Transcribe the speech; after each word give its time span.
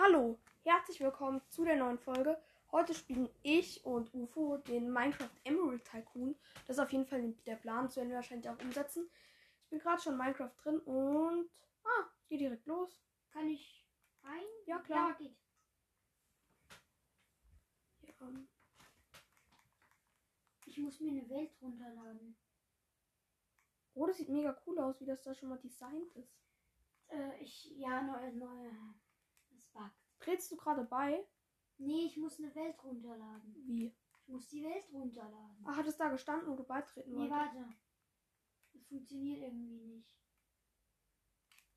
Hallo, 0.00 0.38
herzlich 0.62 1.00
willkommen 1.00 1.42
zu 1.48 1.64
der 1.64 1.74
neuen 1.74 1.98
Folge. 1.98 2.40
Heute 2.70 2.94
spielen 2.94 3.28
ich 3.42 3.84
und 3.84 4.14
UFO 4.14 4.58
den 4.58 4.92
Minecraft 4.92 5.28
Emerald 5.42 5.84
Tycoon. 5.84 6.36
Das 6.68 6.76
ist 6.76 6.82
auf 6.84 6.92
jeden 6.92 7.04
Fall 7.04 7.34
der 7.46 7.56
Plan, 7.56 7.86
das 7.86 7.96
werden 7.96 8.10
wir 8.10 8.14
wahrscheinlich 8.14 8.48
auch 8.48 8.60
umsetzen. 8.60 9.10
Ich 9.64 9.70
bin 9.70 9.80
gerade 9.80 10.00
schon 10.00 10.12
in 10.12 10.18
Minecraft 10.18 10.52
drin 10.62 10.78
und. 10.82 11.50
Ah, 11.82 12.08
geht 12.28 12.38
direkt 12.38 12.64
los. 12.66 13.02
Kann 13.32 13.48
ich 13.48 13.84
rein? 14.22 14.44
Ja, 14.66 14.78
klar. 14.78 15.08
Ja, 15.08 15.14
geht. 15.16 15.36
Hier, 18.00 18.14
ähm, 18.20 18.48
Ich 20.64 20.78
muss 20.78 21.00
mir 21.00 21.10
eine 21.10 21.28
Welt 21.28 21.50
runterladen. 21.60 22.36
oh, 23.94 24.06
das 24.06 24.18
sieht 24.18 24.28
mega 24.28 24.56
cool 24.64 24.78
aus, 24.78 25.00
wie 25.00 25.06
das 25.06 25.24
da 25.24 25.34
schon 25.34 25.48
mal 25.48 25.58
designt 25.58 26.14
ist. 26.14 26.38
Äh, 27.08 27.42
ich. 27.42 27.76
Ja, 27.76 28.00
neue, 28.00 28.32
neue. 28.32 28.94
Trägst 30.20 30.50
du 30.50 30.56
gerade 30.56 30.84
bei? 30.84 31.26
Nee, 31.78 32.06
ich 32.06 32.16
muss 32.16 32.38
eine 32.38 32.54
Welt 32.54 32.82
runterladen. 32.82 33.54
Wie? 33.66 33.96
Ich 34.20 34.28
muss 34.28 34.48
die 34.48 34.62
Welt 34.62 34.84
runterladen. 34.92 35.64
Ah, 35.64 35.76
hat 35.76 35.86
es 35.86 35.96
da 35.96 36.08
gestanden, 36.08 36.48
wo 36.48 36.56
du 36.56 36.64
beitreten 36.64 37.10
nee, 37.10 37.30
wolltest? 37.30 37.32
warte. 37.32 37.74
Das 38.72 38.84
funktioniert 38.86 39.42
irgendwie 39.42 39.80
nicht. 39.80 40.18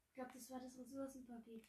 Ich 0.08 0.16
glaube, 0.16 0.32
das 0.34 0.50
war 0.50 0.60
das 0.60 0.78
Ressourcenpaket. 0.78 1.66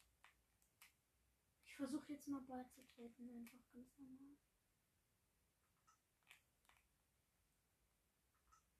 Ich 1.64 1.76
versuche 1.76 2.12
jetzt 2.12 2.28
mal 2.28 2.40
beizutreten, 2.40 3.30
einfach 3.30 3.60
ganz 3.72 3.98
normal. 3.98 4.36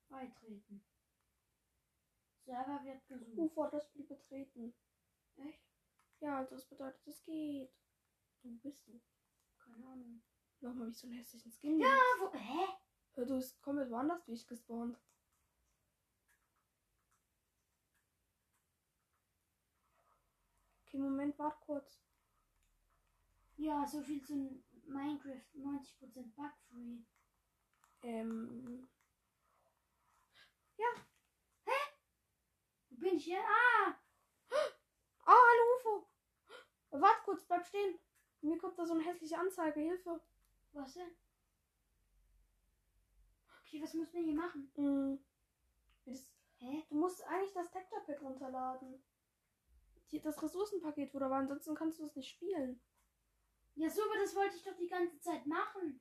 Beitreten. 0.09 0.84
Server 2.45 2.84
wird 2.84 3.06
gesucht. 3.06 3.56
Hat 3.56 3.73
das 3.73 3.87
Spiel 3.87 4.04
betreten. 4.04 4.74
Echt? 5.37 5.65
Ja, 6.20 6.38
also 6.38 6.56
das 6.56 6.68
bedeutet, 6.68 7.06
es 7.06 7.23
geht. 7.23 7.73
Wo 8.42 8.51
bist 8.51 8.87
du? 8.87 9.01
Keine 9.59 9.87
Ahnung. 9.87 10.23
Nochmal, 10.60 10.88
wie 10.88 10.91
ich 10.91 10.98
so 10.98 11.07
einen 11.07 11.16
hässlichen 11.16 11.52
Skin 11.52 11.79
Ja, 11.80 11.96
wo. 12.18 12.32
Hä? 12.32 12.66
Hör, 13.15 13.26
du 13.26 13.37
bist 13.37 13.60
komplett 13.62 13.90
woanders 13.90 14.24
durchgespawnt. 14.24 14.98
Okay, 20.87 20.98
Moment, 20.98 21.38
warte 21.38 21.59
kurz. 21.65 22.01
Ja, 23.57 23.87
so 23.87 24.02
viel 24.02 24.23
zu 24.23 24.63
Minecraft 24.87 25.45
90% 25.54 26.35
bugfree. 26.35 27.04
Ähm. 28.02 28.88
Wo 32.90 32.96
bin 32.96 33.16
ich 33.16 33.24
hier? 33.24 33.40
Ah! 33.40 33.95
Oh, 35.26 35.32
hallo 35.32 35.76
UFO! 35.76 36.09
Warte 36.90 37.23
kurz, 37.24 37.45
bleib 37.45 37.66
stehen. 37.66 37.98
Mir 38.43 38.59
kommt 38.59 38.79
da 38.79 38.85
so 38.85 38.95
eine 38.95 39.04
hässliche 39.04 39.38
Anzeige. 39.38 39.80
Hilfe. 39.80 40.21
Was 40.73 40.95
denn? 40.95 41.10
Okay, 43.60 43.82
was 43.82 43.95
muss 43.95 44.12
man 44.12 44.24
hier 44.24 44.35
machen? 44.35 44.71
Hm. 44.74 45.18
Wie 46.04 46.12
das, 46.12 46.29
Hä? 46.59 46.85
du 46.88 46.96
musst 46.96 47.23
eigentlich 47.24 47.52
das 47.52 47.70
Texture 47.70 48.02
Pack 48.04 48.20
runterladen. 48.20 49.02
Die, 50.10 50.20
das 50.20 50.43
Ressourcenpaket, 50.43 51.15
wo 51.15 51.18
da 51.18 51.30
war. 51.30 51.38
Ansonsten 51.38 51.74
kannst 51.74 51.98
du 51.98 52.04
es 52.04 52.16
nicht 52.16 52.29
spielen. 52.30 52.80
Ja, 53.74 53.88
so, 53.88 54.02
aber 54.02 54.18
das 54.18 54.35
wollte 54.35 54.57
ich 54.57 54.63
doch 54.65 54.76
die 54.76 54.88
ganze 54.88 55.18
Zeit 55.20 55.46
machen. 55.46 56.01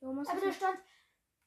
Warum 0.00 0.20
hast 0.20 0.30
Aber 0.30 0.40
da 0.40 0.52
stand 0.52 0.78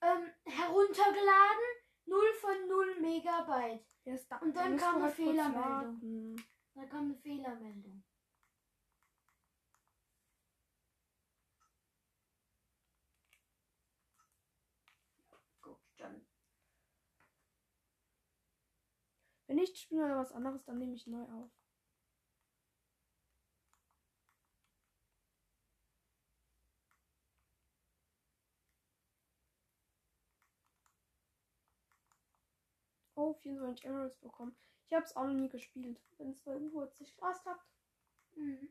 ähm, 0.02 0.30
heruntergeladen 0.44 1.64
0 2.06 2.20
von 2.42 2.68
0 2.68 3.00
Megabyte. 3.00 3.86
Ja, 4.04 4.18
da, 4.30 4.38
und 4.40 4.56
dann 4.56 4.74
musst 4.74 4.84
kam 4.84 4.96
du 4.98 5.04
eine 5.04 5.14
Fehlermeldung. 5.14 5.62
warten. 5.62 6.36
Da 6.76 6.86
kam 6.86 7.06
eine 7.06 7.16
Fehlermeldung. 7.16 8.04
Gut, 15.62 15.80
dann. 15.98 16.26
Wenn 19.54 19.60
nicht 19.60 19.78
spielen 19.78 20.06
oder 20.06 20.18
was 20.18 20.32
anderes, 20.32 20.64
dann 20.66 20.80
nehme 20.80 20.96
ich 20.96 21.06
neu 21.06 21.22
auf. 21.26 21.52
Oh, 33.14 33.34
24 33.36 33.86
Emeralds 33.86 34.18
bekommen. 34.18 34.56
Ich 34.88 34.94
habe 34.96 35.06
es 35.06 35.16
auch 35.16 35.26
noch 35.26 35.34
nie 35.36 35.50
gespielt. 35.50 36.02
Wenn 36.18 36.32
es 36.32 36.40
bei 36.40 36.58
jetzt 36.58 37.00
nicht 37.00 37.12
Spaß 37.12 37.46
habt. 37.46 37.68
Mhm. 38.36 38.70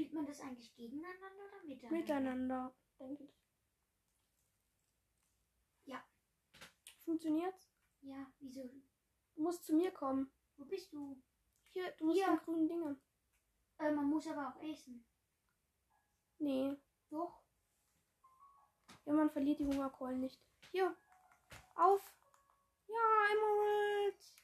Spielt 0.00 0.14
man 0.14 0.24
das 0.24 0.40
eigentlich 0.40 0.74
gegeneinander 0.76 1.26
oder 1.46 1.62
miteinander? 1.62 1.98
Miteinander, 1.98 2.74
denke 2.98 3.24
ich. 3.24 3.38
Ja. 5.84 6.02
Funktioniert's? 7.04 7.70
Ja, 8.00 8.32
wieso? 8.38 8.62
Du 9.34 9.42
musst 9.42 9.66
zu 9.66 9.74
mir 9.74 9.90
kommen. 9.90 10.32
Wo 10.56 10.64
bist 10.64 10.90
du? 10.94 11.22
Hier, 11.72 11.90
du 11.98 12.06
musst 12.06 12.16
Hier. 12.16 12.28
den 12.28 12.38
grünen 12.38 12.66
Dingen. 12.66 12.98
Äh, 13.78 13.92
man 13.92 14.06
muss 14.06 14.26
aber 14.26 14.48
auch 14.48 14.62
essen. 14.62 15.04
Nee. 16.38 16.78
Doch. 17.10 17.42
Ja, 19.04 19.12
man 19.12 19.28
verliert 19.28 19.58
die 19.58 19.66
Hungerkeulen 19.66 20.20
nicht. 20.20 20.40
Hier. 20.70 20.96
Auf. 21.74 22.00
Ja, 22.86 23.34
Emerald. 23.34 24.34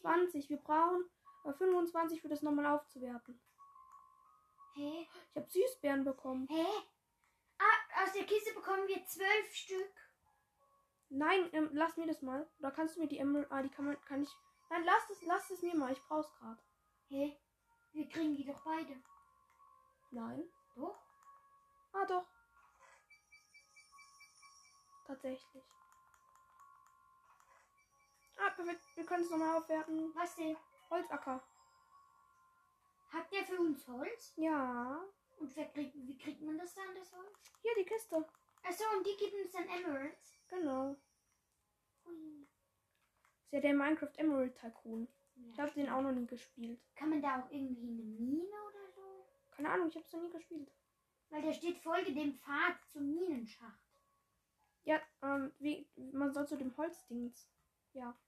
20. 0.00 0.50
Wir 0.50 0.58
brauchen 0.58 1.08
äh, 1.44 1.54
25 1.54 2.20
für 2.20 2.28
das 2.28 2.42
nochmal 2.42 2.66
aufzuwerten. 2.66 3.40
Hä? 4.78 5.08
Ich 5.30 5.36
habe 5.36 5.50
Süßbeeren 5.50 6.04
bekommen. 6.04 6.46
Hä? 6.48 6.66
Ah, 7.58 8.04
aus 8.04 8.12
der 8.12 8.24
Kiste 8.24 8.54
bekommen 8.54 8.86
wir 8.86 9.04
zwölf 9.06 9.52
Stück. 9.52 9.92
Nein, 11.08 11.48
ähm, 11.52 11.70
lass 11.72 11.96
mir 11.96 12.06
das 12.06 12.22
mal. 12.22 12.48
Oder 12.60 12.70
kannst 12.70 12.94
du 12.94 13.00
mir 13.00 13.08
die 13.08 13.18
Emerald. 13.18 13.50
Ah, 13.50 13.62
die 13.62 13.70
kann 13.70 13.86
man. 13.86 14.00
Kann 14.02 14.22
ich. 14.22 14.30
Nein, 14.70 14.84
lass 14.84 15.10
es, 15.10 15.22
lass 15.22 15.50
es 15.50 15.62
mir 15.62 15.74
mal. 15.74 15.90
Ich 15.90 16.02
brauch's 16.04 16.32
gerade. 16.34 16.62
Hä? 17.08 17.36
Wir 17.92 18.08
kriegen 18.08 18.36
die 18.36 18.44
doch 18.44 18.62
beide. 18.62 19.02
Nein. 20.12 20.48
Doch? 20.76 20.96
Ah, 21.92 22.06
doch. 22.06 22.26
Tatsächlich. 25.08 25.64
Ah, 28.36 28.50
perfekt. 28.50 28.84
Wir 28.94 29.06
können 29.06 29.24
es 29.24 29.30
nochmal 29.30 29.56
aufwerten. 29.56 30.14
Was 30.14 30.36
denn? 30.36 30.56
Holzacker. 30.88 31.42
Hat 33.08 33.32
der 33.32 33.44
für 33.44 33.58
uns 33.60 33.86
Holz? 33.88 34.34
Ja. 34.36 35.02
Und 35.38 35.54
kriegt, 35.54 35.94
wie 35.94 36.18
kriegt 36.18 36.40
man 36.42 36.58
das 36.58 36.74
dann, 36.74 36.94
das 36.94 37.12
Holz? 37.12 37.52
Hier 37.62 37.72
die 37.78 37.84
Kiste. 37.84 38.16
Achso, 38.62 38.84
und 38.96 39.06
die 39.06 39.16
geben 39.16 39.42
uns 39.42 39.52
dann 39.52 39.68
Emeralds. 39.68 40.40
Genau. 40.48 40.96
Hui. 42.04 42.46
Ist 43.44 43.52
ja 43.52 43.60
der 43.60 43.74
Minecraft 43.74 44.12
Emerald 44.16 44.56
Tycoon. 44.56 45.08
Ja, 45.36 45.50
Ich 45.52 45.60
habe 45.60 45.70
den 45.72 45.88
auch 45.88 46.02
noch 46.02 46.12
nie 46.12 46.26
gespielt. 46.26 46.80
Kann 46.96 47.10
man 47.10 47.22
da 47.22 47.40
auch 47.40 47.50
irgendwie 47.50 47.88
eine 47.88 48.02
Mine 48.02 48.62
oder 48.68 48.90
so? 48.90 49.26
Keine 49.52 49.70
Ahnung, 49.70 49.88
ich 49.88 49.94
habe 49.94 50.04
es 50.04 50.12
noch 50.12 50.22
nie 50.22 50.30
gespielt. 50.30 50.70
Weil 51.30 51.42
da 51.42 51.52
steht 51.52 51.78
Folge 51.78 52.12
dem 52.12 52.34
Pfad 52.38 52.76
zum 52.88 53.10
Minenschacht. 53.10 53.88
Ja, 54.84 55.00
ähm, 55.22 55.52
wie, 55.58 55.86
man 55.96 56.32
soll 56.32 56.48
zu 56.48 56.56
dem 56.56 56.76
Holzdings. 56.76 57.48
Ja. 57.92 58.18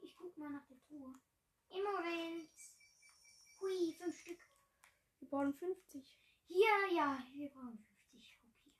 Ich 0.00 0.16
guck 0.16 0.36
mal 0.36 0.50
nach 0.50 0.64
der 0.66 0.80
Truhe. 0.80 1.14
Emeralds. 1.68 2.77
Hui, 3.60 3.92
fünf 3.94 4.18
Stück. 4.18 4.38
Wir 5.18 5.28
bauen 5.28 5.52
50. 5.52 6.16
Hier, 6.46 6.92
ja, 6.92 7.18
wir 7.32 7.50
brauchen 7.50 7.78
50 8.10 8.38
Rupien. 8.42 8.74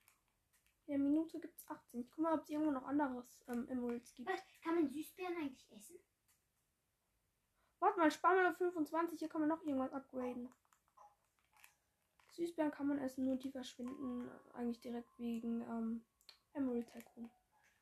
In 0.86 0.92
der 0.92 0.98
Minute 0.98 1.40
gibt 1.40 1.58
es 1.58 1.68
18. 1.68 2.00
Ich 2.00 2.10
guck 2.10 2.18
mal, 2.18 2.34
ob 2.34 2.42
es 2.42 2.50
irgendwo 2.50 2.70
noch 2.70 2.84
anderes 2.84 3.42
ähm, 3.48 3.68
Emeralds 3.68 4.14
gibt. 4.14 4.28
Was? 4.28 4.40
Kann 4.62 4.76
man 4.76 4.88
Süßbeeren 4.88 5.36
eigentlich 5.36 5.70
essen? 5.72 5.98
Warte 7.80 7.98
mal, 7.98 8.10
sparen 8.10 8.36
wir 8.36 8.54
25. 8.54 9.18
Hier 9.18 9.28
kann 9.28 9.40
man 9.40 9.50
noch 9.50 9.62
irgendwas 9.62 9.92
upgraden. 9.92 10.52
Süßbeeren 12.30 12.70
kann 12.70 12.86
man 12.86 12.98
essen, 12.98 13.24
nur 13.24 13.36
die 13.36 13.50
verschwinden 13.50 14.28
äh, 14.28 14.56
eigentlich 14.56 14.80
direkt 14.80 15.18
wegen 15.18 15.62
ähm, 15.62 16.04
Emerald 16.52 16.88
Tycoon. 16.92 17.30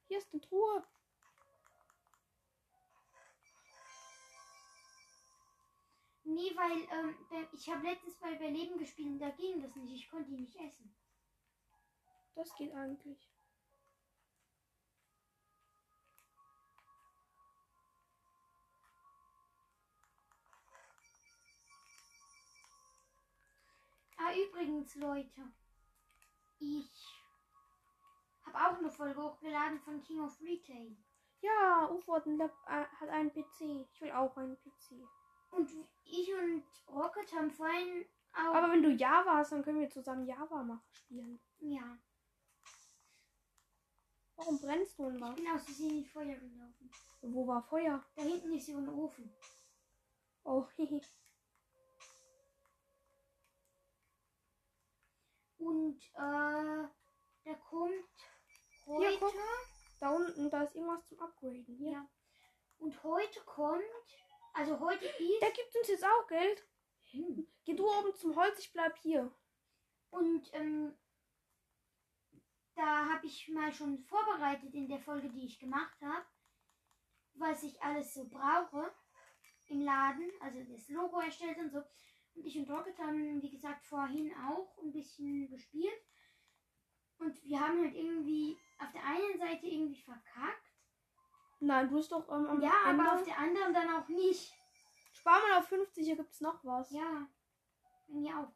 Hier 0.09 0.19
ist 0.19 0.32
eine 0.32 0.41
Truhe. 0.41 0.85
Nee, 6.28 6.50
weil 6.56 6.81
ähm, 6.90 7.14
ich 7.52 7.70
habe 7.70 7.87
letztens 7.87 8.17
bei 8.17 8.34
Überleben 8.34 8.76
gespielt 8.78 9.11
und 9.11 9.19
da 9.20 9.31
ging 9.31 9.62
das 9.62 9.76
nicht. 9.76 9.94
Ich 9.94 10.11
konnte 10.11 10.28
die 10.28 10.40
nicht 10.40 10.56
essen. 10.56 10.93
Das 12.34 12.52
geht 12.56 12.75
eigentlich. 12.75 13.31
Ah, 24.17 24.34
übrigens, 24.34 24.96
Leute. 24.96 25.52
Ich 26.58 27.23
habe 28.44 28.58
auch 28.58 28.78
eine 28.78 28.90
Folge 28.90 29.23
hochgeladen 29.23 29.78
von 29.78 30.02
King 30.02 30.23
of 30.23 30.40
Retail. 30.40 30.96
Ja, 31.40 31.88
Ufo 31.88 32.17
hat, 32.17 32.26
einen 32.26 32.38
Lap 32.38 32.52
äh, 32.67 32.84
hat 32.84 33.08
einen 33.11 33.31
PC. 33.31 33.87
Ich 33.93 34.00
will 34.00 34.11
auch 34.11 34.37
einen 34.37 34.56
PC. 34.56 35.06
Und 35.56 35.70
ich 36.05 36.32
und 36.35 36.62
Rocket 36.88 37.32
haben 37.35 37.50
vorhin 37.50 38.05
auch. 38.32 38.55
Aber 38.55 38.70
wenn 38.73 38.82
du 38.82 38.91
Java 38.93 39.37
hast, 39.38 39.53
dann 39.53 39.62
können 39.62 39.81
wir 39.81 39.88
zusammen 39.91 40.26
Java 40.26 40.62
machen, 40.62 40.85
spielen. 40.93 41.41
ja, 41.61 41.99
Warum 44.37 44.61
brennst 44.61 44.99
du 44.99 45.11
denn 45.11 45.20
was? 45.20 45.35
bin 45.35 45.49
aus 45.49 45.64
Versehen 45.64 45.99
in 45.99 46.05
Feuer 46.05 46.35
gelaufen. 46.37 46.91
Wo 47.23 47.47
war 47.47 47.62
Feuer? 47.62 48.05
Da 48.14 48.23
hinten 48.23 48.53
ist 48.53 48.67
so 48.67 48.76
ein 48.76 48.88
Ofen. 48.88 49.35
Oh, 50.44 50.67
hehe. 50.76 51.00
Und 55.59 55.99
äh, 56.14 56.88
da 57.44 57.55
kommt 57.69 57.93
Hier, 58.85 58.94
heute. 58.94 59.19
guck. 59.20 59.35
Da 59.99 60.11
unten, 60.11 60.50
da 60.50 60.62
ist 60.64 60.75
irgendwas 60.75 61.06
zum 61.09 61.19
Upgraden. 61.19 61.64
Hier. 61.79 61.93
Ja. 61.93 62.09
Und 62.79 63.02
heute 63.02 63.41
kommt. 63.47 63.82
Also 64.56 64.81
heute 64.81 65.05
ist. 65.05 65.43
Der 65.43 65.50
gibt 65.50 65.76
uns 65.76 65.88
jetzt 65.88 66.05
auch 66.05 66.26
Geld. 66.29 66.67
Hm. 67.11 67.47
Geh 67.67 67.75
du 67.75 67.87
oben 67.87 68.14
zum 68.14 68.35
Holz, 68.35 68.58
ich 68.58 68.73
bleib 68.73 68.97
hier. 68.97 69.31
Und 70.08 70.49
ähm, 70.55 70.97
da 72.75 73.06
habe 73.11 73.26
ich 73.26 73.49
mal 73.49 73.70
schon 73.70 73.99
vorbereitet 73.99 74.73
in 74.73 74.88
der 74.88 74.99
Folge, 74.99 75.29
die 75.29 75.44
ich 75.44 75.58
gemacht 75.58 76.00
habe, 76.00 76.25
was 77.35 77.62
ich 77.64 77.82
alles 77.82 78.14
so 78.14 78.26
brauche 78.29 78.94
im 79.67 79.82
Laden. 79.82 80.31
Also 80.41 80.64
das 80.64 80.88
Logo 80.88 81.20
erstellt 81.20 81.59
und 81.59 81.70
so. 81.70 81.82
Und 82.35 82.47
ich 82.47 82.56
und 82.56 82.70
Rocket 82.70 82.99
haben, 82.99 83.43
wie 83.43 83.50
gesagt, 83.50 83.85
vorhin 83.85 84.32
auch 84.49 84.79
ein 84.82 84.93
bisschen 84.93 85.50
gespielt. 85.50 86.02
Und 87.19 87.43
wir 87.44 87.61
haben 87.61 87.82
halt 87.82 87.94
irgendwie 87.94 88.56
auf 88.79 88.91
der 88.93 89.05
einen 89.05 89.38
Seite 89.38 89.67
irgendwie 89.67 90.00
verkackt. 90.00 90.66
Nein, 91.61 91.88
du 91.88 91.97
bist 91.97 92.12
doch 92.12 92.29
ähm, 92.29 92.47
am 92.47 92.61
Ja, 92.62 92.73
Ende. 92.91 93.03
aber 93.03 93.14
auf 93.14 93.23
der 93.25 93.38
anderen 93.38 93.73
dann 93.75 93.91
auch 93.91 94.08
nicht. 94.08 94.55
Spar 95.12 95.41
mal 95.41 95.58
auf 95.58 95.69
50, 95.69 96.05
hier 96.05 96.17
gibt's 96.17 96.41
noch 96.41 96.62
was. 96.64 96.91
Ja, 96.91 97.26
mir 98.08 98.38
auch. 98.38 98.53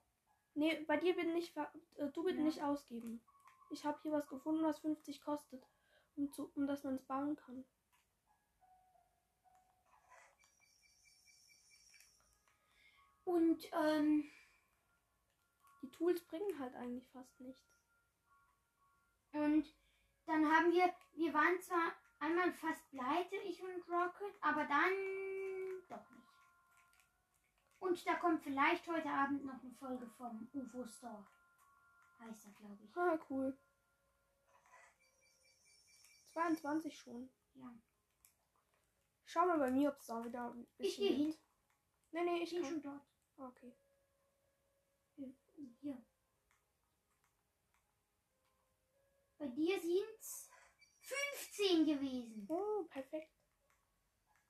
Nee, 0.55 0.85
bei 0.87 0.97
dir 0.99 1.15
nicht, 1.25 1.53
ver- 1.55 1.73
äh, 1.97 2.09
du 2.09 2.23
bitte 2.25 2.39
Ja. 2.39 2.45
nicht 2.45 2.63
ausgeben. 2.63 3.23
Ich 3.71 3.85
habe 3.85 3.99
hier 4.03 4.13
was 4.13 4.29
gefunden, 4.29 4.63
was 4.65 4.79
50 4.81 5.23
kostet, 5.23 5.65
um, 6.17 6.31
zu, 6.33 6.51
um 6.55 6.67
dass 6.67 6.85
man 6.85 6.97
es 6.97 7.05
bauen 7.05 7.37
kann. 7.37 7.65
Und 13.25 13.65
ähm, 13.73 14.31
Die 15.83 15.91
Tools 15.91 16.21
bringen 16.25 16.59
halt 16.59 16.75
eigentlich 16.75 17.09
fast 17.11 17.39
nichts. 17.41 17.65
Und 19.33 19.65
dann 20.27 20.45
haben 20.51 20.73
wir, 20.73 20.93
wir 21.15 21.33
waren 21.33 21.61
zwar 21.61 21.93
einmal 22.21 22.53
fast 22.53 22.89
pleite, 22.91 23.37
ich 23.37 23.63
und 23.63 23.89
Rocket, 23.89 24.35
aber 24.41 24.65
dann 24.67 24.93
doch 25.89 26.11
nicht. 26.11 26.29
Und 27.81 28.07
da 28.07 28.15
kommt 28.17 28.43
vielleicht 28.43 28.87
heute 28.87 29.09
Abend 29.09 29.45
noch 29.45 29.61
eine 29.63 29.73
Folge 29.73 30.07
vom 30.07 30.49
UFO 30.53 30.87
Store. 30.87 31.27
Heißt 32.21 32.47
er, 32.47 32.53
glaube 32.53 32.85
ich. 32.85 32.97
Ah, 32.97 33.19
cool. 33.31 33.59
22 36.33 36.97
schon. 36.97 37.31
Ja. 37.55 37.75
Schau 39.25 39.47
mal 39.47 39.59
bei 39.59 39.71
mir, 39.71 39.91
ob 39.91 39.99
es 39.99 40.07
da 40.07 40.25
wieder 40.25 40.53
ein 40.53 40.67
Ich 40.77 40.97
bisschen 40.97 41.09
gehe 41.09 41.17
hin. 41.17 41.39
Nee, 42.13 42.25
nee, 42.25 42.43
Ich 42.43 42.53
ich 42.53 42.61
bin 42.61 42.65
schon 42.69 42.83
dort. 42.83 43.03
Ah, 43.39 43.49
Okay. 43.49 43.75
Hier. 45.81 46.05
Bei 49.39 49.47
dir 49.49 49.81
sind's 49.81 50.50
15 51.61 51.85
gewesen. 51.87 52.47
Oh, 52.49 52.85
perfekt. 52.89 53.31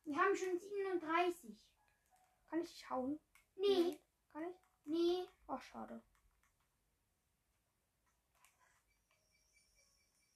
Wir 0.05 0.17
haben 0.17 0.37
schon 0.37 0.59
37. 0.59 1.57
Kann 2.49 2.63
ich 2.63 2.71
dich 2.71 2.91
hauen? 2.91 3.19
Nee, 3.57 3.99
Kann 4.33 4.45
ich? 4.45 4.57
nee. 4.85 5.25
Ach, 5.47 5.61
schade. 5.63 6.03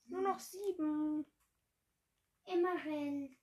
Nur 0.07 0.21
noch 0.21 0.39
sieben. 0.39 1.25
Emerald. 2.45 3.37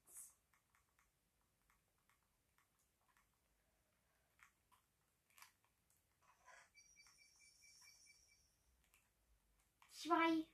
Zwei. 9.91 10.45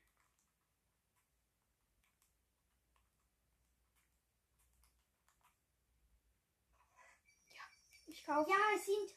Ich 8.09 8.25
kaufe. 8.25 8.51
Ja, 8.51 8.57
es 8.75 8.87
sind. 8.87 9.15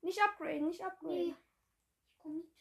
Nicht 0.00 0.20
upgraden, 0.22 0.66
nicht 0.66 0.84
upgraden. 0.84 1.16
Nee. 1.16 1.34
Ich 2.10 2.18
komme 2.18 2.34
mit. 2.36 2.52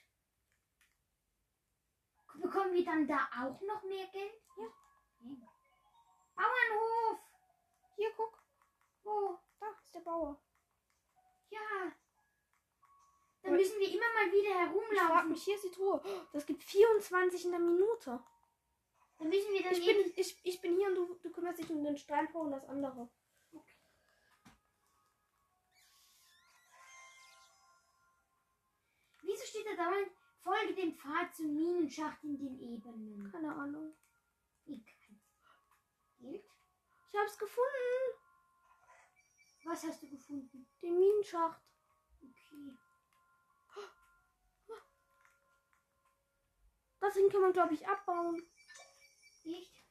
Bekommen 2.41 2.73
wir 2.73 2.85
dann 2.85 3.07
da 3.07 3.27
auch 3.41 3.59
noch 3.61 3.83
mehr 3.83 4.05
Geld? 4.07 4.31
Ja. 4.57 4.65
Okay. 4.65 5.41
Bauernhof. 6.35 7.19
Hier, 7.95 8.11
guck. 8.15 8.43
Wo? 9.03 9.39
Da 9.59 9.67
ist 9.83 9.95
der 9.95 10.01
Bauer. 10.01 10.39
Ja. 11.49 11.59
Dann 13.41 13.53
Aber- 13.53 13.55
müssen 13.55 13.79
wir 13.79 13.89
immer 13.89 14.13
mal 14.13 14.31
wieder 14.31 14.49
Ich 14.49 14.55
frag 14.55 14.67
herumlaufen. 14.67 15.31
mich, 15.31 15.43
hier 15.43 15.55
ist 15.55 15.63
die 15.63 15.71
Truhe. 15.71 16.01
Das 16.33 16.45
gibt 16.45 16.63
24 16.63 17.45
in 17.45 17.51
der 17.51 17.59
Minute. 17.59 18.23
Dann 19.17 19.29
müssen 19.29 19.51
wir 19.51 19.63
dann 19.63 19.71
Ich 19.73 19.85
bin, 19.85 20.13
ich, 20.15 20.39
ich 20.43 20.61
bin 20.61 20.75
hier 20.75 20.87
und 20.89 20.95
du, 20.95 21.15
du 21.15 21.31
kümmerst 21.31 21.57
dich 21.59 21.69
um 21.71 21.83
den 21.83 21.97
Steinbau 21.97 22.41
und 22.41 22.51
das 22.51 22.65
andere. 22.65 23.09
Wieso 29.37 29.49
steht 29.49 29.67
da 29.67 29.75
dauernd, 29.75 30.09
folge 30.41 30.73
dem 30.73 30.97
Pfad 30.97 31.35
zum 31.35 31.53
Minenschacht 31.53 32.23
in 32.23 32.39
den 32.39 32.59
Ebenen? 32.59 33.31
Keine 33.31 33.53
Ahnung. 33.53 33.95
Egal. 34.65 34.81
Geld? 36.17 36.43
Ich 37.07 37.19
hab's 37.19 37.37
gefunden. 37.37 38.17
Was 39.65 39.83
hast 39.83 40.01
du 40.01 40.09
gefunden? 40.09 40.67
Den 40.81 40.97
Minenschacht. 40.97 41.61
Okay. 42.19 42.77
Das 46.99 47.13
Ding 47.13 47.29
kann 47.29 47.41
man, 47.41 47.53
glaube 47.53 47.75
ich, 47.75 47.87
abbauen. 47.87 48.41
Echt? 49.45 49.83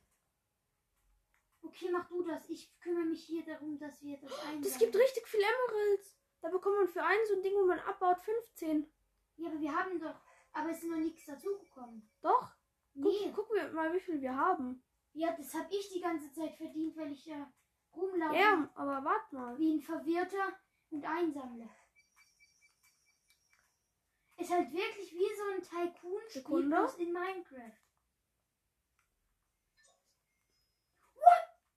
Okay, 1.63 1.89
mach 1.93 2.09
du 2.09 2.25
das. 2.25 2.49
Ich 2.49 2.77
kümmere 2.81 3.05
mich 3.05 3.25
hier 3.25 3.45
darum, 3.45 3.79
dass 3.79 4.03
wir 4.03 4.17
das 4.17 4.33
einsammeln. 4.41 4.63
Das 4.63 4.79
gibt 4.79 4.97
richtig 4.97 5.29
viel 5.29 5.41
Emeralds. 5.41 6.19
Da 6.41 6.49
bekommt 6.49 6.79
man 6.79 6.89
für 6.89 7.05
ein 7.05 7.19
so 7.29 7.35
ein 7.35 7.43
Ding, 7.43 7.55
wo 7.55 7.65
man 7.65 7.79
abbaut, 7.79 8.21
15. 8.23 8.93
Ja, 9.37 9.49
aber 9.49 9.61
wir 9.61 9.75
haben 9.75 10.01
doch. 10.01 10.21
Aber 10.53 10.71
es 10.71 10.83
ist 10.83 10.91
noch 10.91 10.97
nichts 10.97 11.27
dazugekommen. 11.27 12.11
Doch? 12.23 12.53
Nee. 12.95 13.33
Guck, 13.35 13.35
guck 13.35 13.55
wir 13.55 13.71
mal, 13.73 13.93
wie 13.93 14.01
viel 14.01 14.21
wir 14.21 14.35
haben. 14.35 14.83
Ja, 15.13 15.35
das 15.37 15.55
habe 15.55 15.69
ich 15.71 15.91
die 15.93 16.01
ganze 16.01 16.33
Zeit 16.33 16.57
verdient, 16.57 16.97
weil 16.97 17.13
ich 17.13 17.27
ja 17.27 17.53
rumlaufe. 17.95 18.37
Ja, 18.37 18.71
aber 18.75 19.05
warte 19.05 19.35
mal. 19.35 19.59
Wie 19.59 19.77
ein 19.77 19.81
Verwirrter 19.81 20.59
und 20.91 21.05
Einsammler. 21.05 21.69
Ist 24.39 24.51
halt 24.51 24.71
wirklich 24.73 25.13
wie 25.13 25.37
so 25.37 25.45
ein 25.55 25.63
Tycoon-Spiel 25.63 27.07
in 27.07 27.13
Minecraft. 27.13 27.87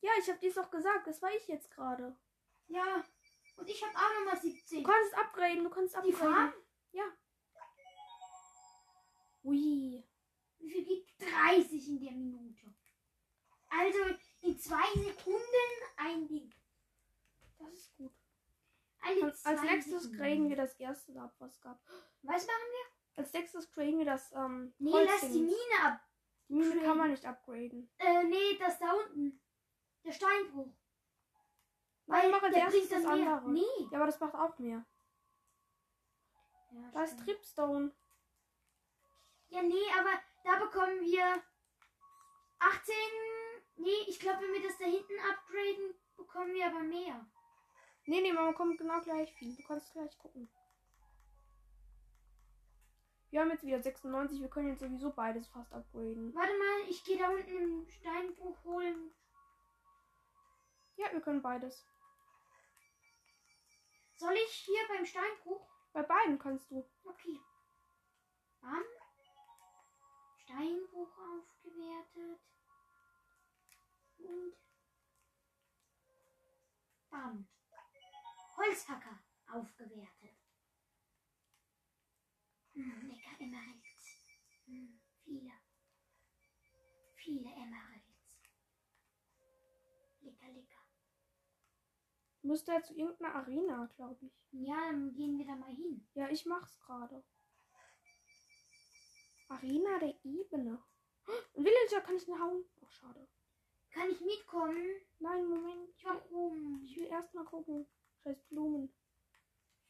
Ja, 0.01 0.11
ich 0.17 0.29
habe 0.29 0.39
dies 0.39 0.55
doch 0.55 0.69
gesagt. 0.71 1.07
Das 1.07 1.21
war 1.21 1.33
ich 1.33 1.47
jetzt 1.47 1.69
gerade. 1.71 2.17
Ja. 2.67 3.03
Und 3.57 3.69
ich 3.69 3.83
habe 3.83 3.95
auch 3.95 4.19
nochmal 4.19 4.41
17. 4.41 4.83
Du 4.83 4.89
kannst 4.89 5.17
upgraden. 5.17 5.63
Du 5.63 5.69
kannst 5.69 5.93
Die 5.95 5.97
upgraden. 5.97 6.15
Farben? 6.15 6.53
Ja. 6.53 6.68
Ui. 9.43 10.03
Wie 10.59 10.69
viel 10.69 10.85
gibt 10.85 11.21
30 11.21 11.87
in 11.87 11.99
der 12.01 12.11
Minute? 12.11 12.73
Also 13.69 13.99
in 14.41 14.57
zwei 14.57 14.91
Sekunden 14.95 15.41
ein 15.97 16.27
Ding. 16.27 16.53
Das 17.57 17.73
ist 17.73 17.95
gut. 17.97 18.11
Und 19.21 19.45
als 19.45 19.61
nächstes 19.61 20.03
Sekunden. 20.03 20.17
graden 20.17 20.49
wir 20.49 20.55
das 20.57 20.75
erste 20.75 21.19
ab, 21.19 21.33
was 21.39 21.59
gab. 21.61 21.79
Was 22.23 22.45
machen 22.45 22.67
wir? 22.71 23.23
Als 23.23 23.33
nächstes 23.33 23.71
graden 23.71 23.97
wir 23.97 24.05
das 24.05 24.31
ähm, 24.33 24.73
Nee, 24.77 24.91
lass 24.91 25.21
die 25.21 25.41
Mine 25.41 25.83
ab. 25.83 25.99
Die 26.47 26.53
Mine 26.53 26.81
kann 26.81 26.97
man 26.97 27.11
nicht 27.11 27.25
upgraden. 27.25 27.89
Äh, 27.97 28.23
nee, 28.25 28.57
das 28.59 28.79
da 28.79 28.91
unten. 28.93 29.39
Der 30.03 30.11
Steinbruch. 30.11 30.73
Nein, 32.07 32.31
mach 32.31 32.41
als 32.41 32.53
der 32.55 32.65
bringt 32.67 32.91
das 32.91 33.03
mehr. 33.03 33.11
andere. 33.11 33.51
Nee. 33.51 33.61
Ja, 33.91 33.97
aber 33.97 34.05
das 34.07 34.19
macht 34.19 34.33
auch 34.35 34.57
mehr. 34.57 34.85
Ja, 36.71 36.91
Da 36.91 37.03
ist 37.03 37.13
stimmt. 37.13 37.25
Tripstone. 37.29 37.91
Ja, 39.49 39.61
nee, 39.61 39.91
aber 39.99 40.11
da 40.43 40.57
bekommen 40.57 41.01
wir 41.01 41.43
18. 42.59 42.95
Nee, 43.77 44.03
ich 44.07 44.19
glaube, 44.19 44.41
wenn 44.41 44.53
wir 44.53 44.67
das 44.67 44.77
da 44.77 44.85
hinten 44.85 45.19
upgraden, 45.19 45.95
bekommen 46.17 46.53
wir 46.53 46.67
aber 46.67 46.81
mehr. 46.81 47.25
Nee, 48.05 48.21
nee, 48.21 48.33
man 48.33 48.51
bekommt 48.51 48.77
genau 48.77 48.99
gleich 49.01 49.33
viel. 49.35 49.55
Du 49.55 49.63
kannst 49.63 49.91
gleich 49.93 50.17
gucken. 50.17 50.49
Wir 53.29 53.41
haben 53.41 53.51
jetzt 53.51 53.63
wieder 53.63 53.81
96. 53.81 54.41
Wir 54.41 54.49
können 54.49 54.69
jetzt 54.69 54.79
sowieso 54.79 55.11
beides 55.11 55.47
fast 55.47 55.71
upgraden. 55.71 56.33
Warte 56.33 56.57
mal, 56.57 56.89
ich 56.89 57.03
gehe 57.03 57.17
da 57.17 57.29
unten 57.29 57.49
im 57.49 57.87
Steinbruch 57.87 58.63
holen. 58.63 59.11
Ja, 60.95 61.11
wir 61.11 61.21
können 61.21 61.41
beides. 61.41 61.87
Soll 64.15 64.33
ich 64.33 64.51
hier 64.51 64.81
beim 64.89 65.05
Steinbruch? 65.05 65.69
Bei 65.93 66.03
beiden 66.03 66.39
kannst 66.39 66.69
du. 66.71 66.85
Okay. 67.05 67.39
Bam. 68.61 68.83
Steinbruch 70.49 71.15
aufgewertet. 71.15 72.39
Und. 74.17 74.55
Bam. 77.11 77.47
Holzhacker 78.57 79.19
aufgewertet. 79.47 80.37
Hm, 82.73 83.09
lecker 83.09 83.39
Emeralds. 83.39 84.25
Hm, 84.65 84.99
viele. 85.23 85.51
Viele 87.15 87.49
Emeralds. 87.51 88.41
Lecker, 90.21 90.47
lecker. 90.47 90.83
Müsste 92.41 92.71
ja 92.71 92.81
zu 92.81 92.95
irgendeiner 92.95 93.35
Arena, 93.35 93.85
glaube 93.95 94.25
ich. 94.25 94.33
Ja, 94.51 94.91
dann 94.91 95.13
gehen 95.13 95.37
wir 95.37 95.45
da 95.45 95.55
mal 95.55 95.75
hin. 95.75 96.09
Ja, 96.15 96.27
ich 96.29 96.47
mach's 96.47 96.79
gerade. 96.79 97.23
Arena 99.49 99.97
der 99.99 100.15
Ebene. 100.23 100.81
Ein 101.25 101.65
Villager 101.65 102.01
kann 102.01 102.15
ich 102.15 102.27
nicht 102.27 102.39
hauen. 102.39 102.63
Ach, 102.85 102.91
schade. 102.91 103.27
Kann 103.91 104.09
ich 104.11 104.21
mitkommen? 104.21 104.77
Nein, 105.17 105.45
Moment. 105.47 105.89
Ich 105.97 106.05
will, 106.05 106.11
Warum? 106.11 106.83
ich 106.85 106.95
will 106.95 107.07
erst 107.07 107.33
mal 107.33 107.45
gucken. 107.45 107.87
Scheiß 108.23 108.43
Blumen. 108.49 108.93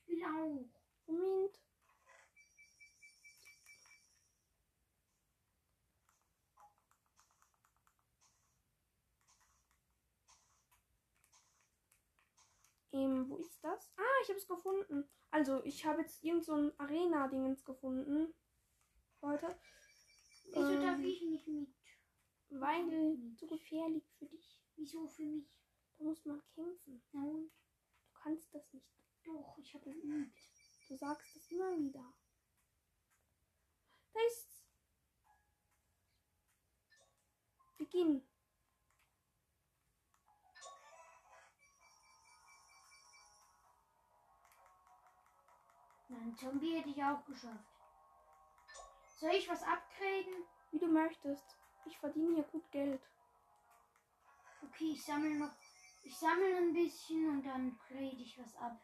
Ich 0.05 0.15
will 0.15 0.23
auch. 0.23 0.65
Moment. 1.07 1.59
Ähm, 12.91 13.29
wo 13.29 13.35
ist 13.37 13.63
das? 13.63 13.91
Ah, 13.97 14.21
ich 14.23 14.29
habe 14.29 14.39
es 14.39 14.47
gefunden. 14.47 15.07
Also, 15.31 15.63
ich 15.63 15.85
habe 15.85 16.01
jetzt 16.01 16.23
irgend 16.23 16.45
so 16.45 16.53
ein 16.53 16.79
Arena-Dingens 16.79 17.63
gefunden. 17.65 18.33
Leute. 19.21 19.59
Wieso 20.45 20.69
Ähm, 20.71 20.81
darf 20.81 20.99
ich 20.99 21.21
nicht 21.21 21.47
mit? 21.47 21.69
Weil 22.49 23.35
zu 23.37 23.47
gefährlich 23.47 24.03
für 24.17 24.25
dich. 24.25 24.59
Wieso 24.75 25.07
für 25.07 25.23
mich? 25.23 25.47
Da 25.97 26.03
muss 26.05 26.25
man 26.25 26.41
kämpfen. 26.55 27.01
Nein, 27.11 27.51
Du 28.13 28.19
kannst 28.23 28.53
das 28.53 28.73
nicht. 28.73 28.85
doch, 29.25 29.57
ich 29.57 29.73
habe 29.73 29.91
geübt. 29.91 30.37
Du 30.87 30.95
sagst 30.95 31.35
es 31.35 31.51
immer 31.51 31.77
wieder. 31.77 32.13
Da 34.13 34.19
ist's. 34.27 34.65
Beginn. 37.77 38.23
Nein, 46.09 46.35
Zombie 46.37 46.75
hätte 46.75 46.89
ich 46.89 47.03
auch 47.03 47.23
geschafft. 47.25 47.78
Soll 49.19 49.31
ich 49.31 49.49
was 49.49 49.63
upgraden? 49.63 50.45
Wie 50.71 50.79
du 50.79 50.87
möchtest. 50.87 51.57
Ich 51.85 51.97
verdiene 51.97 52.35
hier 52.35 52.43
gut 52.45 52.71
Geld. 52.71 53.01
Okay, 54.63 54.91
ich 54.93 55.03
sammle 55.03 55.37
noch. 55.37 55.51
Ich 56.03 56.17
sammle 56.17 56.55
ein 56.55 56.73
bisschen 56.73 57.27
und 57.27 57.45
dann 57.45 57.77
grade 57.89 58.15
ich 58.15 58.39
was 58.39 58.55
ab. 58.55 58.79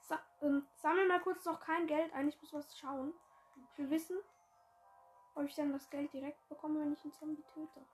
Sa 0.00 0.20
ähm, 0.42 0.66
sammel 0.74 1.06
mal 1.06 1.20
kurz 1.20 1.44
noch 1.44 1.60
kein 1.60 1.86
Geld 1.86 2.12
ein. 2.12 2.28
Ich 2.28 2.40
muss 2.40 2.52
was 2.54 2.76
schauen. 2.76 3.14
Ich 3.56 3.78
will 3.78 3.90
wissen, 3.90 4.18
ob 5.36 5.44
ich 5.44 5.54
dann 5.54 5.72
das 5.72 5.88
Geld 5.90 6.12
direkt 6.12 6.48
bekomme, 6.48 6.80
wenn 6.80 6.92
ich 6.92 7.04
einen 7.04 7.12
Zombie 7.12 7.44
töte. 7.54 7.86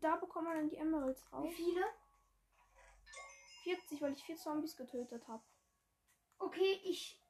Und 0.00 0.04
da 0.04 0.16
bekommt 0.16 0.46
man 0.46 0.56
dann 0.56 0.68
die 0.70 0.78
Emeralds 0.78 1.26
Wie 1.26 1.36
raus. 1.36 1.54
viele? 1.54 1.84
40, 3.64 4.00
weil 4.00 4.12
ich 4.14 4.24
vier 4.24 4.36
Zombies 4.38 4.74
getötet 4.74 5.28
habe. 5.28 5.42
Okay, 6.38 6.80
ich. 6.84 7.22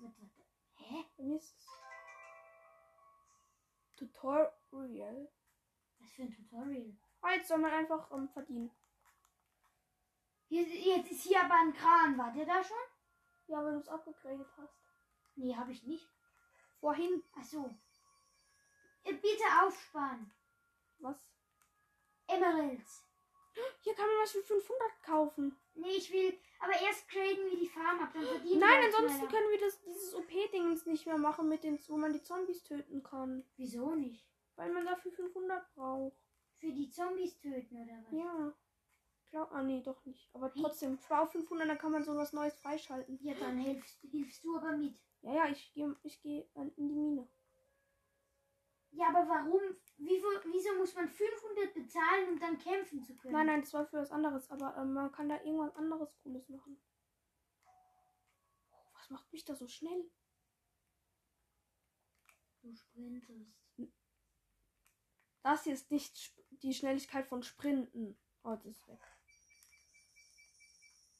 Warte, 0.00 0.20
warte. 0.20 0.42
Hä? 0.78 1.04
Bei 1.16 1.22
mir 1.22 1.36
ist 1.36 1.54
Tutorial. 3.94 5.30
Was 6.00 6.10
für 6.10 6.22
ein 6.22 6.32
Tutorial? 6.32 6.96
Ah, 7.20 7.34
jetzt 7.34 7.46
soll 7.46 7.58
man 7.58 7.70
einfach 7.70 8.10
ähm, 8.10 8.28
verdienen. 8.30 8.72
Hier, 10.48 10.66
jetzt 10.66 11.12
ist 11.12 11.22
hier 11.22 11.40
aber 11.44 11.54
ein 11.54 11.72
Kran. 11.72 12.18
War 12.18 12.32
der 12.32 12.46
da 12.46 12.64
schon? 12.64 12.76
Ja, 13.46 13.64
wenn 13.64 13.74
du 13.74 13.78
es 13.78 13.88
abgegradet 13.88 14.48
hast. 14.56 14.74
Nee, 15.36 15.54
habe 15.54 15.70
ich 15.70 15.84
nicht. 15.84 16.08
Vorhin. 16.80 17.22
Ach 17.36 17.44
so. 17.44 17.78
Bitte 19.14 19.44
aufsparen. 19.62 20.30
Was? 20.98 21.32
Emeralds. 22.26 23.04
Hier 23.80 23.94
kann 23.94 24.06
man 24.06 24.22
was 24.22 24.32
für 24.32 24.42
500 24.42 25.02
kaufen. 25.02 25.56
Nee, 25.74 25.96
ich 25.96 26.12
will. 26.12 26.38
Aber 26.60 26.72
erst 26.72 27.08
graden 27.08 27.50
wir 27.50 27.58
die 27.58 27.68
Farm 27.68 28.00
ab, 28.00 28.10
dann 28.12 28.24
verdienen 28.24 28.60
Nein, 28.60 28.80
wir 28.80 28.86
ansonsten 28.86 29.18
schneller. 29.18 29.30
können 29.30 29.50
wir 29.50 29.60
das, 29.60 29.80
dieses 29.82 30.14
OP-Dingens 30.14 30.86
nicht 30.86 31.06
mehr 31.06 31.18
machen, 31.18 31.48
mit 31.48 31.64
den, 31.64 31.78
wo 31.88 31.96
man 31.96 32.12
die 32.12 32.22
Zombies 32.22 32.62
töten 32.64 33.02
kann. 33.02 33.44
Wieso 33.56 33.94
nicht? 33.94 34.28
Weil 34.56 34.72
man 34.72 34.84
dafür 34.84 35.12
500 35.12 35.74
braucht. 35.74 36.16
Für 36.58 36.72
die 36.72 36.90
Zombies 36.90 37.38
töten 37.38 37.76
oder 37.76 38.04
was? 38.04 38.12
Ja. 38.12 38.54
Glaub, 39.30 39.52
ah, 39.52 39.62
nee, 39.62 39.82
doch 39.82 40.04
nicht. 40.04 40.28
Aber 40.34 40.52
trotzdem, 40.52 40.98
spar 40.98 41.22
auf 41.22 41.32
500, 41.32 41.68
dann 41.68 41.78
kann 41.78 41.92
man 41.92 42.02
sowas 42.02 42.32
Neues 42.32 42.58
freischalten. 42.60 43.18
Ja, 43.22 43.34
dann 43.34 43.58
hilfst, 43.58 44.00
hilfst 44.10 44.42
du 44.44 44.56
aber 44.56 44.72
mit. 44.76 44.98
Ja, 45.22 45.34
ja, 45.34 45.48
ich 45.48 45.72
gehe 45.74 45.94
ich 46.02 46.20
geh 46.22 46.40
äh, 46.54 46.70
in 46.76 46.88
die 46.88 46.94
Mine. 46.94 47.28
Ja, 48.90 49.08
aber 49.08 49.28
warum? 49.28 49.60
Wieso, 49.98 50.26
wieso 50.44 50.74
muss 50.76 50.94
man 50.94 51.08
500 51.08 51.74
bezahlen, 51.74 52.30
um 52.30 52.38
dann 52.38 52.58
kämpfen 52.58 53.02
zu 53.02 53.16
können? 53.16 53.34
Nein, 53.34 53.46
nein, 53.46 53.60
das 53.60 53.72
war 53.72 53.86
für 53.86 53.98
was 53.98 54.10
anderes, 54.10 54.50
aber 54.50 54.76
ähm, 54.76 54.92
man 54.92 55.12
kann 55.12 55.28
da 55.28 55.36
irgendwas 55.42 55.74
anderes 55.76 56.16
Cooles 56.22 56.48
machen. 56.48 56.80
Oh, 58.72 58.90
was 58.94 59.10
macht 59.10 59.32
mich 59.32 59.44
da 59.44 59.54
so 59.54 59.68
schnell? 59.68 60.10
Du 62.62 62.74
sprintest. 62.74 63.58
Das 65.42 65.64
hier 65.64 65.74
ist 65.74 65.90
nicht 65.90 66.34
die 66.62 66.74
Schnelligkeit 66.74 67.26
von 67.26 67.42
Sprinten. 67.42 68.18
Oh, 68.42 68.54
das 68.56 68.66
ist 68.66 68.88
weg. 68.88 69.00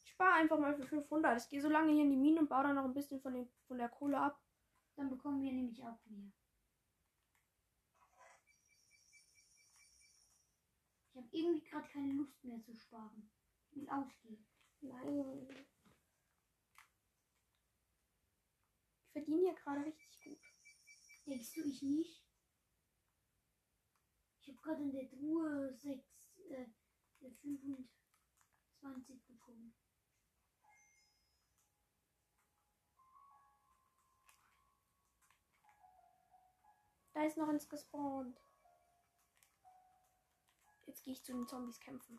Ich 0.05 0.11
spare 0.11 0.35
einfach 0.35 0.59
mal 0.59 0.75
für 0.75 0.87
500. 0.87 1.41
Ich 1.41 1.49
gehe 1.49 1.63
so 1.63 1.69
lange 1.69 1.93
hier 1.93 2.03
in 2.03 2.11
die 2.11 2.17
Mine 2.17 2.41
und 2.41 2.49
baue 2.49 2.65
dann 2.65 2.75
noch 2.75 2.85
ein 2.85 2.95
bisschen 2.95 3.21
von, 3.21 3.33
den, 3.33 3.49
von 3.67 3.79
der 3.79 3.89
Kohle 3.89 4.19
ab. 4.19 4.39
Dann 4.97 5.09
bekommen 5.09 5.41
wir 5.41 5.53
nämlich 5.53 5.83
auch 5.83 5.99
mehr. 6.07 6.31
Ich 11.09 11.17
habe 11.17 11.18
irgendwie 11.33 11.65
gerade 11.65 11.89
keine 11.89 12.13
Lust 12.13 12.45
mehr 12.45 12.63
zu 12.63 12.75
sparen. 12.75 13.31
Ich 13.71 13.77
will 13.77 13.89
ausgehen. 13.89 14.47
Nein. 14.81 15.49
Ich 19.03 19.13
verdiene 19.13 19.41
hier 19.41 19.55
gerade 19.55 19.85
richtig 19.85 20.21
gut. 20.23 20.41
Denkst 21.27 21.55
du, 21.55 21.65
ich 21.65 21.83
nicht? 21.83 22.25
Ich 24.41 24.49
habe 24.49 24.59
gerade 24.63 24.83
in 24.83 24.93
der 24.93 25.09
Truhe 25.09 25.75
6, 25.75 26.39
äh, 26.51 26.67
25 27.19 29.27
bekommen. 29.27 29.75
Da 37.13 37.25
ist 37.25 37.37
noch 37.37 37.49
eins 37.49 37.69
gespawnt. 37.69 38.41
Jetzt 40.89 41.05
gehe 41.05 41.13
ich 41.13 41.23
zu 41.23 41.35
den 41.35 41.47
Zombies 41.47 41.79
kämpfen. 41.81 42.19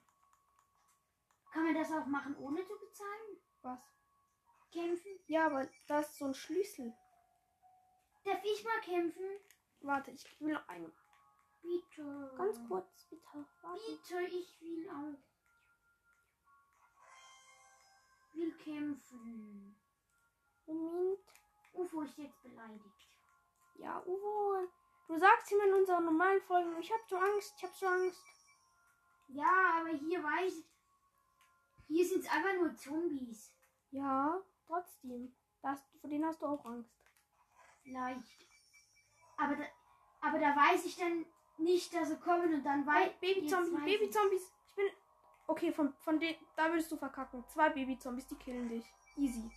Kann 1.51 1.63
man 1.63 1.73
das 1.73 1.91
auch 1.91 2.05
machen, 2.05 2.37
ohne 2.37 2.63
zu 2.63 2.77
bezahlen? 2.77 3.41
Was? 3.63 3.79
Kämpfen? 4.71 5.19
Ja, 5.25 5.47
aber 5.47 5.67
da 5.87 6.01
ist 6.01 6.15
so 6.19 6.25
ein 6.25 6.35
Schlüssel. 6.35 6.93
Darf 8.23 8.43
ich 8.43 8.63
mal 8.63 8.79
kämpfen? 8.81 9.25
Warte, 9.81 10.11
ich 10.11 10.39
will 10.39 10.53
noch 10.53 10.67
einen. 10.67 10.93
Bitte. 11.63 12.31
Ganz 12.37 12.59
kurz, 12.67 13.07
bitte. 13.09 13.47
Warte. 13.63 13.81
Bitte, 13.87 14.21
ich 14.21 14.61
will 14.61 14.87
auch. 14.91 15.17
Will 18.35 18.55
kämpfen. 18.57 19.75
Moment. 20.67 21.19
Ufo 21.73 22.01
ist 22.01 22.19
jetzt 22.19 22.39
beleidigt. 22.43 23.07
Ja, 23.73 23.99
Uwe. 24.05 24.69
Du 25.07 25.17
sagst 25.17 25.51
immer 25.51 25.65
in 25.65 25.73
unseren 25.73 26.05
normalen 26.05 26.41
Folgen, 26.43 26.77
ich 26.79 26.91
hab 26.91 27.03
so 27.09 27.17
Angst, 27.17 27.55
ich 27.57 27.63
hab 27.63 27.73
so 27.73 27.87
Angst. 27.87 28.38
Ja, 29.29 29.79
aber 29.79 29.89
hier 29.89 30.23
weiß 30.23 30.57
ich. 30.57 30.65
Hier 31.87 32.05
sind 32.07 32.23
es 32.23 32.31
einfach 32.31 32.53
nur 32.55 32.75
Zombies. 32.75 33.53
Ja, 33.91 34.39
trotzdem. 34.65 35.33
Das, 35.61 35.81
vor 35.99 36.09
denen 36.09 36.25
hast 36.25 36.41
du 36.41 36.45
auch 36.45 36.63
Angst. 36.65 36.91
Vielleicht. 37.83 38.47
Aber 39.37 39.55
da, 39.55 39.63
Aber 40.21 40.39
da 40.39 40.55
weiß 40.55 40.85
ich 40.85 40.95
dann 40.95 41.25
nicht, 41.57 41.93
dass 41.93 42.09
sie 42.09 42.17
kommen 42.19 42.53
und 42.53 42.63
dann 42.63 42.85
weiß 42.85 43.13
Babyzombies, 43.19 43.83
Babyzombies. 43.85 44.53
Ich 44.69 44.75
bin. 44.75 44.85
Okay, 45.47 45.71
von, 45.71 45.93
von 45.93 46.19
den. 46.19 46.35
Da 46.55 46.69
würdest 46.69 46.91
du 46.91 46.97
verkacken. 46.97 47.43
Zwei 47.47 47.69
Babyzombies, 47.69 48.27
die 48.27 48.35
killen 48.35 48.69
dich. 48.69 48.85
Easy. 49.17 49.49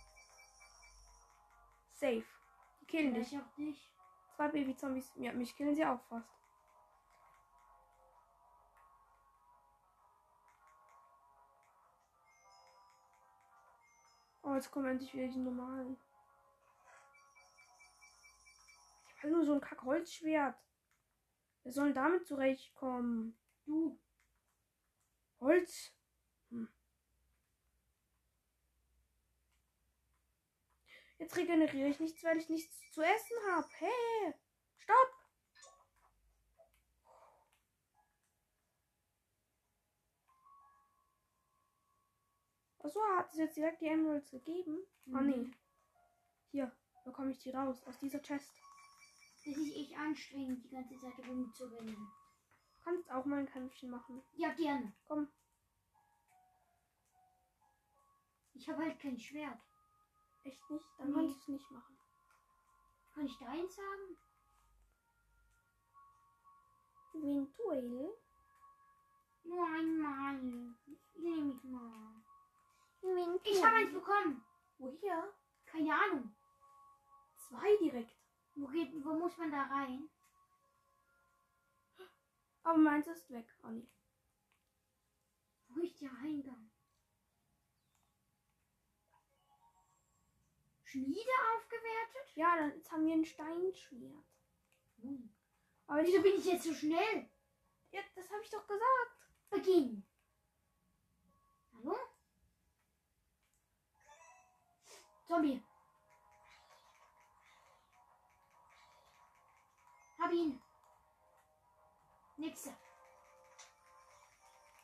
Safe. 1.93 2.23
Die 2.81 2.85
killen 2.85 3.13
dich. 3.13 3.31
Ich 3.31 3.39
auch 3.39 3.55
dich. 3.55 3.91
Zwei 4.35 4.47
Babyzombies. 4.47 5.11
Ja, 5.15 5.31
mich 5.33 5.55
killen 5.55 5.75
sie 5.75 5.85
auch 5.85 6.01
fast. 6.09 6.29
Oh, 14.53 14.55
jetzt 14.55 14.69
kommen 14.69 14.85
endlich 14.85 15.11
wieder 15.15 15.27
die 15.29 15.39
normalen. 15.39 15.97
Ich 19.15 19.23
habe 19.23 19.33
nur 19.33 19.45
so 19.45 19.53
ein 19.53 19.61
Kack-Holzschwert. 19.61 20.55
Wer 21.63 21.71
soll 21.71 21.85
denn 21.85 21.95
damit 21.95 22.27
zurechtkommen? 22.27 23.35
Du. 23.65 23.99
Holz. 25.39 25.91
Hm. 26.51 26.71
Jetzt 31.17 31.35
regeneriere 31.35 31.89
ich 31.89 31.99
nichts, 31.99 32.23
weil 32.23 32.37
ich 32.37 32.47
nichts 32.47 32.91
zu 32.91 33.01
essen 33.01 33.37
habe. 33.49 33.67
Hey, 33.79 34.35
stopp! 34.77 35.22
Achso, 42.83 42.99
hat 43.17 43.31
es 43.31 43.37
jetzt 43.37 43.57
direkt 43.57 43.81
die 43.81 43.87
Emeralds 43.87 44.29
gegeben? 44.29 44.77
Ah, 45.13 45.21
Mhm. 45.21 45.27
nee. 45.29 45.51
Hier, 46.51 46.71
bekomme 47.05 47.31
ich 47.31 47.39
die 47.39 47.51
raus, 47.51 47.81
aus 47.83 47.97
dieser 47.99 48.21
Chest. 48.21 48.51
Das 49.45 49.57
ist 49.57 49.75
echt 49.75 49.97
anstrengend, 49.97 50.63
die 50.63 50.69
ganze 50.69 50.97
Zeit 50.99 51.17
rumzurennen. 51.27 51.95
Du 51.95 52.83
kannst 52.83 53.09
auch 53.11 53.25
mal 53.25 53.39
ein 53.39 53.49
Kämpfchen 53.49 53.89
machen. 53.89 54.21
Ja, 54.33 54.53
gerne. 54.53 54.93
Komm. 55.07 55.27
Ich 58.53 58.69
habe 58.69 58.83
halt 58.83 58.99
kein 58.99 59.17
Schwert. 59.19 59.59
Echt 60.43 60.69
nicht? 60.69 60.85
Dann 60.97 61.07
Nee. 61.09 61.13
kannst 61.15 61.35
du 61.35 61.39
es 61.41 61.47
nicht 61.47 61.71
machen. 61.71 61.97
Kann 63.13 63.25
ich 63.25 63.37
deins 63.37 63.75
sagen? 63.75 64.17
Eventuell. 67.15 68.13
Nur 69.43 69.65
einmal. 69.67 70.75
Ich 70.85 71.15
nehme 71.15 71.53
ich 71.53 71.63
mal. 71.63 72.22
Ich 73.43 73.63
habe 73.63 73.75
eins 73.75 73.93
bekommen. 73.93 74.45
Woher? 74.77 75.33
Keine 75.65 75.93
Ahnung. 75.93 76.35
Zwei 77.35 77.75
direkt. 77.77 78.15
Wo, 78.55 78.67
geht, 78.67 78.93
wo 79.03 79.13
muss 79.13 79.37
man 79.37 79.51
da 79.51 79.63
rein? 79.63 80.09
Aber 82.63 82.77
meins 82.77 83.07
ist 83.07 83.29
weg. 83.29 83.45
Nee. 83.69 83.87
Wo 85.67 85.81
ist 85.81 85.99
der 86.01 86.11
Eingang? 86.11 86.71
Schmiede 90.83 91.31
aufgewertet? 91.57 92.35
Ja, 92.35 92.55
dann 92.55 92.71
jetzt 92.75 92.91
haben 92.91 93.05
wir 93.05 93.15
ein 93.15 93.25
Steinschwert. 93.25 94.25
Hm. 95.01 95.33
Aber 95.87 96.03
Wieso 96.03 96.21
bin 96.21 96.35
ich 96.37 96.45
jetzt 96.45 96.63
so 96.63 96.73
schnell? 96.73 97.29
ja, 97.91 98.01
das 98.15 98.29
habe 98.29 98.41
ich 98.43 98.49
doch 98.49 98.65
gesagt. 98.65 99.17
Beginn. 99.49 100.05
Hallo? 101.73 101.97
Zombie. 105.27 105.61
Hab 110.19 110.31
ihn. 110.31 110.61
Nächste. 112.37 112.73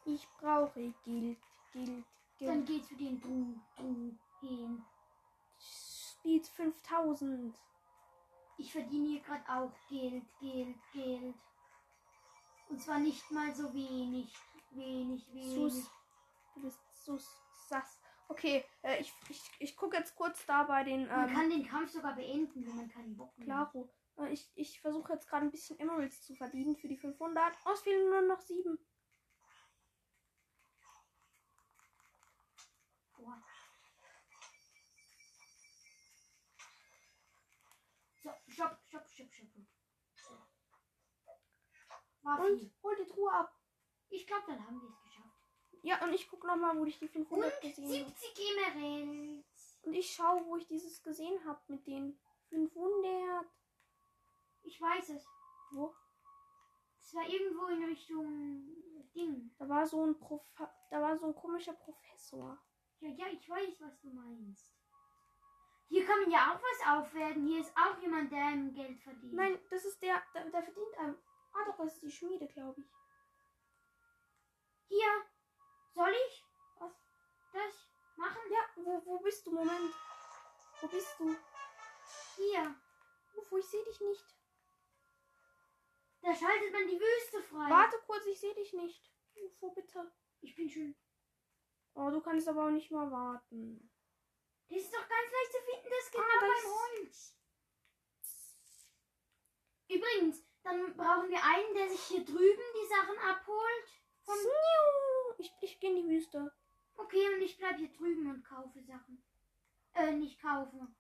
Ich 0.06 0.28
brauche 0.40 0.94
Geld, 1.04 1.38
Geld, 1.74 2.06
Dann 2.40 2.66
Geld. 2.66 2.68
geht's 2.68 2.88
für 2.88 2.96
den 2.96 3.20
Du, 3.22 3.60
Du 3.78 4.18
hin. 4.42 4.84
Speed 5.60 6.48
5000. 6.48 7.56
Ich 8.58 8.72
verdiene 8.72 9.08
hier 9.10 9.22
gerade 9.22 9.48
auch 9.50 9.72
Geld, 9.88 10.26
Geld, 10.40 10.76
Geld. 10.92 11.36
Und 12.70 12.82
zwar 12.82 13.00
nicht 13.00 13.30
mal 13.32 13.54
so 13.56 13.74
wenig. 13.74 14.34
Wenig, 14.72 15.26
wenig. 15.34 15.54
Sus. 15.74 15.92
Du 16.56 16.62
bist 16.62 16.80
sus. 17.06 17.28
Sass. 17.68 18.00
Okay, 18.30 18.64
äh, 18.84 19.02
ich, 19.02 19.12
ich, 19.28 19.42
ich 19.58 19.76
gucke 19.76 19.98
jetzt 19.98 20.16
kurz 20.16 20.46
da 20.46 20.64
bei 20.64 20.84
den. 20.84 21.08
Man 21.08 21.30
Ähm, 21.30 21.36
kann 21.36 21.50
den 21.50 21.68
Kampf 21.68 21.92
sogar 21.92 22.16
beenden, 22.16 22.66
wenn 22.66 22.76
man 22.76 22.88
keinen 22.88 23.18
Bock 23.18 23.36
mehr 23.38 23.58
hat. 23.58 23.72
Klaro. 23.72 23.90
Äh, 24.18 24.32
ich 24.32 24.52
ich 24.54 24.80
versuche 24.82 25.14
jetzt 25.14 25.28
gerade 25.28 25.48
ein 25.48 25.52
bisschen 25.52 25.80
Emeralds 25.80 26.22
zu 26.22 26.36
verdienen 26.36 26.78
für 26.78 26.88
die 26.88 26.98
500. 26.98 27.58
Oh, 27.66 27.72
es 27.74 27.82
fehlen 27.82 28.08
nur 28.08 28.22
noch 28.22 28.40
sieben. 28.42 28.78
Boah. 33.18 33.44
So, 38.22 38.30
stopp, 38.48 38.78
stopp, 38.88 39.10
stopp, 39.10 39.34
stopp. 39.34 39.50
Und 42.40 42.72
hol 42.84 42.96
die 42.96 43.12
Truhe 43.12 43.32
ab. 43.32 43.60
Ich 44.10 44.28
glaube, 44.28 44.44
dann 44.48 44.68
haben 44.68 44.80
wir 44.82 44.90
es 44.90 45.02
geschafft. 45.02 45.09
Ja, 45.84 46.04
und 46.04 46.14
ich 46.14 46.30
gucke 46.30 46.48
nochmal, 46.48 46.78
wo 46.78 46.86
ich 46.86 47.00
die 47.00 47.08
500 47.08 47.54
Und 47.54 47.62
gesehen 47.62 47.86
habe. 47.86 48.10
70 48.10 48.50
Emeralds. 48.76 49.80
Und 49.84 49.94
ich 49.94 50.12
schaue, 50.12 50.46
wo 50.46 50.58
ich 50.58 50.68
dieses 50.68 51.02
gesehen 51.02 51.44
habe 51.46 51.60
mit 51.68 51.88
den 51.88 52.20
500. 52.50 53.46
Ich 54.64 54.80
weiß 54.82 55.10
es. 55.10 55.26
Wo? 55.72 55.94
Es 57.00 57.14
war 57.16 57.28
irgendwo 57.28 57.68
in 57.68 57.84
Richtung 57.86 58.68
Ding. 59.16 59.52
Da 59.58 59.68
war 59.68 59.86
so 59.88 60.06
ein 60.06 60.20
Prof 60.20 60.42
da 60.92 61.02
war 61.02 61.18
so 61.18 61.28
ein 61.28 61.36
komischer 61.36 61.74
Professor. 61.74 62.58
Ja, 63.00 63.10
ja, 63.10 63.28
ich 63.28 63.50
weiß, 63.50 63.82
was 63.82 64.00
du 64.02 64.10
meinst. 64.10 64.72
Hier 65.88 66.06
kann 66.06 66.22
man 66.22 66.32
ja 66.32 66.54
auch 66.54 66.62
was 66.62 67.00
aufwerten. 67.00 67.48
Hier 67.48 67.62
ist 67.62 67.76
auch 67.76 68.00
jemand, 68.02 68.32
der 68.32 68.46
einem 68.46 68.74
Geld 68.74 69.00
verdient. 69.02 69.34
Nein, 69.34 69.60
das 69.70 69.86
ist 69.86 70.02
der, 70.02 70.22
der, 70.34 70.50
der 70.50 70.64
verdient 70.64 70.98
einem. 71.00 71.18
Ah, 71.54 71.66
doch, 71.66 71.78
das 71.78 71.96
ist 71.96 72.04
die 72.04 72.12
Schmiede, 72.12 72.48
glaube 72.48 72.82
ich. 72.82 72.88
Hier. 74.88 75.26
Soll 75.94 76.14
ich 76.28 76.46
Was? 76.80 76.92
das 77.54 77.74
machen? 78.16 78.42
Ja, 78.52 78.66
wo, 78.76 79.06
wo 79.06 79.20
bist 79.20 79.46
du? 79.46 79.52
Moment. 79.52 79.94
Wo 80.82 80.88
bist 80.88 81.16
du? 81.20 81.36
Hier. 82.36 82.76
Ufo, 83.36 83.58
ich 83.58 83.66
sehe 83.66 83.84
dich 83.84 84.00
nicht. 84.02 84.26
Da 86.22 86.36
schaltet 86.36 86.72
man 86.74 86.88
die 86.88 87.00
Wüste 87.00 87.42
frei. 87.44 87.70
Warte 87.70 87.98
kurz, 88.06 88.26
ich 88.26 88.40
sehe 88.40 88.54
dich 88.56 88.74
nicht. 88.74 89.12
Ufo, 89.36 89.72
bitte. 89.72 90.12
Ich 90.42 90.56
bin 90.56 90.70
schon. 90.70 90.96
Oh, 91.96 92.10
du 92.10 92.22
kannst 92.22 92.48
aber 92.48 92.66
auch 92.66 92.72
nicht 92.72 92.92
mal 92.92 93.12
warten. 93.12 93.92
Das 94.70 94.80
ist 94.80 94.94
doch 94.94 95.08
ganz 95.08 95.32
leicht 95.32 95.52
zu 95.52 95.62
finden, 95.62 95.90
das 95.90 96.12
genau 96.12 96.24
Ah, 96.24 96.40
beim 96.40 96.74
Holz. 96.74 97.36
Übrigens, 99.90 100.46
dann 100.64 100.96
brauchen 100.96 101.30
wir 101.30 101.44
einen, 101.44 101.74
der 101.74 101.90
sich 101.90 102.02
hier 102.04 102.24
drüben 102.24 102.64
die 102.76 102.88
Sachen 102.88 103.18
abholt. 103.18 103.90
Vom. 104.24 104.36
Ich, 105.40 105.54
ich 105.62 105.80
gehe 105.80 105.92
in 105.92 105.96
die 105.96 106.10
Wüste. 106.10 106.52
okay, 106.98 107.34
und 107.34 107.42
ich 107.42 107.58
bleib 107.58 107.78
hier 107.78 107.92
drüben 107.94 108.30
und 108.30 108.44
kaufe 108.44 108.84
Sachen. 108.84 109.24
Äh, 109.94 110.12
nicht 110.12 110.42
kaufen. 110.42 110.96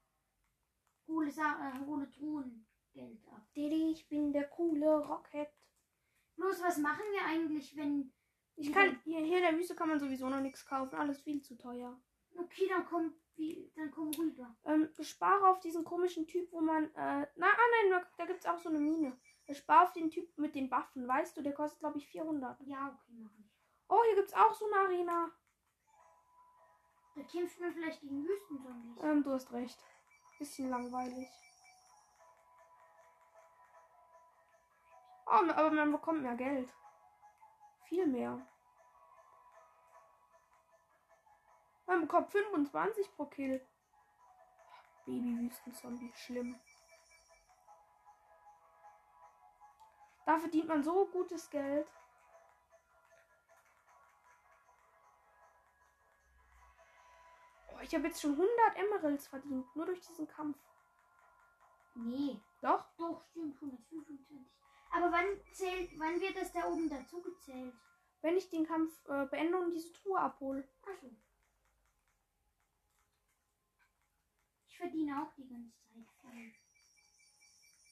Hole, 1.07 1.29
Sa 1.29 1.69
äh, 1.69 1.85
hole 1.85 2.09
Truhen 2.09 2.65
Geld 2.93 3.27
ab. 3.27 3.45
Didi, 3.53 3.91
ich 3.91 4.07
bin 4.07 4.31
der 4.31 4.47
coole 4.47 5.05
Rocket. 5.05 5.49
Bloß, 6.37 6.63
was 6.63 6.77
machen 6.77 7.03
wir 7.11 7.25
eigentlich, 7.25 7.75
wenn. 7.75 8.13
Ich 8.55 8.71
kann, 8.71 8.99
hier, 9.03 9.19
hier 9.19 9.37
in 9.37 9.43
der 9.43 9.57
Wüste 9.57 9.75
kann 9.75 9.89
man 9.89 9.99
sowieso 9.99 10.29
noch 10.29 10.41
nichts 10.41 10.65
kaufen. 10.65 10.95
Alles 10.95 11.21
viel 11.21 11.41
zu 11.41 11.57
teuer. 11.57 12.01
Okay, 12.37 12.67
dann 12.69 12.85
komm, 12.85 13.13
wie, 13.35 13.71
dann 13.75 13.91
komm 13.91 14.11
rüber. 14.11 14.55
Ähm, 14.63 14.89
spare 15.01 15.49
auf 15.49 15.59
diesen 15.59 15.83
komischen 15.83 16.27
Typ, 16.27 16.51
wo 16.51 16.61
man, 16.61 16.85
äh, 16.85 17.27
na, 17.35 17.47
ah, 17.47 17.67
nein, 17.71 17.91
da, 17.91 18.05
da 18.17 18.25
gibt's 18.25 18.45
auch 18.45 18.59
so 18.59 18.69
eine 18.69 18.79
Mine. 18.79 19.19
Spare 19.51 19.83
auf 19.83 19.93
den 19.93 20.09
Typ 20.09 20.37
mit 20.37 20.55
den 20.55 20.69
Waffen, 20.71 21.07
weißt 21.07 21.35
du, 21.35 21.41
der 21.41 21.53
kostet, 21.53 21.79
glaube 21.79 21.97
ich, 21.97 22.07
400. 22.07 22.61
Ja, 22.61 22.87
okay, 22.87 23.17
mach 23.17 23.31
ich. 23.39 23.48
Oh, 23.89 24.03
hier 24.05 24.15
gibt's 24.15 24.33
auch 24.33 24.53
so 24.53 24.65
eine 24.65 24.85
Arena. 24.85 25.31
Da 27.15 27.23
kämpft 27.23 27.59
man 27.59 27.73
vielleicht 27.73 28.01
gegen 28.01 28.25
Wüstenzombies. 28.25 29.03
Ähm, 29.03 29.23
du 29.23 29.31
hast 29.31 29.51
recht. 29.51 29.77
Bisschen 30.37 30.69
langweilig. 30.69 31.27
Oh, 35.25 35.31
aber 35.31 35.71
man 35.71 35.91
bekommt 35.91 36.21
mehr 36.21 36.35
Geld. 36.35 36.73
Viel 37.85 38.05
mehr. 38.07 38.39
Man 41.87 42.01
bekommt 42.01 42.31
25 42.31 43.15
pro 43.15 43.25
Kill. 43.25 43.59
Baby-Wüstenzombie, 45.05 46.13
schlimm. 46.15 46.59
Da 50.25 50.37
verdient 50.37 50.67
man 50.67 50.83
so 50.83 51.07
gutes 51.07 51.49
Geld. 51.49 51.87
Oh, 57.79 57.83
ich 57.83 57.95
habe 57.95 58.07
jetzt 58.07 58.21
schon 58.21 58.31
100 58.31 58.49
Emeralds 58.77 59.27
verdient, 59.27 59.75
nur 59.75 59.85
durch 59.85 60.01
diesen 60.01 60.27
Kampf. 60.27 60.57
Nee. 61.95 62.39
Doch? 62.61 62.85
Doch, 62.97 63.23
stimmt, 63.29 63.55
125. 63.55 64.37
Aber 64.91 65.11
wann 65.11 65.25
zählt, 65.53 65.91
wann 65.97 66.19
wird 66.19 66.35
das 66.35 66.51
da 66.51 66.67
oben 66.67 66.89
dazu 66.89 67.21
gezählt? 67.21 67.73
Wenn 68.21 68.37
ich 68.37 68.49
den 68.49 68.65
Kampf 68.65 68.91
äh, 69.07 69.25
beende 69.27 69.57
und 69.57 69.71
diese 69.71 69.93
Truhe 69.93 70.19
abhole. 70.19 70.67
Achso. 70.83 71.09
Ich 74.67 74.77
verdiene 74.77 75.21
auch 75.21 75.33
die 75.35 75.47
ganze 75.47 75.77
Zeit. 76.21 76.53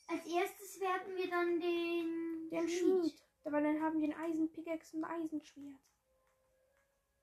Als 0.10 0.26
erstes 0.26 0.80
werden 0.80 1.16
wir 1.16 1.30
dann 1.30 1.60
den, 1.60 2.50
Den 2.50 2.70
Schmied. 2.70 3.22
Weil 3.44 3.64
dann 3.64 3.82
haben 3.82 4.02
wir 4.02 4.10
ein 4.10 4.22
Eisenpickaxe 4.22 4.98
und 4.98 5.06
Eisenschwert. 5.06 5.80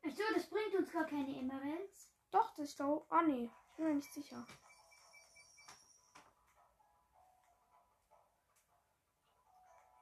Achso, 0.02 0.22
das 0.34 0.48
bringt 0.48 0.74
uns 0.74 0.90
gar 0.92 1.06
keine 1.06 1.36
Emeralds. 1.38 2.13
Doch, 2.34 2.50
das 2.56 2.70
ist 2.70 2.80
doch. 2.80 3.06
Ah, 3.10 3.22
nee. 3.22 3.48
Ich 3.70 3.76
bin 3.76 3.86
mir 3.86 3.94
nicht 3.94 4.12
sicher. 4.12 4.44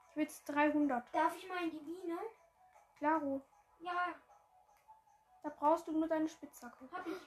Ich 0.09 0.15
will 0.15 0.23
jetzt 0.23 0.43
300. 0.49 1.13
Darf 1.13 1.35
ich 1.37 1.47
mal 1.47 1.61
in 1.63 1.69
die 1.69 1.79
Mine? 1.79 2.17
Klaro. 2.97 3.41
Ja, 3.81 4.15
Da 5.43 5.49
brauchst 5.49 5.87
du 5.87 5.91
nur 5.91 6.07
deine 6.07 6.27
Spitzhacke. 6.27 6.89
hab 6.91 7.05
ich. 7.05 7.21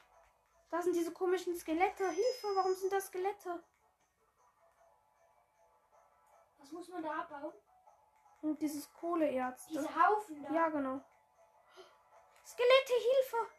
Da 0.70 0.82
sind 0.82 0.96
diese 0.96 1.12
komischen 1.12 1.56
Skelette. 1.56 2.10
Hilfe, 2.10 2.48
warum 2.56 2.74
sind 2.74 2.92
das 2.92 3.06
Skelette? 3.06 3.62
Was 6.58 6.72
muss 6.72 6.88
man 6.88 7.04
da 7.04 7.20
abbauen? 7.20 7.52
Und 8.42 8.60
dieses 8.60 8.92
Kohleerz. 8.92 9.66
Diese 9.68 9.88
Haufen 9.88 10.42
da. 10.42 10.52
Ja, 10.52 10.68
genau. 10.68 11.00
Skelette, 12.44 12.92
Hilfe! 12.92 13.55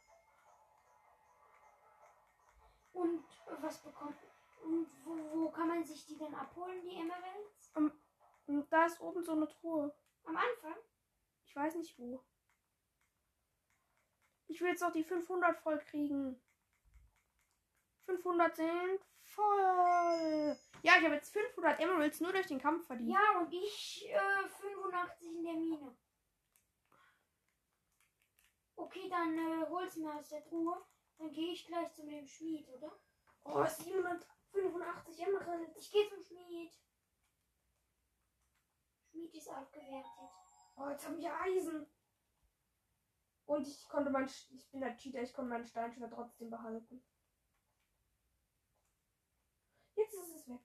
Und 2.98 3.24
was 3.62 3.78
bekommt. 3.84 4.18
Und 4.64 4.88
wo, 5.06 5.12
wo 5.34 5.52
kann 5.52 5.68
man 5.68 5.84
sich 5.84 6.06
die 6.08 6.18
denn 6.18 6.34
abholen, 6.34 6.82
die 6.82 6.96
Emeralds? 6.96 7.72
Und 8.48 8.72
da 8.72 8.86
ist 8.86 9.00
oben 9.00 9.24
so 9.24 9.34
eine 9.34 9.48
Truhe. 9.48 9.94
Am 10.24 10.36
Anfang? 10.36 10.76
Ich 11.46 11.56
weiß 11.56 11.76
nicht 11.76 11.98
wo. 12.00 12.24
Ich 14.48 14.60
will 14.62 14.70
jetzt 14.70 14.84
auch 14.84 14.92
die 14.92 15.04
500 15.04 15.60
voll 15.60 15.78
kriegen. 15.80 16.42
500 18.06 18.56
sind 18.56 19.00
voll. 19.22 20.58
Ja, 20.82 20.98
ich 20.98 21.04
habe 21.04 21.16
jetzt 21.16 21.34
500 21.34 21.80
Emeralds 21.80 22.20
nur 22.22 22.32
durch 22.32 22.48
den 22.48 22.60
Kampf 22.60 22.88
verdient. 22.88 23.12
Ja, 23.12 23.40
und 23.40 23.54
ich 23.54 24.10
äh, 24.10 24.48
85 24.48 25.36
in 25.36 25.44
der 25.44 25.54
Mine. 25.54 25.98
Okay, 28.76 29.10
dann 29.10 29.38
äh, 29.38 29.66
hol's 29.70 29.98
mir 29.98 30.14
aus 30.14 30.30
der 30.30 30.44
Truhe. 30.46 30.82
Dann 31.18 31.32
gehe 31.32 31.54
ich 31.54 31.66
gleich 31.66 31.92
zu 31.94 32.06
dem 32.06 32.28
Schmied, 32.28 32.70
oder? 32.70 32.92
Oh, 33.44 33.66
785 33.66 35.20
Emeralds. 35.20 35.78
Ich 35.78 35.92
gehe 35.92 36.08
zum 36.10 36.22
Schmied. 36.22 36.74
Schmied 39.10 39.34
ist 39.34 39.50
aufgewertet. 39.50 40.30
Oh, 40.76 40.90
jetzt 40.90 41.08
habe 41.08 41.18
ich 41.18 41.30
Eisen. 41.30 41.88
Und 43.46 43.66
ich 43.66 43.88
konnte 43.88 44.12
mein, 44.12 44.26
ich 44.26 44.70
bin 44.72 44.82
der 44.82 44.96
Cheater, 44.98 45.22
ich 45.22 45.34
konnte 45.34 45.50
mein 45.50 45.66
Steinschwert 45.66 46.14
trotzdem 46.14 46.50
behalten. 46.50 47.04
Jetzt 49.96 50.14
ist 50.14 50.36
es 50.36 50.48
weg. 50.50 50.62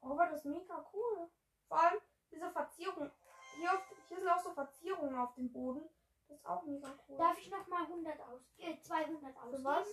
Oh, 0.00 0.10
aber 0.10 0.30
das 0.30 0.44
mega 0.44 0.90
cool. 0.92 1.30
Vor 1.68 1.78
allem 1.78 2.00
diese 2.30 2.50
Verzierung. 2.50 3.12
Hier, 3.56 3.72
auf, 3.72 3.86
hier 4.08 4.18
sind 4.18 4.28
auch 4.28 4.42
so 4.42 4.52
Verzierungen 4.52 5.16
auf 5.16 5.34
dem 5.34 5.52
Boden. 5.52 5.88
Das 6.34 6.40
ist 6.40 6.46
auch 6.46 6.62
mega 6.64 6.98
cool. 7.08 7.16
Darf 7.16 7.38
ich 7.38 7.50
noch 7.50 7.66
mal 7.68 7.82
100 7.84 8.20
aus, 8.20 8.40
äh, 8.58 8.76
200 8.80 9.36
ausgeben? 9.36 9.56
Für 9.56 9.64
was? 9.64 9.86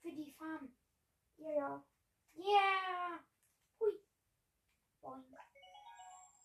Für 0.00 0.12
die 0.12 0.30
Farm. 0.30 0.72
Ja, 1.38 1.50
ja. 1.50 1.84
Yeah! 2.34 3.18
Hui. 3.80 4.00
Boing. 5.00 5.36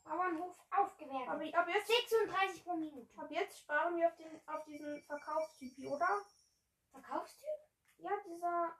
Bauernhof 0.03 0.59
aufgewertet. 0.71 1.29
Aber 1.29 1.59
ab 1.59 1.67
jetzt, 1.69 1.87
36 1.87 2.63
pro 2.65 2.75
Minute. 2.75 3.17
ab 3.17 3.31
jetzt 3.31 3.59
sparen 3.59 3.95
wir 3.95 4.07
auf, 4.07 4.15
den, 4.15 4.41
auf 4.47 4.65
diesen 4.65 5.01
Verkaufstyp, 5.03 5.91
oder? 5.91 6.25
Verkaufstyp? 6.91 7.49
Ja, 7.97 8.11
dieser. 8.25 8.75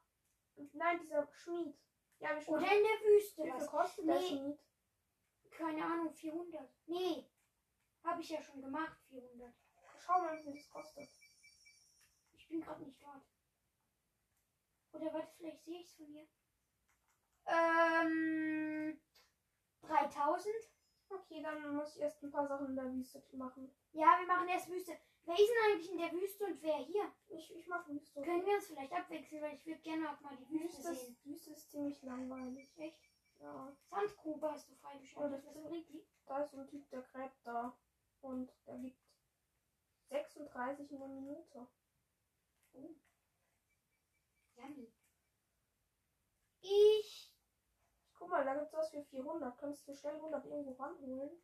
Nein, 0.74 1.00
dieser 1.02 1.28
Schmied. 1.32 1.78
Ja, 2.20 2.30
wir. 2.36 2.50
Oder 2.50 2.62
in 2.66 2.84
der 2.84 3.10
Wüste. 3.10 3.44
Wie 3.44 3.52
viel 3.52 3.68
kostet 3.68 4.08
der 4.08 4.20
Nee. 4.20 4.28
Schmied? 4.28 4.60
Keine 5.52 5.86
Ahnung, 5.86 6.14
400. 6.14 6.68
Nee. 6.88 7.30
Habe 8.04 8.22
ich 8.22 8.30
ja 8.30 8.42
schon 8.42 8.62
gemacht, 8.62 8.98
400. 9.10 9.54
Schau 10.06 10.20
mal, 10.22 10.38
wie 10.38 10.44
viel 10.44 10.54
das 10.56 10.70
kostet. 10.70 11.10
Ich 12.34 12.48
bin 12.48 12.62
gerade 12.62 12.84
nicht 12.84 13.02
dort. 13.02 13.24
Oder 14.94 15.14
warte, 15.14 15.34
vielleicht 15.38 15.64
sehe 15.64 15.80
ich 15.80 15.88
es 15.88 15.94
von 15.96 16.06
hier. 16.08 16.28
Ähm. 17.46 19.00
3000? 19.82 20.54
Okay, 21.10 21.42
dann 21.44 21.76
muss 21.76 21.96
ich 21.96 22.02
erst 22.02 22.24
ein 22.24 22.32
paar 22.32 22.48
Sachen 22.48 22.68
in 22.68 22.76
der 22.76 22.92
Wüste 22.94 23.24
machen. 23.34 23.70
Ja, 23.92 24.18
wir 24.20 24.28
machen 24.28 24.48
erst 24.48 24.70
Wüste. 24.70 24.98
Wer 25.26 25.36
ist 25.36 25.48
denn 25.50 25.72
eigentlich 25.72 25.92
in 25.92 25.98
der 25.98 26.12
Wüste 26.12 26.46
und 26.46 26.62
wer 26.62 26.78
hier? 26.78 27.14
Ich, 27.28 27.54
ich 27.56 27.68
mache 27.68 27.92
Wüste. 27.92 28.22
Können 28.22 28.46
wir 28.46 28.56
uns 28.56 28.68
vielleicht 28.68 28.92
abwechseln, 28.92 29.42
weil 29.42 29.56
ich 29.56 29.66
würde 29.66 29.82
gerne 29.82 30.10
auch 30.12 30.20
mal 30.22 30.36
die 30.38 30.50
Wüste 30.50 30.78
Wüste 30.80 30.96
sehen. 30.96 31.14
ist, 31.14 31.26
Wüste 31.26 31.52
ist 31.52 31.72
ziemlich 31.72 32.02
langweilig. 32.02 32.74
Echt? 32.78 33.00
Ja. 33.40 33.76
Sandgrube 33.90 34.52
hast 34.52 34.70
du 34.70 34.74
Oh, 34.74 34.78
freigeschaltet. 34.78 35.46
das 35.46 35.46
Was 35.56 35.56
ist- 35.64 35.70
bringt 35.70 35.90
die? 35.90 36.06
Da 36.26 36.44
ist 36.44 36.54
ein 36.54 36.68
Typ, 36.68 36.90
der 36.90 37.02
gräbt 37.04 37.38
da. 37.44 37.78
Und 38.22 38.52
der 38.66 38.76
liegt 38.78 39.02
36 40.14 40.92
in 40.92 41.00
der 41.00 41.08
Minute. 41.08 41.68
Oh. 42.74 42.96
Yummy. 44.58 44.94
Ich. 46.62 47.34
Guck 48.14 48.30
mal, 48.30 48.46
da 48.46 48.54
gibt's 48.54 48.74
was 48.74 48.92
für 48.92 49.04
400. 49.04 49.58
Könntest 49.58 49.88
du 49.88 49.96
schnell 49.96 50.16
100 50.16 50.46
irgendwo 50.46 50.74
ranholen? 50.74 51.42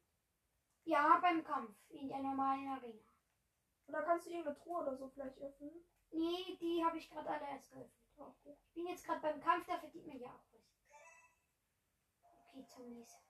Ja, 0.83 1.17
beim 1.19 1.43
Kampf 1.43 1.75
in 1.89 2.09
der 2.09 2.19
normalen 2.19 2.67
Arena. 2.67 3.09
Oder 3.87 4.03
kannst 4.03 4.27
du 4.27 4.29
irgendeine 4.29 4.57
Truhe 4.59 4.81
oder 4.81 4.95
so 4.95 5.09
vielleicht 5.09 5.39
öffnen? 5.39 5.83
Nee, 6.11 6.55
die 6.61 6.85
habe 6.85 6.99
ich 6.99 7.09
gerade 7.09 7.27
alle 7.27 7.47
erst 7.47 7.71
geöffnet. 7.71 7.91
Okay. 8.17 8.55
Ich 8.67 8.73
bin 8.73 8.85
jetzt 8.85 9.03
gerade 9.03 9.21
beim 9.21 9.41
Kampf, 9.41 9.65
da 9.65 9.79
verdient 9.79 10.05
man 10.05 10.19
ja 10.19 10.27
auch 10.27 10.43
was. 10.51 10.75
Okay, 12.49 12.65
Zombies. 12.67 13.28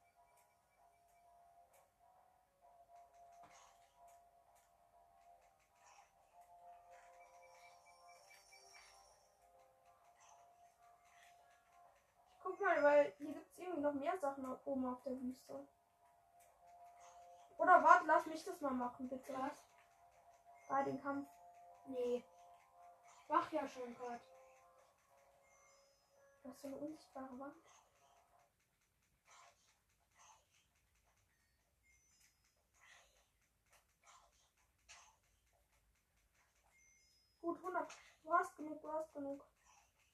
Mal, 12.69 12.83
weil 12.83 13.13
hier 13.17 13.33
gibt's 13.33 13.57
irgendwie 13.57 13.81
noch 13.81 13.93
mehr 13.93 14.17
Sachen 14.17 14.45
oben 14.65 14.85
auf 14.85 15.01
der 15.03 15.19
Wüste. 15.19 15.67
Oder 17.57 17.83
warte, 17.83 18.05
lass 18.05 18.25
mich 18.25 18.43
das 18.43 18.61
mal 18.61 18.71
machen, 18.71 19.09
bitte. 19.09 19.33
Was? 19.33 19.65
Bei 20.67 20.83
dem 20.83 21.01
Kampf. 21.01 21.27
Nee. 21.87 22.23
Mach 23.27 23.51
ja 23.51 23.67
schon 23.67 23.93
gerade. 23.95 24.21
Das 26.43 26.55
ist 26.55 26.61
so 26.61 26.67
eine 26.67 26.77
unsichtbare 26.77 27.39
Wand. 27.39 27.55
Gut, 37.41 37.57
100. 37.57 37.91
Du 38.23 38.33
hast 38.33 38.55
genug, 38.55 38.81
du 38.81 38.91
hast 38.91 39.13
genug. 39.13 39.45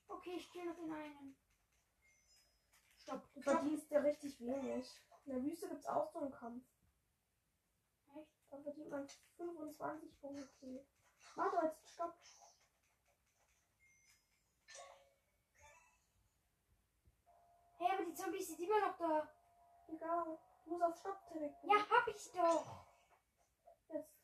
Okay, 0.07 0.35
ich 0.37 0.49
gehe 0.51 0.65
noch 0.65 0.77
in 0.77 0.93
einen. 0.93 1.44
Stopp. 3.05 3.21
Du 3.35 3.41
verdienst 3.41 3.91
ja 3.91 3.99
richtig 3.99 4.39
wenig. 4.39 4.87
In 5.25 5.33
der 5.33 5.43
Wüste 5.43 5.67
gibt 5.67 5.81
es 5.81 5.85
auch 5.85 6.11
so 6.11 6.19
einen 6.19 6.31
Kampf. 6.31 6.63
Echt? 8.17 8.31
Da 8.49 8.57
verdient 8.57 8.89
man 8.89 9.07
25 9.37 10.19
Punkte. 10.19 10.49
Okay. 10.57 10.85
Warte, 11.35 11.57
jetzt 11.67 11.87
stopp. 11.89 12.15
Hey, 17.77 17.91
aber 17.91 18.05
die 18.05 18.13
Zombies 18.15 18.47
sind 18.47 18.59
immer 18.59 18.87
noch 18.87 18.97
da. 18.97 19.29
Egal. 19.87 20.39
Du 20.63 20.71
musst 20.71 20.83
auf 20.83 20.99
Stopp 20.99 21.27
drücken. 21.27 21.69
Ja, 21.69 21.75
hab 21.87 22.07
ich 22.07 22.31
doch. 22.31 22.87
Jetzt. 23.89 24.15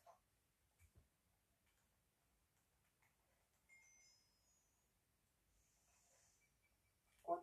Und. 7.22 7.42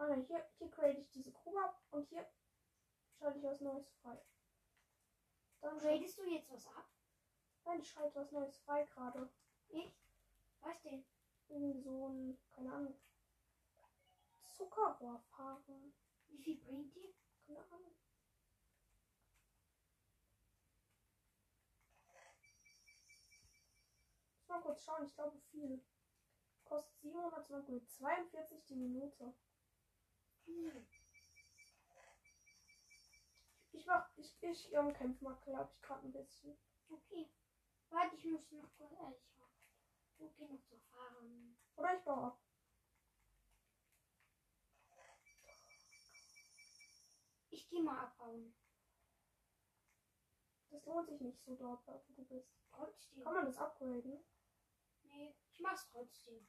Ah, 0.00 0.06
ne, 0.06 0.22
hier, 0.22 0.48
hier 0.58 0.70
create 0.70 1.00
ich 1.00 1.10
diese 1.10 1.32
Grube 1.32 1.60
ab 1.60 1.82
und 1.90 2.08
hier 2.08 2.24
schalte 3.18 3.38
ich 3.38 3.44
was 3.44 3.60
Neues 3.60 3.90
frei. 4.00 4.22
Dann 5.60 5.80
schalte 5.80 5.98
Gradest 5.98 6.18
du 6.18 6.24
jetzt 6.24 6.50
was 6.50 6.66
ab? 6.68 6.88
Nein, 7.64 7.80
ich 7.80 7.90
schalte 7.90 8.14
was 8.14 8.30
Neues 8.30 8.56
frei 8.58 8.84
gerade. 8.84 9.28
Ich? 9.66 9.92
Was 10.60 10.80
denn? 10.82 11.04
Irgendwie 11.48 11.80
so 11.80 12.08
ein, 12.08 12.38
keine 12.50 12.72
Ahnung, 12.72 12.94
Zuckerrohrfarben. 14.44 15.92
Wie 16.28 16.38
viel 16.38 16.58
bringt 16.58 16.94
die? 16.94 17.14
Keine 17.44 17.60
Ahnung. 17.70 17.96
Muss 24.36 24.48
mal 24.48 24.60
kurz 24.60 24.84
schauen, 24.84 25.04
ich 25.04 25.14
glaube 25.14 25.38
viel. 25.50 25.84
Kostet 26.64 27.00
742 27.00 28.64
die 28.66 28.76
Minute. 28.76 29.34
Ich 33.72 33.86
mach, 33.86 34.08
ich, 34.16 34.36
ich 34.40 34.72
ähm, 34.72 34.92
kämpfe 34.92 35.22
mal, 35.24 35.34
glaube 35.42 35.68
ich, 35.70 35.80
gerade 35.82 36.04
ein 36.06 36.10
bisschen. 36.10 36.56
Okay. 36.88 37.28
Warte, 37.90 38.14
ich 38.14 38.24
muss 38.24 38.50
noch 38.50 38.62
kurz 38.76 38.80
äh, 38.80 39.02
ehrlich 39.02 39.34
machen. 39.36 39.62
Okay, 40.18 40.46
noch 40.46 40.62
zu 40.64 40.76
fahren. 40.90 41.56
Oder 41.76 41.92
ich 41.92 42.02
baue 42.02 42.24
ab. 42.24 42.36
Ich 47.50 47.68
gehe 47.68 47.80
mal 47.80 47.98
abbauen. 47.98 48.52
Das 50.70 50.84
lohnt 50.84 51.06
sich 51.06 51.20
nicht 51.20 51.42
so 51.44 51.54
dort, 51.54 51.80
wo 51.86 52.00
du 52.14 52.24
bist. 52.24 52.46
Trotzdem. 52.72 53.22
Kann 53.22 53.32
man 53.32 53.44
das 53.44 53.56
upgraden? 53.56 54.22
Nee, 55.04 55.34
ich 55.52 55.60
mach's 55.60 55.86
trotzdem. 55.90 56.46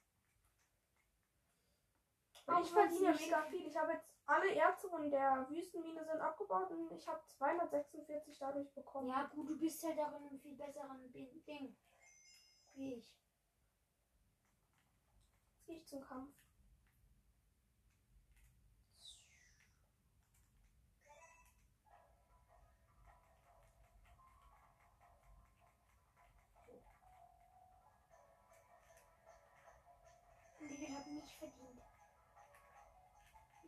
Ich 2.62 2.70
verdiene 2.70 3.14
mega 3.14 3.42
viel. 3.42 3.66
Ich 3.66 3.76
habe 3.76 3.92
jetzt 3.92 4.08
alle 4.26 4.54
Erze 4.54 4.88
von 4.88 5.10
der 5.10 5.46
Wüstenmine 5.48 6.04
sind 6.04 6.20
abgebaut 6.20 6.70
und 6.70 6.92
ich 6.92 7.06
habe 7.06 7.20
246 7.26 8.38
dadurch 8.38 8.72
bekommen. 8.72 9.08
Ja, 9.08 9.26
gut, 9.26 9.48
du 9.48 9.58
bist 9.58 9.82
halt 9.84 9.98
auch 9.98 10.12
in 10.12 10.28
einem 10.28 10.40
viel 10.40 10.54
besseren 10.56 11.12
Ding. 11.12 11.76
Wie 12.74 12.94
ich. 12.94 13.16
Jetzt 15.52 15.66
gehe 15.66 15.76
ich 15.76 15.86
zum 15.86 16.00
Kampf. 16.00 16.32
Ich 30.60 30.90
habe 30.90 31.10
nicht 31.10 31.36
verdient. 31.38 31.89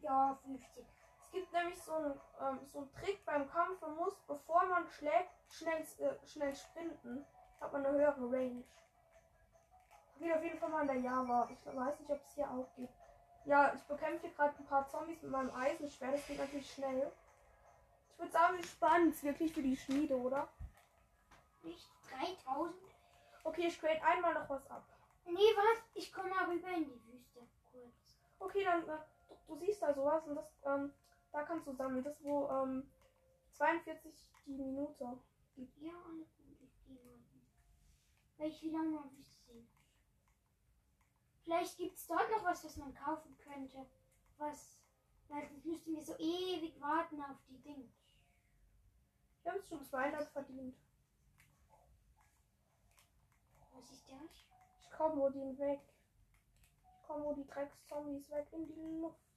Ja, 0.02 0.36
50. 0.44 0.84
Es 1.24 1.30
gibt 1.32 1.52
nämlich 1.52 1.82
so 1.82 1.94
einen, 1.94 2.20
ähm, 2.40 2.60
so 2.66 2.78
einen 2.78 2.92
Trick 2.92 3.24
beim 3.24 3.48
Kampf. 3.48 3.80
Man 3.80 3.96
muss, 3.96 4.14
bevor 4.26 4.66
man 4.66 4.86
schlägt, 4.88 5.30
schnell, 5.48 5.80
äh, 5.98 6.26
schnell 6.26 6.54
sprinten. 6.54 7.24
Hat 7.60 7.72
man 7.72 7.86
eine 7.86 7.96
höhere 7.96 8.30
Range. 8.30 8.64
Geht 10.18 10.34
auf 10.34 10.42
jeden 10.42 10.58
Fall 10.58 10.68
mal 10.68 10.82
in 10.82 10.88
der 10.88 10.96
Java. 10.96 11.48
Ich 11.50 11.64
weiß 11.64 12.00
nicht, 12.00 12.10
ob 12.10 12.20
es 12.20 12.34
hier 12.34 12.50
auch 12.50 12.68
geht. 12.76 12.90
Ja, 13.44 13.72
ich 13.74 13.82
bekämpfe 13.84 14.26
hier 14.26 14.36
gerade 14.36 14.56
ein 14.58 14.66
paar 14.66 14.88
Zombies 14.88 15.22
mit 15.22 15.30
meinem 15.30 15.54
Eisenschwert. 15.54 16.14
Das 16.14 16.26
geht 16.26 16.38
natürlich 16.38 16.70
schnell. 16.72 17.10
Ich 18.12 18.18
würde 18.18 18.32
sagen, 18.32 18.56
wir 18.56 18.64
sparen 18.64 19.08
es 19.08 19.22
wirklich 19.22 19.52
für 19.52 19.62
die 19.62 19.76
Schmiede, 19.76 20.16
oder? 20.16 20.48
Nicht 21.62 21.88
3000? 22.46 22.74
Okay, 23.44 23.66
ich 23.68 23.80
grade 23.80 24.02
einmal 24.04 24.34
noch 24.34 24.48
was 24.48 24.70
ab. 24.70 24.84
Nee, 25.24 25.38
was? 25.56 25.82
Ich 25.94 26.12
komme 26.12 26.28
mal 26.28 26.44
rüber 26.44 26.68
in 26.68 26.84
die 26.84 27.04
Wüste. 27.06 27.40
Kurz. 27.72 28.18
Okay, 28.38 28.64
dann, 28.64 28.88
äh, 28.88 28.98
du, 29.52 29.58
siehst 29.58 29.82
da 29.82 29.94
sowas 29.94 30.26
und 30.26 30.36
das, 30.36 30.46
ähm, 30.64 30.92
da 31.30 31.42
kannst 31.42 31.66
du 31.66 31.72
sammeln. 31.72 32.04
Das, 32.04 32.22
wo, 32.22 32.48
ähm, 32.48 32.90
42 33.52 34.12
die 34.46 34.52
Minute. 34.52 35.18
Ja, 35.80 35.92
alles 36.08 36.34
gut. 36.36 36.60
Ich 36.60 36.84
gehe 36.84 36.94
mal 36.94 37.18
hin. 37.30 37.46
Weil 38.36 38.48
ich 38.48 38.62
will 38.62 38.74
auch 38.74 39.02
mal 39.02 39.10
Wüste 39.16 39.38
sehen. 39.44 39.68
Vielleicht 41.42 41.76
gibt 41.76 41.96
es 41.96 42.06
dort 42.06 42.30
noch 42.30 42.44
was, 42.44 42.64
was 42.64 42.76
man 42.76 42.94
kaufen 42.94 43.36
könnte. 43.38 43.86
Was. 44.38 44.78
Weil 45.28 45.48
sonst 45.48 45.64
müssten 45.64 45.94
wir 45.94 46.02
so 46.02 46.16
ewig 46.18 46.80
warten 46.80 47.20
auf 47.22 47.38
die 47.48 47.60
Dinge. 47.62 47.88
Ich 49.40 49.46
habe 49.46 49.58
jetzt 49.58 49.68
schon 49.68 49.84
200 49.84 50.28
verdient. 50.30 50.76
Was 53.72 53.90
ist 53.90 54.08
das? 54.08 54.46
Ich 54.82 54.90
komm 54.90 55.18
wo 55.18 55.30
den 55.30 55.58
weg. 55.58 55.80
Ich 56.84 57.02
komm 57.06 57.24
wo 57.24 57.32
die 57.34 57.46
Dreckszombies 57.46 58.30
weg 58.30 58.46
in 58.52 58.66
die 58.66 59.00
Luft. 59.00 59.31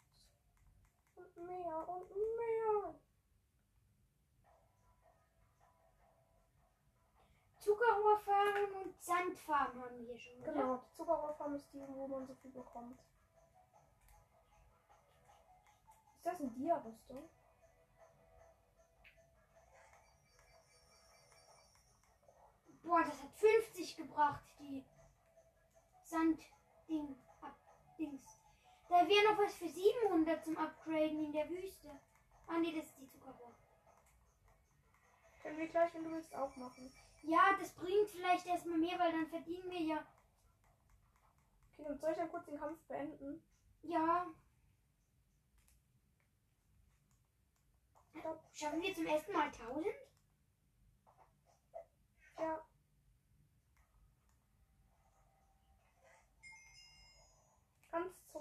Und 1.16 1.38
mehr 1.46 1.90
und 1.90 2.10
mehr. 2.10 2.96
Zuckerrohrfarm 7.60 8.76
und 8.84 9.02
Sandfarm 9.02 9.82
haben 9.82 10.08
wir 10.08 10.18
schon, 10.18 10.38
oder? 10.44 10.52
Genau, 10.54 10.78
die 10.78 10.94
Zuckerrohrfarm 10.94 11.56
ist 11.56 11.74
die, 11.74 11.84
wo 11.88 12.08
man 12.08 12.28
so 12.28 12.36
viel 12.36 12.52
bekommt. 12.52 13.00
Ist 16.18 16.26
das 16.26 16.40
eine 16.40 16.52
Dia-Rüstung? 16.52 17.30
Boah, 22.84 23.04
das 23.04 23.24
hat 23.24 23.34
50 23.34 23.98
gebracht, 23.98 24.44
die 24.60 24.86
Sandding. 26.04 27.18
Da 28.88 29.08
wäre 29.08 29.34
noch 29.34 29.40
was 29.40 29.54
für 29.56 29.68
700 29.68 30.44
zum 30.44 30.58
Upgraden 30.58 31.26
in 31.26 31.34
der 31.34 31.50
Wüste. 31.50 31.90
Ah, 32.48 32.58
nee, 32.60 32.72
das 32.72 32.86
ist 32.86 32.98
die 33.00 33.08
Zuckerrohr. 33.08 33.52
Können 35.42 35.58
wir 35.58 35.68
gleich, 35.68 35.94
wenn 35.94 36.04
du 36.04 36.12
willst, 36.12 36.36
auch 36.36 36.56
machen. 36.56 36.92
Ja, 37.24 37.56
das 37.60 37.72
bringt 37.74 38.10
vielleicht 38.10 38.46
erstmal 38.46 38.78
mehr, 38.78 38.98
weil 39.00 39.12
dann 39.12 39.28
verdienen 39.28 39.70
wir 39.70 39.80
ja. 39.82 40.06
Okay, 41.74 41.84
dann 41.84 41.98
soll 41.98 42.12
ich 42.12 42.18
dann 42.18 42.30
kurz 42.30 42.46
den 42.46 42.60
Kampf 42.60 42.80
beenden? 42.88 43.42
Ja. 43.82 44.28
Stopp. 48.20 48.40
Schaffen 48.54 48.82
wir 48.82 48.94
zum 48.94 49.06
ersten 49.06 49.34
Mal 49.34 49.46
1000? 49.48 49.86
Ja. 52.38 52.65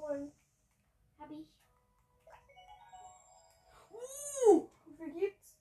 Zollen. 0.05 0.33
Hab 1.19 1.31
ich. 1.31 1.47
Uh, 3.91 4.69
wie 4.85 4.95
viel 4.95 5.13
gibt's? 5.13 5.59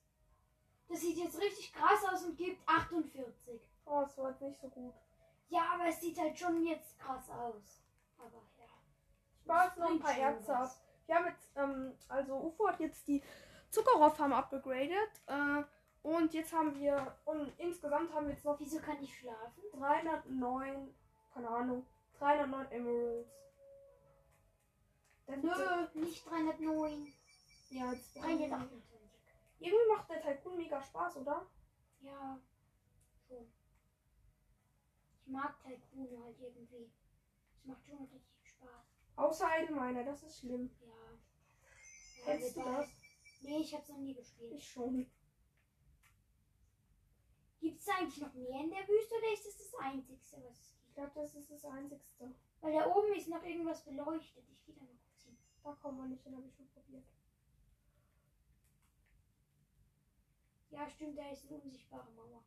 Das 0.90 1.02
sieht 1.02 1.18
jetzt 1.18 1.40
richtig 1.40 1.74
krass 1.74 2.04
aus 2.12 2.24
und 2.24 2.38
gibt 2.38 2.68
48. 2.68 3.62
Oh, 3.86 4.02
es 4.02 4.18
war 4.18 4.32
jetzt 4.32 4.42
nicht 4.42 4.60
so 4.60 4.68
gut. 4.70 4.94
Ja, 5.50 5.74
aber 5.74 5.88
es 5.88 6.02
sieht 6.02 6.20
halt 6.20 6.38
schon 6.38 6.66
jetzt 6.66 6.98
krass 7.00 7.30
aus. 7.30 7.84
Aber 8.18 8.42
ja. 8.58 8.66
Ich 9.40 9.46
baue 9.46 9.64
jetzt 9.66 9.78
noch 9.78 9.90
ein 9.90 10.00
paar 10.00 10.18
Erze 10.18 10.56
ab. 10.56 10.76
Wir 11.06 11.16
haben 11.16 11.26
jetzt, 11.28 11.50
ähm, 11.56 11.94
also 12.08 12.36
UFO 12.36 12.68
hat 12.68 12.80
jetzt 12.80 13.08
die 13.08 13.24
Zuckerrohrfarm 13.70 14.34
abgegradet. 14.34 15.22
Äh, 15.28 15.64
und 16.02 16.34
jetzt 16.34 16.54
haben 16.54 16.76
wir, 16.76 17.16
und 17.26 17.54
insgesamt 17.60 18.14
haben 18.14 18.28
wir 18.28 18.34
jetzt 18.34 18.46
noch 18.46 18.60
Wieso 18.60 18.80
kann 18.80 19.02
ich 19.02 19.18
schlafen? 19.18 19.64
309, 19.74 20.94
keine 21.34 21.50
Ahnung, 21.50 21.86
309 22.20 22.72
Emeralds. 22.72 23.44
Der 25.28 25.38
Nö, 25.38 25.88
nicht 25.94 26.26
309. 26.30 27.14
Ja, 27.70 27.92
jetzt 27.94 28.16
328. 28.16 28.82
Irgendwie 29.60 29.92
macht 29.96 30.10
der 30.10 30.22
Tycoon 30.22 30.58
mega 30.58 30.82
Spaß, 30.82 31.18
oder? 31.18 31.48
Ja, 32.02 32.40
schon. 33.28 33.48
Ich 35.22 35.28
mag 35.28 35.58
Tycoon 35.64 36.24
halt 36.24 36.40
irgendwie. 36.40 36.92
Es 37.58 37.66
macht 37.66 37.86
schon 37.88 38.00
richtig 38.06 38.50
Spaß. 38.50 38.86
Außer 39.16 39.48
allgemeiner, 39.50 40.04
das 40.04 40.24
ist 40.24 40.40
schlimm. 40.40 40.70
Ja. 40.82 40.88
ja 42.26 42.26
Kennst 42.26 42.58
du 42.58 42.62
wobei- 42.62 42.76
das? 42.78 42.90
Nee, 43.42 43.58
ich 43.60 43.74
hab's 43.74 43.90
noch 43.90 43.98
nie 43.98 44.14
gespielt. 44.14 44.54
Ich 44.54 44.68
schon. 44.70 45.10
Gibt's 47.62 47.86
da 47.86 47.94
eigentlich 47.94 48.18
noch 48.22 48.34
mehr 48.34 48.60
in 48.62 48.70
der 48.70 48.86
Wüste 48.88 49.16
oder 49.16 49.34
ist 49.34 49.46
das 49.46 49.58
das 49.58 49.76
Einzigste, 49.80 50.44
was 50.44 50.60
es 50.60 50.68
Ich 50.68 50.84
gibt? 50.84 50.96
glaube, 50.96 51.12
das 51.16 51.34
ist 51.36 51.50
das 51.52 51.66
Einzigste. 51.66 52.36
Weil 52.60 52.74
da 52.74 52.86
oben 52.94 53.14
ist 53.14 53.30
noch 53.30 53.44
irgendwas 53.44 53.84
beleuchtet. 53.86 54.44
Ich 54.50 54.66
gehe 54.66 54.76
da 54.76 54.82
mal. 54.82 54.90
Da 55.64 55.72
kommen 55.82 55.98
wir 56.00 56.08
nicht 56.08 56.24
hin, 56.24 56.36
habe 56.36 56.48
ich 56.48 56.56
schon 56.56 56.68
probiert. 56.70 57.06
Ja, 60.72 60.90
stimmt, 60.90 61.18
da 61.18 61.30
ist 61.30 61.48
eine 61.50 61.60
unsichtbare 61.62 62.12
Mauer. 62.12 62.44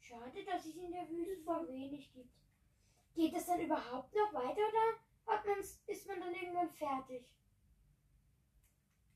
Schade, 0.00 0.44
dass 0.44 0.66
es 0.66 0.76
in 0.76 0.92
der 0.92 1.08
Wüste 1.08 1.42
so 1.42 1.68
wenig 1.68 2.12
gibt. 2.12 2.30
Geht 3.14 3.34
das 3.34 3.46
dann 3.46 3.60
überhaupt 3.60 4.14
noch 4.14 4.32
weiter 4.34 4.60
oder 4.68 5.34
hat 5.34 5.46
man's, 5.46 5.80
ist 5.86 6.06
man 6.06 6.20
dann 6.20 6.34
irgendwann 6.34 6.70
fertig? 6.70 7.32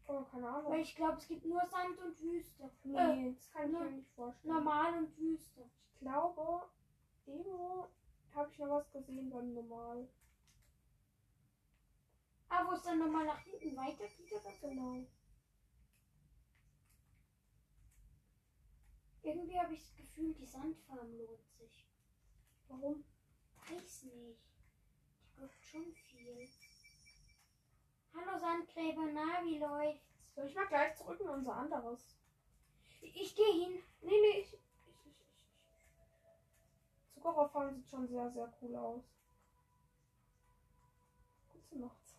Oh, 0.08 0.22
keine 0.24 0.48
Ahnung. 0.48 0.72
Weil 0.72 0.80
ich 0.80 0.96
glaube, 0.96 1.18
es 1.18 1.28
gibt 1.28 1.44
nur 1.44 1.64
Sand 1.66 1.98
und 2.00 2.20
Wüste. 2.20 2.64
Äh, 2.64 2.68
Nee, 3.16 3.34
das 3.34 3.50
kann 3.52 3.66
ich 3.72 3.78
mir 3.78 3.90
nicht 3.90 4.10
vorstellen. 4.14 4.54
normal 4.54 4.98
und 4.98 5.16
Wüste. 5.18 5.70
Ich 5.92 5.98
glaube, 6.00 6.66
irgendwo 7.26 7.86
habe 8.34 8.50
ich 8.50 8.58
noch 8.58 8.70
was 8.70 8.90
gesehen 8.90 9.30
beim 9.30 9.52
Normal. 9.54 10.08
Ah, 12.52 12.66
wo 12.66 12.72
es 12.72 12.82
dann 12.82 12.98
nochmal 12.98 13.24
nach 13.26 13.38
hinten 13.38 13.76
weitergeht 13.76 14.32
oder 14.32 14.40
so? 14.40 14.68
Genau. 14.68 15.06
Irgendwie 19.22 19.58
habe 19.58 19.72
ich 19.72 19.80
das 19.80 19.94
Gefühl, 19.94 20.34
die 20.34 20.44
Sandfarm 20.44 21.16
lohnt 21.16 21.48
sich. 21.56 21.86
Warum? 22.68 23.04
Weiß 23.68 24.02
nicht. 24.02 24.40
Die 25.22 25.40
gibt 25.40 25.64
schon 25.64 25.92
viel. 25.92 26.48
Hallo 28.12 28.36
Sandgräber, 28.40 29.06
na, 29.12 29.44
wie 29.44 29.58
läuft's? 29.58 30.34
Soll 30.34 30.46
ich 30.46 30.54
mal 30.56 30.66
gleich 30.66 30.96
zurück 30.96 31.20
in 31.20 31.28
unser 31.28 31.54
anderes? 31.54 32.16
Ich 33.00 33.34
gehe 33.36 33.52
hin. 33.62 33.80
Nee, 34.02 34.10
nee, 34.20 34.40
ich. 34.40 34.54
ich, 34.54 34.60
ich, 34.86 35.06
ich. 35.06 35.14
Zuckerrohrfarm 37.14 37.72
sieht 37.72 37.88
schon 37.88 38.08
sehr, 38.08 38.28
sehr 38.28 38.52
cool 38.60 38.74
aus. 38.74 39.04
Gute 41.52 41.78
Nacht. 41.78 42.10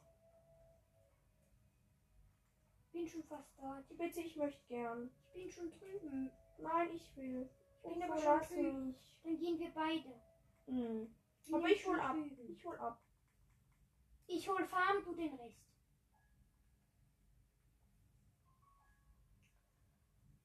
Bin 3.02 3.10
schon 3.10 3.24
fast 3.24 3.58
da. 3.58 3.84
Bitte, 3.98 4.22
ich 4.22 4.36
möchte 4.36 4.64
gern. 4.68 5.10
Ich 5.26 5.34
bin 5.34 5.50
schon 5.50 5.72
drüben. 5.72 6.30
Nein, 6.60 6.90
ich 6.94 7.18
will. 7.18 7.50
Ich 7.84 7.94
bin 7.94 8.04
aber 8.04 8.44
schon 8.44 8.86
mich. 8.90 8.96
Dann 9.24 9.40
gehen 9.40 9.58
wir 9.58 9.72
beide. 9.74 10.22
Hm. 10.68 11.16
Bin 11.46 11.56
Aber 11.56 11.68
ich 11.68 11.88
hol 11.88 12.00
ab. 12.00 12.14
drüben. 12.14 12.48
Ich 12.48 12.64
hol 12.64 12.78
ab. 12.78 13.02
Ich 14.28 14.48
hol 14.48 14.64
Farm, 14.66 15.04
du 15.04 15.16
den 15.16 15.34
Rest. 15.34 15.66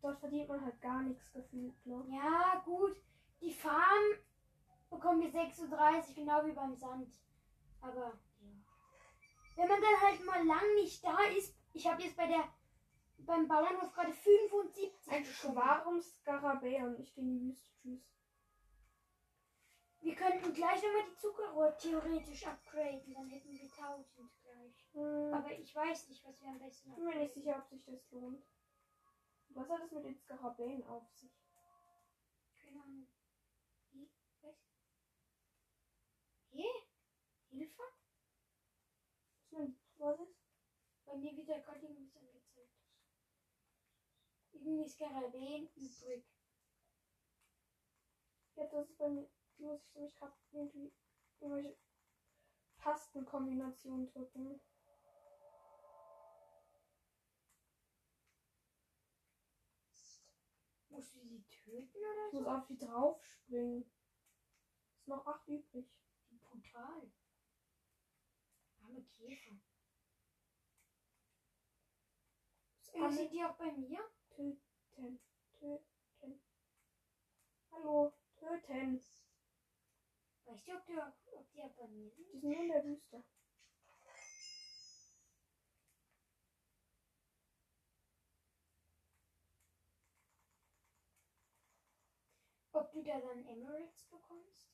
Dort 0.01 0.19
verdient 0.19 0.49
man 0.49 0.65
halt 0.65 0.81
gar 0.81 1.03
nichts 1.03 1.31
gefühlt, 1.35 1.85
ne? 1.85 2.07
Ja, 2.09 2.63
gut. 2.65 2.97
Die 3.43 3.53
Farm 3.53 4.05
bekommen 4.89 5.21
wir 5.21 5.31
36, 5.31 6.15
genau 6.15 6.47
wie 6.47 6.53
beim 6.53 6.75
Sand. 6.75 7.13
Aber 7.83 8.19
ja. 8.41 8.49
Wenn 9.57 9.69
man 9.69 9.83
dann 9.83 10.01
halt 10.01 10.25
mal 10.25 10.47
lang 10.47 10.75
nicht 10.77 11.05
da 11.05 11.19
ist, 11.37 11.56
ich 11.77 11.87
habe 11.87 12.03
jetzt 12.03 12.17
bei 12.17 12.27
der 12.27 12.49
beim 13.19 13.47
Bauernhof 13.49 13.93
gerade 13.93 14.13
75 14.13 14.93
Ein. 15.09 15.25
Schwarm 15.25 16.01
Skarabäen. 16.01 16.99
Ich 17.01 17.15
gehe 17.15 17.25
in 17.25 17.31
die 17.31 17.41
Wüste. 17.49 17.71
Tschüss. 17.83 18.01
Wir 20.01 20.15
könnten 20.15 20.53
gleich 20.55 20.83
nochmal 20.83 21.05
die 21.11 21.17
Zuckerrohr 21.17 21.77
theoretisch 21.77 22.47
upgraden, 22.47 23.13
dann 23.13 23.29
hätten 23.29 23.53
wir 23.53 23.63
1000 23.63 24.07
gleich. 24.43 24.89
Hm. 24.93 25.35
Aber 25.35 25.51
ich 25.59 25.75
weiß 25.75 26.09
nicht, 26.09 26.25
was 26.25 26.41
wir 26.41 26.49
am 26.49 26.59
besten 26.59 26.91
Ich 26.91 26.97
bin 26.97 27.05
mir 27.05 27.17
nicht 27.17 27.35
sicher, 27.35 27.57
ob 27.59 27.67
sich 27.67 27.85
das 27.85 28.11
lohnt. 28.11 28.47
Was 29.49 29.69
hat 29.69 29.83
es 29.83 29.93
mit 29.93 30.05
den 30.05 30.17
Skarabäen 30.17 30.85
auf 30.85 31.09
sich? 31.11 31.33
Keine 32.59 32.83
Ahnung. 32.83 33.09
Wie? 33.93 34.09
Was? 34.43 34.57
Hä? 36.53 36.65
Hilfe? 37.51 37.83
Was 39.99 40.21
ist? 40.21 40.36
Bei 41.17 41.23
mir 41.23 41.35
wird 41.35 41.49
ja 41.49 41.59
gerade 41.61 41.81
irgendwas 41.81 42.15
angezeigt. 42.15 42.77
Irgendwie 44.53 44.87
Skarabäen 44.87 45.67
übrig. 45.75 46.27
Ja, 48.55 48.67
das 48.67 48.91
ist 48.91 48.99
bei 48.99 49.09
mir. 49.09 49.27
Muss 49.57 49.81
ich 49.83 49.95
nämlich 49.95 50.15
gerade 50.15 50.37
irgendwie 50.53 50.93
irgendwelche 51.41 51.79
Tastenkombinationen 52.77 54.07
drücken. 54.09 54.61
Musst 60.91 61.15
du 61.15 61.21
sie 61.23 61.43
töten 61.49 61.99
oder 61.99 62.27
Ich 62.27 62.33
muss 62.35 62.45
so? 62.45 62.51
auf 62.51 62.67
die 62.67 62.77
draufspringen. 62.77 63.91
Ist 64.99 65.09
noch 65.09 65.27
acht 65.27 65.49
übrig. 65.49 65.89
Brutal. 66.29 67.11
Arme 68.83 69.03
Käfer. 69.03 69.57
Das 72.99 73.19
Äh, 73.19 73.29
die 73.29 73.45
auch 73.45 73.57
bei 73.57 73.71
mir? 73.73 74.01
töten. 74.31 75.21
Töten. 75.53 76.41
Hallo. 77.71 78.13
Töten. 78.37 79.05
Weißt 80.47 80.67
du, 80.69 80.73
ob 80.73 80.87
die, 80.87 80.99
auch- 80.99 81.39
ob 81.39 81.51
die 81.53 81.63
auch 81.63 81.75
bei 81.75 81.89
mir 81.89 82.11
sind? 82.11 82.33
Die 82.33 82.39
sind 82.39 82.51
nur 82.53 82.63
in 82.63 82.69
der 82.69 82.85
Wüste. 82.85 83.23
Ob 92.73 92.93
du 92.93 93.03
da 93.03 93.21
dann 93.21 93.47
Emeralds 93.47 94.09
bekommst? 94.09 94.73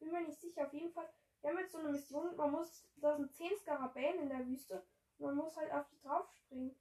Bin 0.00 0.10
mir 0.10 0.22
nicht 0.22 0.40
sicher. 0.40 0.66
Auf 0.66 0.72
jeden 0.72 0.92
Fall. 0.92 1.13
Wir 1.44 1.50
haben 1.50 1.58
jetzt 1.58 1.72
so 1.72 1.78
eine 1.78 1.90
Mission. 1.90 2.34
Man 2.36 2.52
muss. 2.52 2.88
Da 2.96 3.14
sind 3.14 3.30
zehn 3.34 3.54
Skarabäen 3.58 4.18
in 4.18 4.30
der 4.30 4.46
Wüste. 4.46 4.82
Und 5.18 5.26
man 5.26 5.36
muss 5.36 5.54
halt 5.58 5.70
auf 5.72 5.86
die 5.90 6.00
draufspringen. 6.00 6.74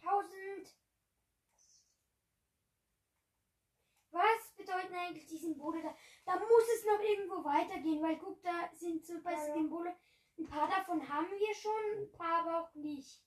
1000! 0.00 0.76
Was 4.12 4.52
bedeuten 4.56 4.94
eigentlich 4.94 5.26
die 5.26 5.36
Symbole 5.36 5.82
da? 5.82 5.96
Da 6.24 6.38
muss 6.38 6.62
es 6.76 6.84
noch 6.84 7.00
irgendwo 7.00 7.42
weitergehen, 7.42 8.00
weil 8.00 8.18
guck, 8.18 8.40
da 8.44 8.70
sind 8.72 9.04
so 9.04 9.14
Ja, 9.14 9.32
ja. 9.32 9.54
Symbole. 9.54 9.96
Ein 10.38 10.46
paar 10.46 10.68
davon 10.68 11.08
haben 11.08 11.26
wir 11.26 11.54
schon, 11.56 12.02
ein 12.04 12.12
paar 12.12 12.46
aber 12.46 12.60
auch 12.60 12.74
nicht. 12.74 13.20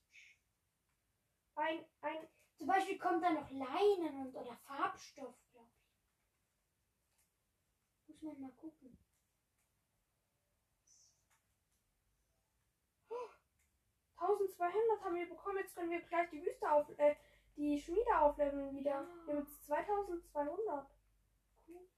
Ein, 1.54 1.84
ein. 2.00 2.28
Zum 2.56 2.66
Beispiel 2.66 2.98
kommt 2.98 3.22
da 3.22 3.30
noch 3.30 3.50
Leinen 3.50 4.20
und 4.22 4.34
oder 4.34 4.56
Farbstoff. 4.56 5.34
Muss 8.20 8.22
man 8.22 8.40
mal 8.40 8.52
gucken. 8.56 8.98
1200 14.16 15.04
haben 15.04 15.14
wir 15.14 15.28
bekommen. 15.28 15.58
Jetzt 15.58 15.74
können 15.74 15.90
wir 15.90 16.00
gleich 16.00 16.28
die 16.30 16.44
Wüste 16.44 16.70
auf. 16.70 16.88
Äh, 16.98 17.14
die 17.56 17.80
Schmiede 17.80 18.18
aufleveln 18.18 18.74
wieder. 18.74 18.90
Ja. 18.90 19.08
Wir 19.26 19.34
haben 19.34 19.44
jetzt 19.44 19.64
2200. 19.66 20.90
Cool. 21.66 21.88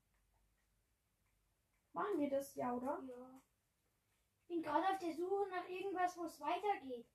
Machen 1.92 2.18
wir 2.18 2.30
das 2.30 2.54
ja, 2.54 2.74
oder? 2.74 3.02
Ja. 3.06 3.40
Ich 4.42 4.48
bin 4.48 4.62
gerade 4.62 4.88
auf 4.88 4.98
der 4.98 5.14
Suche 5.14 5.48
nach 5.48 5.68
irgendwas, 5.68 6.16
wo 6.16 6.24
es 6.24 6.40
weitergeht. 6.40 7.06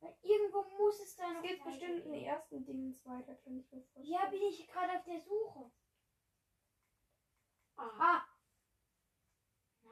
Weil 0.00 0.16
irgendwo 0.22 0.62
muss 0.78 1.00
es 1.00 1.16
da 1.16 1.32
noch 1.32 1.42
Es 1.42 1.50
geht 1.50 1.64
bestimmt 1.64 2.04
in 2.04 2.12
den 2.12 2.24
ersten 2.24 2.64
Dingen 2.64 2.98
weiter, 3.04 3.34
kann 3.36 3.58
ich 3.58 3.70
mir 3.70 3.82
vorstellen. 3.82 4.06
Ja, 4.06 4.26
bin 4.26 4.42
ich 4.42 4.66
gerade 4.66 4.98
auf 4.98 5.04
der 5.04 5.20
Suche. 5.20 5.70
Aha. 7.76 8.29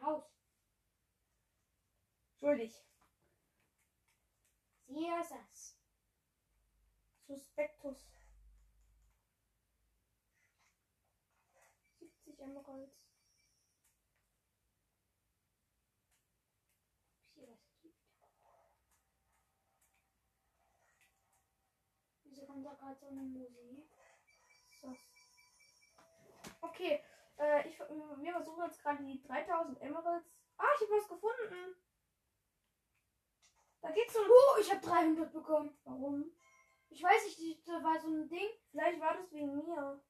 Haus. 0.02 0.24
Schuldig. 2.38 2.72
Sehr 4.86 5.24
sass. 5.24 5.76
Suspectus. 7.26 8.08
70 11.98 12.40
Emeralds. 12.40 12.96
Hier 17.34 17.48
was 17.48 17.58
gibt. 17.82 17.98
Wieso 22.24 22.46
kommt 22.46 22.64
da 22.64 22.74
gerade 22.74 22.98
so 22.98 23.08
eine 23.08 23.22
Musik? 23.22 23.90
So. 24.80 24.96
Okay, 26.60 27.02
äh, 27.38 27.68
ich, 27.68 27.78
wir 27.78 28.32
versuchen 28.32 28.64
jetzt 28.64 28.82
gerade 28.82 29.02
die 29.04 29.20
3000 29.22 29.80
Emeralds. 29.80 30.30
Ah, 30.56 30.66
ich 30.76 30.82
habe 30.82 31.00
was 31.00 31.08
gefunden. 31.08 31.76
Da 33.80 33.90
geht's 33.92 34.12
so. 34.12 34.20
Oh, 34.20 34.58
ich 34.60 34.70
habe 34.70 34.84
300 34.84 35.32
bekommen. 35.32 35.78
Warum? 35.84 36.32
Ich 36.90 37.02
weiß 37.02 37.24
nicht, 37.24 37.68
da 37.68 37.82
war 37.82 37.98
so 38.00 38.08
ein 38.08 38.28
Ding. 38.28 38.48
Vielleicht 38.70 39.00
war 39.00 39.14
das 39.14 39.32
wegen 39.32 39.54
mir. 39.54 40.02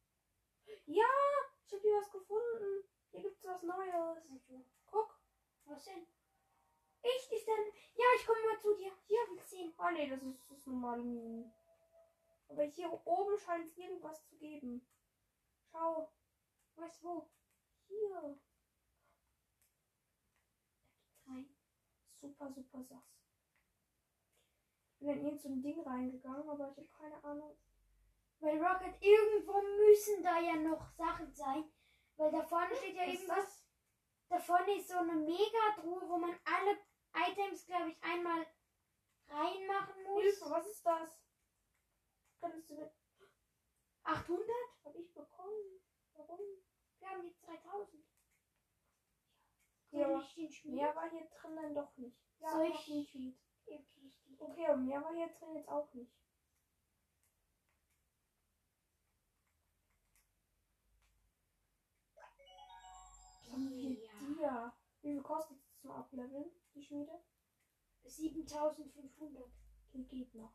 Ja, 0.87 1.05
ich 1.67 1.73
habe 1.73 1.83
hier 1.83 1.97
was 2.01 2.11
gefunden. 2.11 2.85
Hier 3.11 3.23
gibt's 3.23 3.47
was 3.47 3.63
Neues. 3.63 4.19
Guck. 4.87 5.19
Was 5.67 5.85
denn? 5.85 6.07
Ich, 7.03 7.31
ich 7.31 7.45
dann. 7.45 7.65
Ja, 7.95 8.05
ich 8.17 8.27
komme 8.27 8.41
mal 8.45 8.61
zu 8.61 8.75
dir. 8.75 8.93
Hier, 9.07 9.27
du 9.27 9.39
sehen? 9.45 9.75
Ah 9.77 9.91
nee, 9.91 10.09
das 10.09 10.23
ist 10.23 10.51
das 10.51 10.67
normale 10.67 11.03
Minen. 11.03 11.53
Aber 12.49 12.63
hier 12.63 12.91
oben 13.05 13.39
scheint 13.39 13.67
es 13.67 13.77
irgendwas 13.77 14.25
zu 14.27 14.37
geben. 14.37 14.87
Schau. 15.71 16.11
Was, 16.79 17.03
wo? 17.03 17.29
Hier. 17.89 18.39
Rein. 21.27 21.57
Super, 22.15 22.53
super 22.53 22.85
sass. 22.85 23.19
Ich 25.01 25.07
bin 25.07 25.09
in 25.11 25.25
irgend 25.25 25.41
so 25.41 25.49
ein 25.49 25.63
Ding 25.63 25.81
reingegangen, 25.81 26.49
aber 26.49 26.71
ich 26.71 26.77
habe 26.77 26.89
keine 26.89 27.25
Ahnung. 27.25 27.57
Weil 28.41 28.63
Rocket, 28.63 29.03
irgendwo 29.03 29.61
müssen 29.61 30.23
da 30.23 30.39
ja 30.39 30.55
noch 30.57 30.89
Sachen 30.93 31.33
sein. 31.33 31.65
Weil 32.17 32.31
da 32.31 32.43
vorne 32.43 32.75
steht 32.77 32.95
ja 32.95 33.03
Was 33.07 33.15
irgendwas. 33.15 33.37
das? 33.37 33.65
Da 34.29 34.39
vorne 34.39 34.77
ist 34.77 34.89
so 34.89 34.99
eine 34.99 35.15
Megatruhe, 35.15 36.09
wo 36.09 36.19
man 36.19 36.39
alle 36.45 36.79
Items, 37.15 37.67
glaube 37.67 37.91
ich, 37.91 38.03
einmal 38.03 38.47
reinmachen 39.29 40.05
muss. 40.05 40.23
Hilfe, 40.23 40.51
was 40.51 40.67
ist 40.67 40.87
das? 40.87 41.21
Könntest 42.41 42.71
du 42.71 42.77
mit 42.77 42.93
800? 44.05 44.49
Hab 44.85 44.95
ich 44.95 45.13
bekommen. 45.13 45.81
Warum? 46.15 46.41
Wir 47.09 47.17
haben 47.17 47.25
jetzt 47.27 47.47
3000. 47.47 48.05
Ja, 49.93 50.21
Schmied? 50.21 50.65
Mehr 50.67 50.95
war 50.95 51.09
hier 51.11 51.27
drin 51.27 51.57
dann 51.57 51.75
doch 51.75 51.97
nicht. 51.97 52.19
Ja, 52.39 52.51
Soll 52.51 52.67
ich- 52.67 52.85
den 52.85 53.05
Sheet. 53.07 53.39
Okay, 54.39 54.67
aber 54.67 54.77
mehr 54.77 55.03
war 55.03 55.15
hier 55.15 55.29
drin 55.29 55.55
jetzt 55.55 55.69
auch 55.69 55.93
nicht. 55.95 56.13
Ja. 64.41 64.77
Wie 65.01 65.13
viel 65.13 65.23
kostet 65.23 65.59
es 65.59 65.81
zum 65.81 65.91
Ableveln, 65.91 66.51
die 66.75 66.83
Schmiede? 66.83 67.25
7500. 68.05 69.51
Die 69.95 70.07
geht 70.07 70.35
noch. 70.35 70.53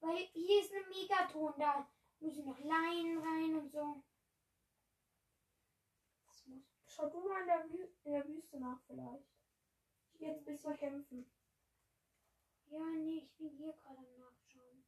Weil 0.00 0.16
hier 0.16 0.62
ist 0.62 0.72
eine 0.72 0.86
Megaton, 0.86 1.52
da 1.58 1.86
müssen 2.20 2.44
noch 2.46 2.58
Leinen 2.58 3.18
rein 3.18 3.54
und 3.56 3.70
so. 3.70 4.02
muss. 6.48 6.64
Schau 6.86 7.08
du 7.08 7.20
mal 7.28 7.40
in 7.42 7.46
der, 7.46 7.70
Wü 7.70 7.88
in 8.04 8.12
der 8.12 8.26
Wüste 8.28 8.58
nach 8.58 8.80
vielleicht. 8.86 9.28
Jetzt 10.14 10.38
ein 10.40 10.44
bisschen 10.44 10.76
kämpfen. 10.76 11.30
Ja, 12.66 12.84
nee, 12.96 13.18
ich 13.18 13.34
bin 13.36 13.50
hier 13.50 13.72
gerade 13.72 14.02
Nachschauen. 14.18 14.84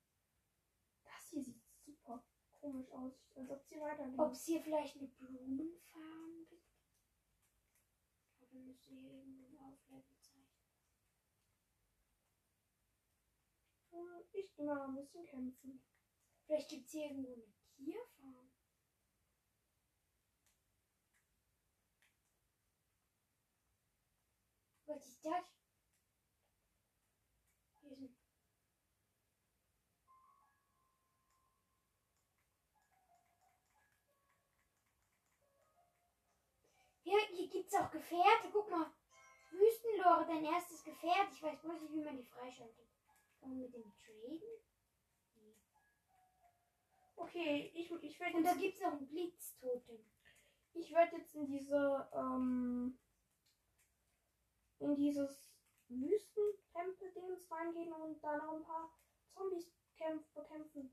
Das 1.04 1.28
hier 1.30 1.42
sieht 1.42 1.62
super 1.84 2.24
komisch 2.52 2.90
aus, 2.92 3.14
als 3.36 3.50
ob 3.50 3.64
sie 3.64 3.80
weitergeht. 3.80 4.18
Ob 4.18 4.32
es 4.32 4.44
hier 4.44 4.60
vielleicht 4.60 4.96
eine 4.96 5.08
Blumenfarm 5.08 6.46
gibt? 6.48 6.68
Aber 8.40 8.58
müsste 8.60 8.90
hier 8.92 9.10
irgendwo 9.12 9.46
ein 9.46 9.58
Auflevel 9.58 10.16
sein. 10.20 10.46
Hm, 13.90 14.24
Ich 14.32 14.54
gehe 14.54 14.66
mal 14.66 14.88
ein 14.88 14.96
bisschen 14.96 15.24
kämpfen. 15.24 15.82
Vielleicht 16.50 16.68
gibt 16.68 16.86
es 16.86 16.90
hier 16.90 17.04
irgendwo 17.04 17.32
eine 17.32 17.44
Tierfarm. 17.76 18.50
Was 24.86 25.06
ist 25.06 25.24
das? 25.24 25.44
Hier 27.82 27.92
ein 27.92 28.16
Hier, 37.02 37.20
hier 37.28 37.48
gibt 37.48 37.68
es 37.68 37.74
auch 37.74 37.92
Gefährte. 37.92 38.50
Guck 38.52 38.68
mal. 38.70 38.92
Wüstenlore, 39.52 40.26
dein 40.26 40.44
erstes 40.46 40.82
Gefährt. 40.82 41.30
Ich 41.30 41.40
weiß 41.40 41.60
bloß 41.60 41.82
nicht, 41.82 41.92
wie 41.92 42.02
man 42.02 42.16
die 42.16 42.24
freischaltet. 42.24 42.88
Kann 43.38 43.50
man 43.50 43.60
mit 43.60 43.72
dem 43.72 43.84
traden? 43.84 44.69
Okay, 47.20 47.70
ich, 47.74 47.90
ich 48.02 48.18
werde 48.18 48.38
Und 48.38 48.44
da 48.44 48.52
jetzt, 48.52 48.60
gibt 48.60 48.74
es 48.76 48.80
noch 48.80 48.92
einen 48.92 49.06
Blitztotem. 49.06 49.98
ich 50.72 50.90
werd 50.92 51.12
jetzt 51.12 51.34
in 51.34 51.46
diese, 51.46 52.08
ähm, 52.14 52.98
in 54.78 54.96
dieses 54.96 55.50
Wüstentempel-Dings 55.88 57.50
reingehen 57.50 57.92
und 57.92 58.22
da 58.24 58.36
noch 58.38 58.54
ein 58.54 58.62
paar 58.64 58.90
Zombies 59.34 59.70
kämpf 59.96 60.26
bekämpfen. 60.32 60.90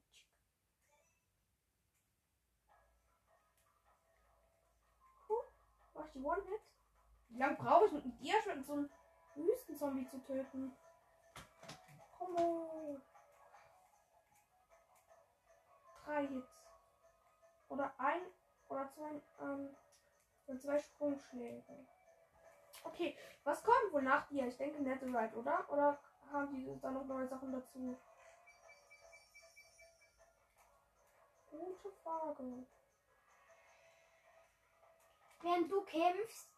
Puh, 5.27 5.43
mach 5.93 6.09
die 6.09 6.19
One-Hit? 6.19 6.61
Wie 7.29 7.37
lange 7.37 7.55
brauche 7.55 7.85
ich 7.85 7.91
mit 7.93 8.19
dir 8.19 8.35
schon 8.43 8.63
so 8.65 8.73
einen 8.73 8.89
Wüstenzombie 9.35 10.07
zu 10.09 10.19
töten? 10.25 10.73
Kombo. 12.17 12.99
Drei 16.07 16.25
Hits. 16.25 16.47
Oder 17.67 17.93
ein 17.97 18.21
oder 18.69 18.89
zwei, 18.93 19.21
ähm, 19.41 19.75
oder 20.47 20.59
zwei 20.59 20.79
Sprungschläge. 20.79 21.63
Okay, 22.85 23.17
was 23.43 23.61
kommt 23.61 23.91
wohl 23.91 24.03
nach 24.03 24.25
dir? 24.29 24.47
Ich 24.47 24.55
denke 24.55 24.81
Netherite, 24.81 25.35
oder? 25.35 25.69
Oder 25.69 25.99
haben 26.31 26.55
die 26.55 26.79
da 26.79 26.91
noch 26.91 27.05
neue 27.05 27.27
Sachen 27.27 27.51
dazu? 27.51 27.99
Gute 31.51 31.91
Frage. 32.03 32.65
Während 35.41 35.69
du 35.69 35.81
kämpfst, 35.83 36.49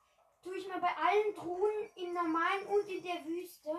tue 0.43 0.58
ich 0.58 0.68
mal 0.68 0.80
bei 0.80 0.95
allen 0.95 1.34
Truhen 1.34 1.89
im 1.95 2.14
normalen 2.14 2.68
und 2.68 2.88
in 2.88 3.04
der 3.04 3.26
Wüste 3.26 3.72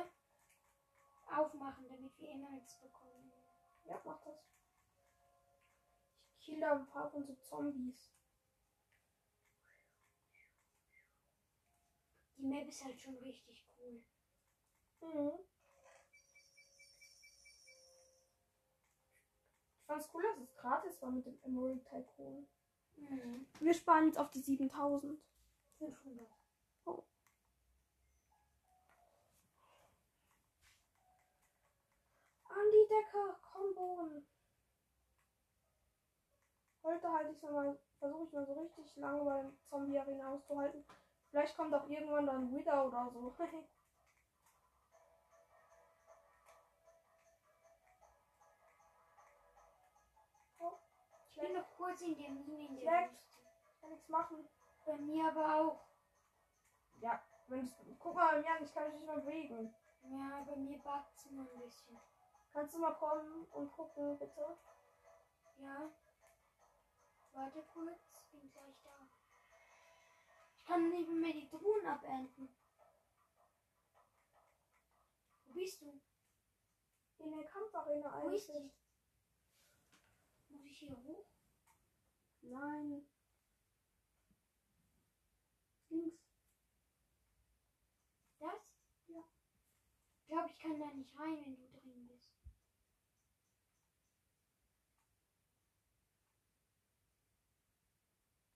aufmachen, 1.33 1.89
damit 1.89 2.19
wir 2.19 2.29
Emeralds 2.29 2.75
bekommen. 2.81 3.33
Ja, 3.85 4.01
mach 4.05 4.21
das. 4.23 4.50
Ich 6.41 6.47
kill 6.47 6.61
da 6.61 6.73
ein 6.73 6.87
paar 6.87 7.11
von 7.11 7.23
so 7.23 7.35
Zombies. 7.35 8.15
Die 12.39 12.47
Map 12.47 12.67
ist 12.67 12.83
halt 12.83 12.99
schon 12.99 13.19
richtig 13.19 13.69
cool. 13.79 14.03
Mhm. 15.03 15.33
Ich 19.81 19.87
fand's 19.87 20.09
cool, 20.15 20.23
dass 20.23 20.39
es 20.39 20.57
gratis 20.57 21.03
war 21.03 21.11
mit 21.11 21.27
dem 21.27 21.39
Emerald 21.43 21.85
Tycoon. 21.85 22.49
Mhm. 22.97 23.47
Wir 23.61 23.75
sparen 23.75 24.07
jetzt 24.07 24.19
auf 24.19 24.31
die 24.31 24.41
7000. 24.41 25.21
500. 25.79 26.27
An 32.45 32.67
die 32.73 32.89
Decke, 32.89 33.37
komm 33.43 33.75
Bogen. 33.75 34.27
Heute 36.91 37.13
halte 37.13 37.31
ich 37.31 37.41
mal, 37.43 37.79
versuche 38.01 38.25
ich 38.25 38.33
mal 38.33 38.45
so 38.45 38.53
richtig 38.55 38.97
lange 38.97 39.23
bei 39.23 39.43
dem 39.43 39.57
Zombie-Arena 39.69 40.33
auszuhalten. 40.33 40.85
Vielleicht 41.31 41.57
kommt 41.57 41.73
auch 41.73 41.89
irgendwann 41.89 42.27
dann 42.27 42.53
Wither 42.53 42.85
oder 42.85 43.09
so. 43.13 43.33
oh, 50.59 50.73
Ich 51.33 51.41
bin 51.41 51.53
noch 51.53 51.71
kurz 51.77 52.01
in 52.01 52.19
der 52.19 52.31
Mine 52.31 52.67
in 52.67 52.75
der 52.75 52.83
Schlecht. 52.83 53.13
Wüste. 53.13 53.39
kann 53.81 53.91
nichts 53.91 54.09
machen. 54.09 54.49
Bei 54.85 54.97
mir 54.97 55.29
aber 55.29 55.61
auch. 55.61 55.87
Ja, 57.01 57.23
wenn 57.47 57.67
ich, 57.67 57.71
guck 58.01 58.17
mal, 58.17 58.43
Jan, 58.45 58.65
ich 58.65 58.75
kann 58.75 58.87
mich 58.87 58.95
nicht 58.95 59.07
mehr 59.07 59.19
bewegen. 59.21 59.73
Ja, 60.11 60.45
bei 60.45 60.57
mir 60.57 60.81
backt 60.81 61.15
es 61.15 61.31
nur 61.31 61.49
ein 61.53 61.61
bisschen. 61.61 61.97
Kannst 62.53 62.75
du 62.75 62.81
mal 62.81 62.95
kommen 62.95 63.47
und 63.53 63.71
gucken, 63.71 64.19
bitte? 64.19 64.57
Ja. 65.59 65.89
Warte 67.33 67.63
kurz, 67.73 68.01
bin 68.33 68.51
gleich 68.53 68.81
da. 68.83 69.09
Ich 70.57 70.65
kann 70.65 70.91
nicht 70.91 71.09
mehr 71.09 71.33
die 71.33 71.49
Truhen 71.49 71.87
abernten. 71.87 72.49
Wo 75.45 75.53
bist 75.53 75.81
du? 75.83 76.01
In 77.19 77.31
der 77.33 77.45
Kampfarena 77.45 78.23
Wo 78.23 78.29
ist 78.31 78.51
eigentlich. 78.51 78.73
die? 80.49 80.53
Muss 80.53 80.65
ich 80.65 80.79
hier 80.79 80.97
hoch? 80.97 81.27
Nein. 82.41 83.09
Links. 85.89 86.21
Das? 88.39 88.61
Ja. 89.09 89.25
Ich 90.21 90.27
glaube, 90.29 90.49
ich 90.51 90.59
kann 90.59 90.81
da 90.81 90.87
nicht 90.93 91.19
rein, 91.19 91.41
wenn 91.45 91.57
du 91.57 91.81
drin 91.81 92.09
bist. 92.09 92.31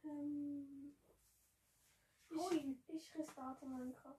Ähm, 0.04 0.94
ich, 2.30 2.88
ich 2.88 3.14
restarte 3.14 3.66
Minecraft. 3.66 4.18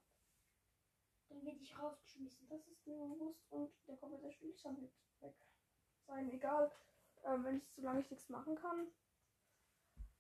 Dann 1.30 1.46
werde 1.46 1.60
ich 1.60 1.78
rausgeschmissen. 1.78 2.48
Das 2.48 2.68
ist 2.68 2.86
mir 2.86 2.98
bewusst 2.98 3.52
und 3.52 3.72
der 3.88 3.98
komplette 3.98 4.32
Spielstand 4.32 4.82
wird 4.82 4.94
weg 5.22 5.36
sein. 6.08 6.30
Egal, 6.30 6.72
ähm, 7.24 7.44
wenn 7.44 7.58
ich 7.58 7.68
solange 7.74 8.02
ich 8.02 8.12
nichts 8.12 8.30
machen 8.30 8.56
kann. 8.56 8.88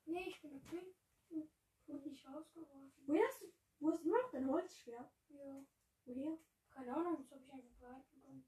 Nee, 0.06 0.26
ich 0.28 0.42
bin 0.42 0.56
okay. 0.56 0.94
Hm. 1.30 1.48
Wurde 1.88 2.10
nicht 2.10 2.28
rausgeworfen. 2.28 3.04
Woher 3.06 3.28
hast 3.28 3.42
du, 3.42 3.52
wo 3.80 3.90
ist 3.90 4.04
immer 4.04 4.22
noch 4.22 4.32
dein 4.32 4.50
Holzschwert? 4.50 5.12
Ja. 5.30 5.64
Woher? 6.06 6.38
Keine 6.70 6.94
Ahnung, 6.94 7.18
das 7.18 7.32
habe 7.32 7.44
ich 7.44 7.54
einfach 7.54 7.76
behalten 7.80 8.22
können. 8.22 8.46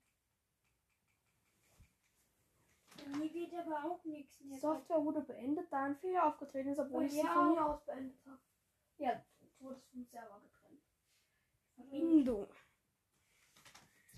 Bei 2.97 2.97
mir 3.08 3.30
geht 3.30 3.54
aber 3.54 3.84
auch 3.84 4.04
nichts 4.06 4.38
Die 4.38 4.46
mehr. 4.46 4.60
Software 4.60 5.04
wurde 5.04 5.22
beendet, 5.22 5.72
da 5.72 5.86
ein 5.86 5.96
Fehler 5.98 6.26
aufgetreten 6.26 6.70
ist, 6.70 6.80
obwohl 6.80 7.02
Bei 7.02 7.06
ich 7.06 7.14
sie 7.14 7.22
von 7.22 7.54
mir 7.54 7.66
aus 7.66 7.86
beendet 7.86 8.26
habe. 8.26 8.40
Ja, 8.98 9.24
du 9.40 9.66
wurdest 9.66 9.88
vom 9.90 10.06
Server 10.06 10.42
getrennt. 10.42 10.82
Hm. 11.76 11.90
Verbindung. 11.90 12.48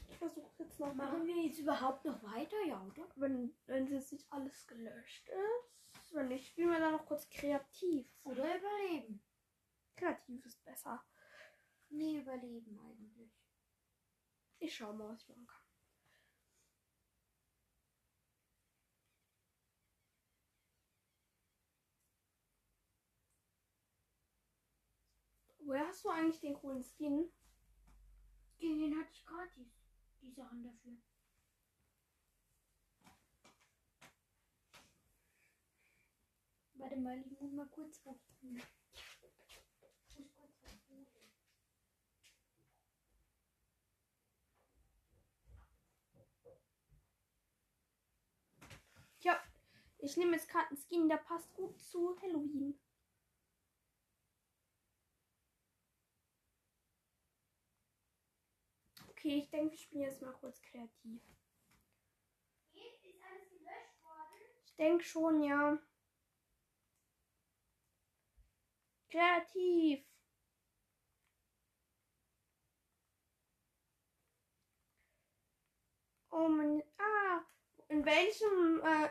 Ich 0.07 0.17
versuche 0.17 0.51
jetzt 0.63 0.79
noch 0.79 0.93
mal. 0.93 1.05
Machen 1.05 1.25
wir 1.27 1.35
jetzt 1.43 1.59
überhaupt 1.59 2.05
noch 2.05 2.21
weiter, 2.23 2.57
ja, 2.67 2.81
oder? 2.83 3.07
wenn, 3.15 3.55
wenn 3.65 3.87
jetzt 3.91 4.11
nicht 4.11 4.31
alles 4.31 4.67
gelöscht 4.67 5.29
ist. 5.29 6.13
Wenn 6.13 6.27
nicht, 6.27 6.47
spielen 6.47 6.71
wir 6.71 6.79
dann 6.79 6.93
noch 6.93 7.05
kurz 7.05 7.29
kreativ. 7.29 8.07
Oder 8.23 8.43
überleben. 8.57 9.23
Kreativ 9.95 10.45
ist 10.45 10.63
besser. 10.63 11.03
Nee, 11.89 12.19
überleben 12.19 12.79
eigentlich. 12.79 13.31
Ich 14.59 14.75
schau 14.75 14.93
mal, 14.93 15.09
was 15.09 15.21
ich 15.21 15.29
machen 15.29 15.47
kann. 15.47 15.58
Woher 25.69 25.87
hast 25.87 26.03
du 26.03 26.09
eigentlich 26.09 26.39
den 26.39 26.55
coolen 26.55 26.83
Skin? 26.83 27.31
Den 28.59 28.97
hatte 28.97 29.11
ich 29.13 29.23
gratis. 29.23 29.67
Die 30.19 30.31
Sachen 30.31 30.63
dafür. 30.63 30.97
Warte 36.73 36.95
mal, 36.97 37.19
ich 37.19 37.39
muss 37.39 37.51
mal 37.51 37.67
kurz 37.67 38.01
was 38.03 38.17
tun. 38.39 38.59
Ich 40.07 40.17
muss 40.17 40.33
kurz 40.33 40.59
was 40.63 40.71
tun. 40.87 41.05
Ja, 49.19 49.39
ich 49.99 50.17
nehme 50.17 50.35
jetzt 50.35 50.49
gerade 50.49 50.69
einen 50.69 50.77
Skin, 50.77 51.07
der 51.07 51.17
passt 51.17 51.53
gut 51.53 51.79
zu 51.79 52.19
Halloween. 52.23 52.75
Okay, 59.19 59.39
ich 59.39 59.49
denke, 59.49 59.71
wir 59.71 59.77
spielen 59.77 60.03
jetzt 60.03 60.21
mal 60.21 60.31
kurz 60.31 60.61
kreativ. 60.61 61.21
Ist 62.71 63.21
alles 63.21 63.49
gelöscht 63.49 64.01
worden? 64.01 64.39
Ich 64.63 64.75
denke 64.77 65.03
schon, 65.03 65.43
ja. 65.43 65.77
Kreativ. 69.09 70.05
Oh 76.31 76.47
mein. 76.47 76.81
Ah. 76.97 77.41
In 77.89 78.05
welchem 78.05 78.79
äh, 78.81 79.09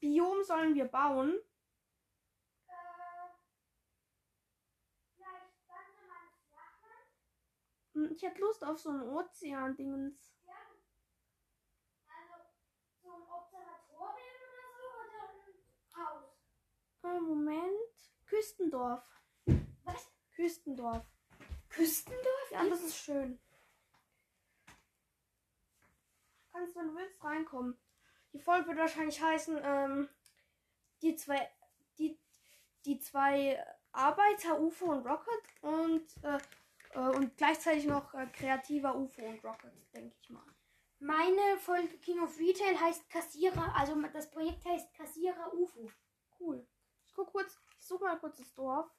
Biom 0.00 0.42
sollen 0.42 0.74
wir 0.74 0.86
bauen? 0.86 1.34
Äh, 2.66 2.72
vielleicht 5.14 5.68
ganz 5.68 5.92
normales 6.00 6.38
Flachland? 6.48 7.10
Hm, 7.68 7.85
Ich 8.10 8.22
hätte 8.22 8.40
Lust 8.42 8.62
auf 8.62 8.78
so 8.78 8.90
ein 8.90 9.00
Ozean-Dingens. 9.00 10.30
Also 12.06 12.44
so 13.02 13.10
ein 13.10 13.22
Observatorium 13.22 14.36
oder 14.52 14.68
so 14.76 14.86
oder 15.00 15.22
ein 15.30 16.06
Haus? 16.06 16.30
Oh, 17.02 17.20
Moment. 17.20 18.12
Küstendorf. 18.26 19.02
Was? 19.84 20.12
Küstendorf. 20.34 21.06
Küstendorf? 21.70 22.50
Ja, 22.50 22.68
das 22.68 22.82
ist 22.82 22.98
schön. 22.98 23.40
Kannst, 26.52 26.76
wenn 26.76 26.88
du 26.88 26.96
willst, 26.96 27.24
reinkommen. 27.24 27.78
Die 28.34 28.40
Folge 28.40 28.68
wird 28.68 28.78
wahrscheinlich 28.78 29.22
heißen, 29.22 29.58
ähm, 29.62 30.08
die 31.00 31.16
zwei, 31.16 31.50
die, 31.98 32.20
die 32.84 32.98
zwei 32.98 33.64
Arbeiter, 33.92 34.60
UFO 34.60 34.92
und 34.92 35.06
Rocket 35.06 35.62
und, 35.62 36.06
äh, 36.22 36.38
und 36.96 37.36
gleichzeitig 37.36 37.84
noch 37.84 38.14
äh, 38.14 38.26
kreativer 38.26 38.96
UFO 38.96 39.22
und 39.22 39.44
Rocket, 39.44 39.72
denke 39.94 40.16
ich 40.20 40.30
mal. 40.30 40.44
Meine 40.98 41.58
Folge 41.58 41.98
King 41.98 42.20
of 42.20 42.38
Retail 42.38 42.80
heißt 42.80 43.08
Kassierer, 43.10 43.74
also 43.76 44.00
das 44.12 44.30
Projekt 44.30 44.64
heißt 44.64 44.94
Kassierer 44.94 45.52
UFO. 45.52 45.90
Cool. 46.40 46.66
Ich 47.06 47.12
guck 47.12 47.30
kurz, 47.32 47.60
ich 47.78 47.86
suche 47.86 48.04
mal 48.04 48.18
kurz 48.18 48.38
das 48.38 48.54
Dorf. 48.54 48.90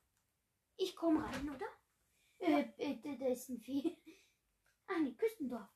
Ich 0.75 0.95
komme 0.95 1.23
rein, 1.23 1.49
oder? 1.49 1.65
Äh, 2.39 2.69
äh, 2.77 3.17
da, 3.17 3.27
ist 3.27 3.49
ein 3.49 3.59
Vieh. 3.59 3.97
Ah, 4.89 4.99
ne, 4.99 5.13
Küstendorf. 5.15 5.67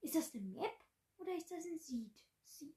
Ist 0.00 0.16
das 0.16 0.34
eine 0.34 0.42
Map 0.42 0.84
oder 1.18 1.32
ist 1.32 1.48
das 1.48 1.64
ein 1.64 1.78
Sied? 1.78 2.12
Sied. 2.42 2.76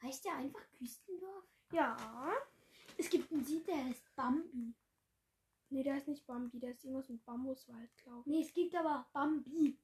Heißt 0.00 0.24
der 0.24 0.36
einfach 0.36 0.70
Küstendorf? 0.78 1.44
Ja. 1.72 1.96
Es 2.96 3.10
gibt 3.10 3.32
einen 3.32 3.44
Sied, 3.44 3.66
der 3.66 3.84
heißt 3.84 4.14
Bambi. 4.14 4.76
Nee, 5.70 5.82
der 5.82 5.96
ist 5.96 6.08
nicht 6.08 6.26
Bambi, 6.26 6.60
der 6.60 6.70
ist 6.70 6.84
irgendwas 6.84 7.08
mit 7.08 7.24
Bambuswald, 7.24 7.96
glaube 7.96 8.20
ich. 8.20 8.26
Nee, 8.26 8.42
es 8.42 8.52
gibt 8.52 8.74
aber 8.74 9.08
Bambi. 9.12 9.78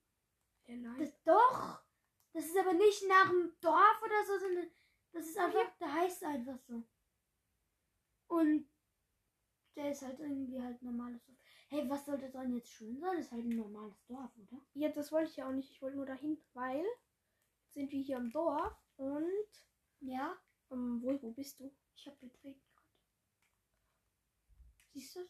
Ja, 0.66 0.76
nein. 0.76 0.98
Das 0.98 1.22
doch. 1.24 1.82
Das 2.32 2.44
ist 2.46 2.56
aber 2.58 2.74
nicht 2.74 3.02
nach 3.08 3.28
dem 3.28 3.52
Dorf 3.60 4.02
oder 4.04 4.24
so, 4.24 4.38
sondern 4.38 4.70
das 5.12 5.26
ist 5.26 5.38
einfach, 5.38 5.76
der 5.78 5.92
heißt 5.92 6.22
einfach 6.24 6.58
so. 6.60 6.82
Und 8.28 8.68
der 9.74 9.90
ist 9.90 10.02
halt 10.02 10.20
irgendwie 10.20 10.60
halt 10.62 10.80
normales 10.82 11.24
Dorf. 11.24 11.38
Hey, 11.68 11.88
was 11.88 12.04
soll 12.06 12.18
das 12.18 12.32
dann 12.32 12.54
jetzt 12.54 12.68
schön 12.68 12.98
sein? 13.00 13.16
Das 13.16 13.26
ist 13.26 13.32
halt 13.32 13.44
ein 13.44 13.56
normales 13.56 14.04
Dorf, 14.06 14.30
oder? 14.38 14.60
Ja, 14.74 14.88
das 14.90 15.10
wollte 15.10 15.30
ich 15.30 15.36
ja 15.36 15.48
auch 15.48 15.52
nicht. 15.52 15.70
Ich 15.70 15.82
wollte 15.82 15.96
nur 15.96 16.06
dahin, 16.06 16.40
weil 16.52 16.84
jetzt 17.62 17.74
sind 17.74 17.90
wir 17.90 18.00
hier 18.00 18.16
im 18.18 18.30
Dorf 18.30 18.76
und 18.96 19.64
Ja, 20.00 20.36
ähm, 20.70 21.00
wo, 21.02 21.20
wo 21.22 21.32
bist 21.32 21.58
du? 21.60 21.72
ich 21.96 22.06
habe 22.06 22.16
betreten 22.16 22.62
gerade. 22.74 22.86
Siehst 24.92 25.16
du? 25.16 25.28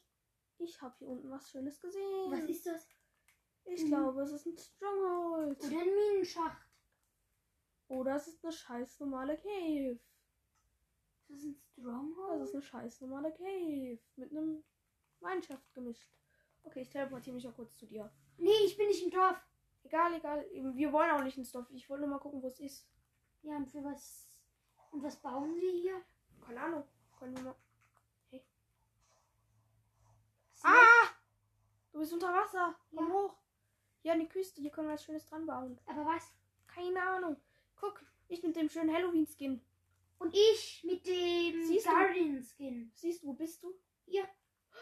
Ich 0.62 0.80
habe 0.82 0.94
hier 0.98 1.08
unten 1.08 1.30
was 1.30 1.50
Schönes 1.50 1.80
gesehen. 1.80 2.30
Was 2.30 2.44
ist 2.44 2.66
das? 2.66 2.86
Ich 3.64 3.82
Mhm. 3.84 3.88
glaube, 3.88 4.22
es 4.22 4.32
ist 4.32 4.46
ein 4.46 4.56
Stronghold. 4.58 5.58
Oder 5.64 5.80
ein 5.80 5.94
Minenschacht. 5.94 6.66
Oder 7.88 8.16
es 8.16 8.28
ist 8.28 8.44
eine 8.44 8.52
scheiß 8.52 9.00
normale 9.00 9.36
Cave. 9.36 9.98
Das 11.28 11.38
ist 11.38 11.44
ein 11.46 11.54
Das 11.54 11.62
Stronghold. 11.72 12.42
ist 12.42 12.54
eine 12.54 12.62
scheiß 12.62 13.00
normale 13.00 13.32
Cave. 13.32 13.98
Mit 14.16 14.30
einem 14.30 14.62
Mineshaft 15.20 15.72
gemischt. 15.74 16.10
Okay, 16.62 16.82
ich 16.82 16.90
teleportiere 16.90 17.34
mich 17.34 17.48
auch 17.48 17.54
kurz 17.56 17.74
zu 17.76 17.86
dir. 17.86 18.12
Nee, 18.36 18.64
ich 18.66 18.76
bin 18.76 18.86
nicht 18.88 19.02
im 19.02 19.10
Dorf. 19.10 19.40
Egal, 19.82 20.12
egal. 20.14 20.46
Wir 20.74 20.92
wollen 20.92 21.10
auch 21.10 21.22
nicht 21.22 21.38
ins 21.38 21.52
Dorf. 21.52 21.70
Ich 21.70 21.88
wollte 21.88 22.02
nur 22.02 22.10
mal 22.10 22.18
gucken, 22.20 22.42
wo 22.42 22.48
es 22.48 22.60
ist. 22.60 22.86
Ja, 23.42 23.56
und 23.56 23.66
für 23.66 23.82
was. 23.82 24.26
Und 24.90 25.02
was 25.02 25.16
bauen 25.16 25.54
wir 25.56 25.70
hier? 25.72 26.02
Keine 26.44 26.60
Ahnung. 26.60 26.84
Können 27.18 27.34
wir 27.36 27.44
mal. 27.44 27.56
Ah! 30.62 31.08
Du 31.92 31.98
bist 31.98 32.12
unter 32.12 32.32
Wasser. 32.32 32.74
Komm 32.94 33.08
Ja. 33.08 33.14
hoch. 33.14 33.36
Hier 34.02 34.12
an 34.12 34.20
die 34.20 34.28
Küste. 34.28 34.60
Hier 34.60 34.70
können 34.70 34.88
wir 34.88 34.94
was 34.94 35.04
Schönes 35.04 35.26
dran 35.26 35.46
bauen. 35.46 35.78
Aber 35.86 36.04
was? 36.06 36.32
Keine 36.66 37.02
Ahnung. 37.02 37.36
Guck, 37.76 38.02
ich 38.28 38.42
mit 38.42 38.56
dem 38.56 38.68
schönen 38.68 38.94
Halloween-Skin. 38.94 39.60
Und 40.18 40.34
ich 40.34 40.84
mit 40.84 41.06
dem 41.06 41.64
Siehst 41.64 41.86
du? 41.86 41.90
Guardian 41.90 42.42
Skin. 42.42 42.90
Siehst 42.94 43.22
du, 43.22 43.28
wo 43.28 43.32
bist 43.32 43.62
du? 43.62 43.74
Hier. 44.06 44.28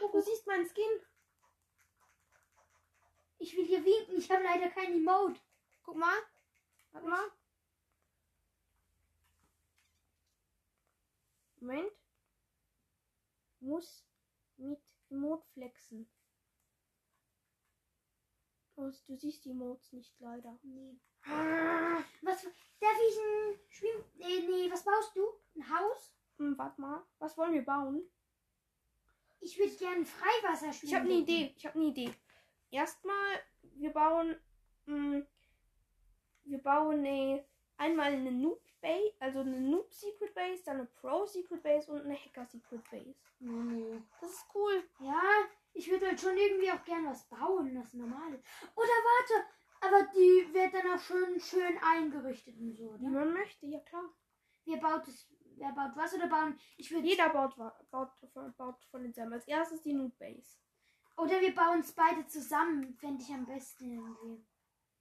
Oh, 0.00 0.08
du 0.12 0.20
siehst 0.20 0.46
meinen 0.46 0.66
Skin. 0.66 1.00
Ich 3.38 3.56
will 3.56 3.64
hier 3.64 3.84
winken. 3.84 4.18
Ich 4.18 4.30
habe 4.30 4.42
leider 4.42 4.68
kein 4.68 4.92
Emote. 4.94 5.40
Guck 5.84 5.96
mal. 5.96 6.16
Warte 6.92 7.08
mal. 7.08 7.30
Moment. 11.60 11.92
Muss 13.60 14.04
mit 14.56 14.80
Emote 15.10 15.46
flexen. 15.52 16.08
Oh, 18.76 18.90
du 19.06 19.16
siehst 19.16 19.44
die 19.44 19.50
Emotes 19.50 19.92
nicht 19.92 20.18
leider. 20.20 20.58
Nee. 20.62 20.96
Was? 22.22 22.44
Darf 22.80 22.98
ich 23.08 23.18
ein 23.18 23.58
Schwimm... 23.68 24.04
Nee, 24.14 24.40
nee, 24.48 24.70
was 24.70 24.84
baust 24.84 25.16
du? 25.16 25.26
Ein 25.56 25.68
Haus? 25.68 26.14
Hm, 26.38 26.56
warte 26.56 26.80
mal. 26.80 27.04
Was 27.18 27.36
wollen 27.36 27.54
wir 27.54 27.64
bauen? 27.64 28.02
Ich 29.40 29.58
würde 29.58 29.74
gerne 29.76 30.04
Freiwasser 30.04 30.72
schwimmen. 30.72 30.88
Ich 30.88 30.94
habe 30.94 31.04
eine 31.06 31.14
Idee. 31.14 31.54
Ich 31.56 31.66
habe 31.66 31.78
eine 31.78 31.88
Idee. 31.88 32.14
Erstmal, 32.70 33.42
wir 33.62 33.92
bauen, 33.92 34.36
mh, 34.86 35.26
wir 36.44 36.58
bauen 36.62 37.04
eine, 37.04 37.44
einmal 37.76 38.12
eine 38.12 38.32
Noob 38.32 38.62
Base, 38.80 39.14
also 39.20 39.40
eine 39.40 39.60
Noob 39.60 39.92
Secret 39.92 40.34
Base, 40.34 40.62
dann 40.64 40.76
eine 40.78 40.86
Pro 40.86 41.26
Secret 41.26 41.62
Base 41.62 41.90
und 41.90 42.02
eine 42.02 42.16
Hacker 42.16 42.46
Secret 42.46 42.82
Base. 42.90 43.14
Nee. 43.40 44.00
Das 44.20 44.30
ist 44.30 44.46
cool. 44.54 44.82
Ja, 45.00 45.20
ich 45.72 45.90
würde 45.90 46.06
halt 46.08 46.20
schon 46.20 46.36
irgendwie 46.36 46.70
auch 46.70 46.82
gern 46.84 47.06
was 47.06 47.24
bauen, 47.28 47.78
was 47.78 47.94
Normales. 47.94 48.40
Oder 48.74 48.86
warte, 48.88 49.46
aber 49.80 50.10
die 50.12 50.52
wird 50.54 50.74
dann 50.74 50.90
auch 50.92 51.00
schön, 51.00 51.38
schön 51.40 51.78
eingerichtet 51.82 52.56
und 52.58 52.72
so, 52.74 52.98
Wie 52.98 53.04
ne? 53.04 53.10
man 53.10 53.32
möchte, 53.32 53.66
ja 53.66 53.80
klar. 53.80 54.04
Wer 54.64 54.78
baut 54.78 55.06
es? 55.08 55.28
Wer 55.56 55.72
baut 55.72 55.96
was 55.96 56.14
oder 56.14 56.28
bauen? 56.28 56.58
Ich 56.76 56.90
würde 56.90 57.06
Jeder 57.08 57.30
baut, 57.30 57.56
baut, 57.90 58.10
von- 58.32 58.54
baut 58.54 58.84
von 58.90 59.02
den 59.02 59.12
selber. 59.12 59.34
Als 59.34 59.48
erstes 59.48 59.82
die 59.82 59.92
Noob 59.92 60.16
Base. 60.18 60.56
Oder 61.16 61.40
wir 61.40 61.52
bauen 61.54 61.80
es 61.80 61.92
beide 61.92 62.24
zusammen, 62.26 62.94
fände 62.94 63.24
ich 63.24 63.30
am 63.32 63.44
besten 63.44 63.90
irgendwie. 63.90 64.46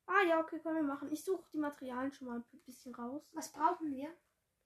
Ah 0.08 0.24
ja, 0.28 0.40
okay, 0.40 0.60
können 0.60 0.78
wir 0.78 0.84
machen. 0.84 1.12
Ich 1.12 1.24
suche 1.24 1.50
die 1.52 1.60
Materialien 1.60 2.12
schon 2.12 2.28
mal 2.28 2.38
ein 2.40 2.62
bisschen 2.66 2.96
raus. 2.96 3.30
Was 3.34 3.52
brauchen 3.52 3.92
wir? 3.92 4.16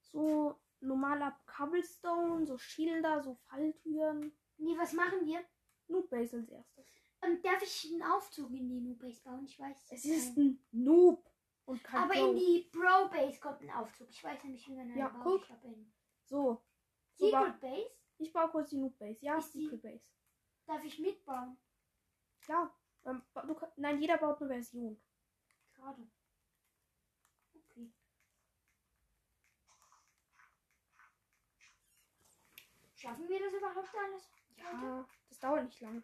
So 0.01 0.59
normaler 0.81 1.37
Cobblestone, 1.45 2.45
so 2.45 2.57
Schilder, 2.57 3.21
so 3.21 3.35
Falltüren. 3.49 4.31
Nee, 4.57 4.77
was 4.77 4.93
machen 4.93 5.25
wir? 5.25 5.43
Noob 5.87 6.09
Base 6.09 6.37
als 6.37 6.49
erstes. 6.49 6.85
Und 7.23 7.43
darf 7.45 7.61
ich 7.61 7.91
einen 7.91 8.03
Aufzug 8.03 8.51
in 8.51 8.69
die 8.69 8.81
Noob 8.81 8.99
Base 8.99 9.21
bauen? 9.23 9.45
Ich 9.45 9.59
weiß 9.59 9.91
Es 9.91 10.03
keinen. 10.03 10.13
ist 10.13 10.37
ein 10.37 10.65
Noob 10.71 11.23
und 11.65 11.83
kein 11.83 12.03
Aber 12.03 12.13
Pro. 12.13 12.31
in 12.31 12.35
die 12.37 12.69
Pro 12.71 13.09
Base 13.09 13.39
kommt 13.39 13.61
ein 13.61 13.69
Aufzug. 13.71 14.09
Ich 14.09 14.23
weiß 14.23 14.43
nämlich, 14.43 14.67
wie 14.67 14.71
man 14.75 14.87
einen 14.87 14.97
Ja, 14.97 15.09
baut. 15.09 15.23
guck. 15.23 15.43
Ich 15.43 15.51
einen. 15.63 15.93
So. 16.25 16.63
so 17.13 17.25
Secret 17.29 17.59
Base? 17.59 17.89
ich 18.17 18.31
baue 18.33 18.49
kurz 18.49 18.69
die 18.69 18.77
Noob 18.77 18.97
Base. 18.97 19.17
Ja, 19.25 19.37
Ist 19.37 19.53
die- 19.53 19.63
Secret 19.65 19.81
Base. 19.81 20.03
Darf 20.67 20.83
ich 20.83 20.99
mitbauen? 20.99 21.57
Klar. 22.41 22.75
Ähm, 23.05 23.21
du, 23.47 23.55
nein, 23.77 23.99
jeder 23.99 24.17
baut 24.17 24.39
eine 24.41 24.49
Version. 24.49 25.01
Gerade. 25.81 26.07
Okay. 27.55 27.91
Schaffen 32.95 33.27
wir 33.27 33.39
das 33.39 33.53
überhaupt 33.53 33.95
alles? 33.95 34.31
Ja, 34.57 35.07
das 35.27 35.39
dauert 35.39 35.65
nicht 35.65 35.81
lange. 35.81 36.03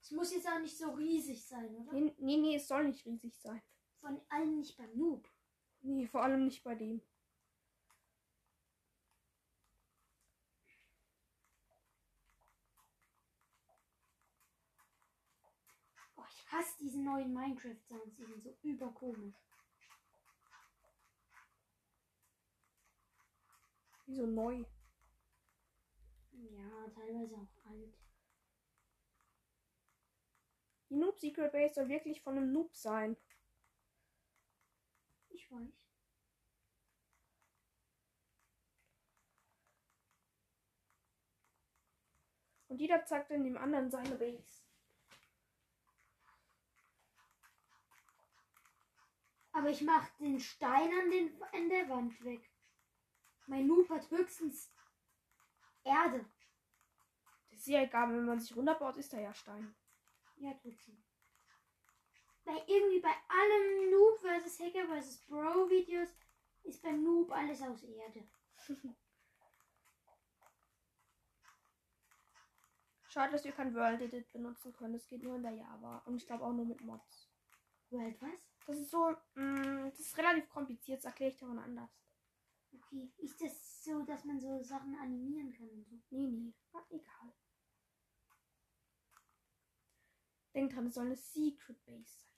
Es 0.00 0.10
muss 0.12 0.32
jetzt 0.32 0.46
auch 0.46 0.60
nicht 0.60 0.76
so 0.76 0.92
riesig 0.92 1.44
sein, 1.44 1.74
oder? 1.74 1.92
Nee, 1.92 2.14
nee, 2.18 2.36
nee, 2.36 2.56
es 2.56 2.68
soll 2.68 2.84
nicht 2.84 3.04
riesig 3.06 3.34
sein. 3.40 3.60
Von 4.00 4.20
allem 4.28 4.58
nicht 4.58 4.76
beim 4.76 4.96
Noob. 4.96 5.28
Nee, 5.80 6.06
vor 6.06 6.22
allem 6.22 6.44
nicht 6.44 6.62
bei 6.62 6.76
dem. 6.76 7.02
Hasse 16.54 16.76
diese 16.78 17.00
neuen 17.00 17.32
Minecraft-Sounds. 17.32 18.16
Die 18.16 18.24
sind 18.24 18.42
so 18.42 18.56
überkomisch. 18.62 19.34
Wie 24.06 24.14
so 24.14 24.26
neu. 24.26 24.64
Ja, 26.32 26.88
teilweise 26.94 27.36
auch 27.36 27.70
alt. 27.70 27.94
Die 30.90 30.96
Noob 30.96 31.18
Secret 31.18 31.52
Base 31.52 31.74
soll 31.74 31.88
wirklich 31.88 32.20
von 32.22 32.36
einem 32.36 32.52
Noob 32.52 32.76
sein. 32.76 33.16
Ich 35.30 35.50
weiß. 35.50 35.84
Und 42.68 42.80
jeder 42.80 43.04
zeigt 43.04 43.30
dann 43.30 43.44
dem 43.44 43.56
anderen 43.56 43.90
seine 43.90 44.16
Base. 44.16 44.63
Aber 49.54 49.70
ich 49.70 49.80
mach 49.82 50.10
den 50.18 50.40
Stein 50.40 50.90
an, 51.00 51.10
den, 51.10 51.40
an 51.52 51.68
der 51.68 51.88
Wand 51.88 52.22
weg. 52.24 52.50
Mein 53.46 53.68
Noob 53.68 53.88
hat 53.88 54.10
höchstens 54.10 54.74
Erde. 55.84 56.24
Das 57.50 57.60
ist 57.60 57.68
ja 57.68 57.82
egal, 57.82 58.08
wenn 58.10 58.24
man 58.24 58.40
sich 58.40 58.56
runterbaut, 58.56 58.96
ist 58.96 59.12
da 59.12 59.20
ja 59.20 59.32
Stein. 59.32 59.72
Ja, 60.38 60.52
trotzdem. 60.60 61.00
Bei 62.44 62.64
irgendwie 62.66 62.98
bei 62.98 63.14
allen 63.28 63.90
Noob 63.92 64.18
vs. 64.18 64.58
Hacker 64.58 64.88
vs. 64.88 65.24
Bro 65.26 65.70
Videos 65.70 66.08
ist 66.64 66.82
beim 66.82 67.04
Noob 67.04 67.30
alles 67.30 67.62
aus 67.62 67.84
Erde. 67.84 68.26
Schade, 73.06 73.30
dass 73.30 73.44
wir 73.44 73.52
kein 73.52 73.72
World 73.72 74.00
Edit 74.00 74.32
benutzen 74.32 74.72
können. 74.72 74.94
Das 74.94 75.06
geht 75.06 75.22
nur 75.22 75.36
in 75.36 75.44
der 75.44 75.52
Java. 75.52 75.98
Und 76.06 76.16
ich 76.16 76.26
glaube 76.26 76.42
auch 76.44 76.52
nur 76.52 76.66
mit 76.66 76.80
Mods. 76.80 77.30
World 77.90 78.20
was? 78.20 78.53
Das 78.66 78.78
ist 78.78 78.90
so, 78.90 79.14
mh, 79.34 79.90
das 79.90 80.00
ist 80.00 80.18
relativ 80.18 80.48
kompliziert. 80.48 80.98
Das 80.98 81.06
erkläre 81.06 81.30
ich 81.30 81.36
dir 81.36 81.46
mal 81.46 81.62
anders. 81.62 81.90
Okay. 82.72 83.12
Ist 83.18 83.40
das 83.40 83.84
so, 83.84 84.02
dass 84.02 84.24
man 84.24 84.40
so 84.40 84.62
Sachen 84.62 84.96
animieren 84.96 85.52
kann 85.52 85.68
und 85.68 85.84
so? 85.84 85.96
Nee, 86.10 86.26
nee. 86.26 86.54
Ah, 86.72 86.84
egal. 86.90 87.32
Denk 90.54 90.72
dran, 90.72 90.86
es 90.86 90.94
soll 90.94 91.06
eine 91.06 91.16
Secret 91.16 91.84
Base 91.84 92.10
sein. 92.20 92.30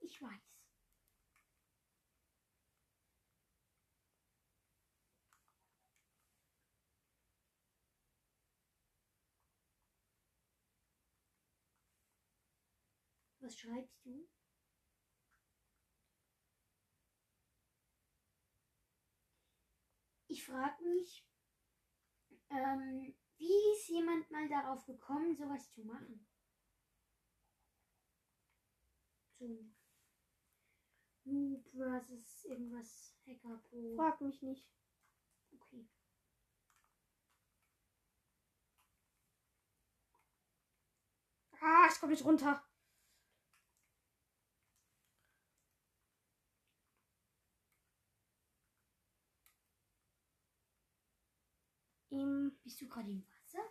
Ich 0.00 0.20
weiß. 0.22 0.30
Was 13.40 13.56
schreibst 13.56 14.04
du? 14.04 14.26
Ich 20.36 20.44
frage 20.44 20.84
mich, 20.84 21.26
ähm, 22.50 23.14
wie 23.38 23.72
ist 23.72 23.88
jemand 23.88 24.30
mal 24.30 24.46
darauf 24.46 24.84
gekommen, 24.84 25.34
sowas 25.34 25.72
zu 25.72 25.82
machen? 25.82 26.28
So 29.38 29.64
Noob 31.24 31.66
versus 31.70 32.44
irgendwas 32.44 33.16
Hacker 33.26 33.62
Pro. 33.70 33.96
Frag 33.96 34.20
mich 34.20 34.42
nicht. 34.42 34.68
Okay. 35.52 35.88
Ah, 41.62 41.88
ich 41.90 41.98
komme 41.98 42.12
nicht 42.12 42.26
runter. 42.26 42.62
Ihm. 52.10 52.58
Bist 52.62 52.80
du 52.80 52.88
gerade 52.88 53.10
im 53.10 53.24
Wasser? 53.28 53.62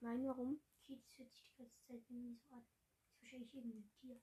Nein, 0.00 0.26
warum? 0.26 0.60
Okay, 0.82 1.00
das 1.02 1.18
hört 1.18 1.32
sich 1.32 1.44
die 1.44 1.56
ganze 1.56 1.78
Zeit 1.86 2.02
irgendwie 2.08 2.36
so 2.36 2.54
an. 2.54 2.64
Das 3.04 3.12
ist 3.12 3.22
wahrscheinlich 3.22 3.54
irgendein 3.54 3.90
Tier. 4.00 4.20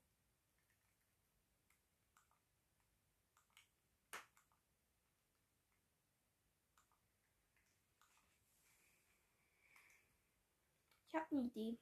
Ich 11.06 11.14
habe 11.14 11.26
eine 11.30 11.46
Idee. 11.46 11.78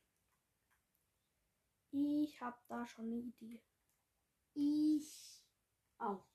Ich 1.91 2.41
habe 2.41 2.59
da 2.68 2.87
schon 2.87 3.07
eine 3.07 3.16
Idee. 3.16 3.61
Ich 4.55 5.43
auch. 5.99 6.26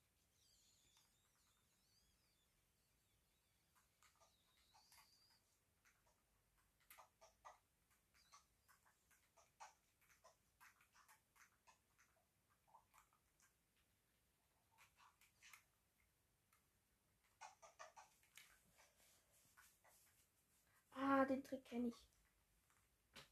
Ah, 21.02 21.26
den 21.26 21.44
Trick 21.44 21.66
kenne 21.66 21.88
ich. 21.88 21.96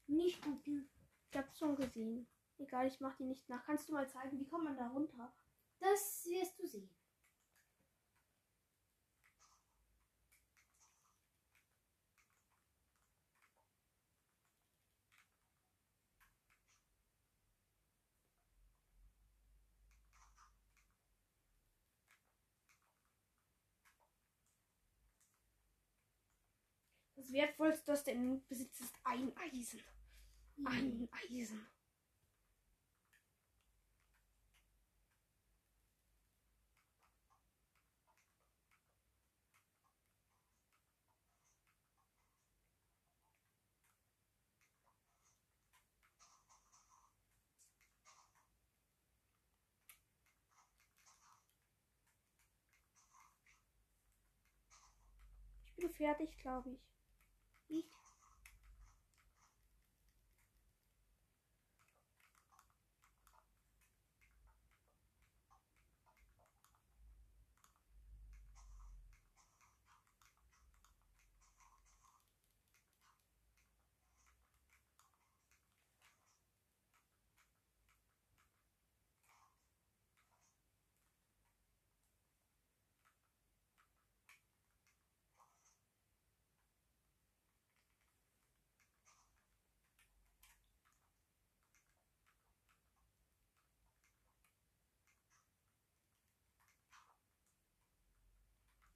Nicht 0.07 0.41
gucken. 0.41 0.89
Ich 1.29 1.37
habe 1.37 1.47
schon 1.57 1.75
gesehen. 1.75 2.27
Egal, 2.57 2.87
ich 2.87 2.99
mache 2.99 3.17
die 3.19 3.25
nicht 3.25 3.47
nach. 3.47 3.63
Kannst 3.63 3.87
du 3.87 3.93
mal 3.93 4.09
zeigen, 4.09 4.39
wie 4.39 4.47
kommt 4.47 4.63
man 4.63 4.75
da 4.75 4.87
runter? 4.87 5.31
Das 5.79 6.25
wirst 6.25 6.59
du 6.59 6.65
sehen. 6.65 6.89
Das 27.29 27.35
wertvollste, 27.35 27.85
das 27.85 28.03
der 28.03 28.15
Noob 28.15 28.47
besitzt, 28.47 28.81
ist 28.81 28.95
ein 29.03 29.31
Eisen. 29.37 29.79
Ein 30.65 31.07
Eisen. 31.11 31.63
Ich 55.67 55.75
bin 55.75 55.93
fertig, 55.93 56.35
glaube 56.39 56.71
ich. 56.71 56.98
Nicht? 57.69 57.98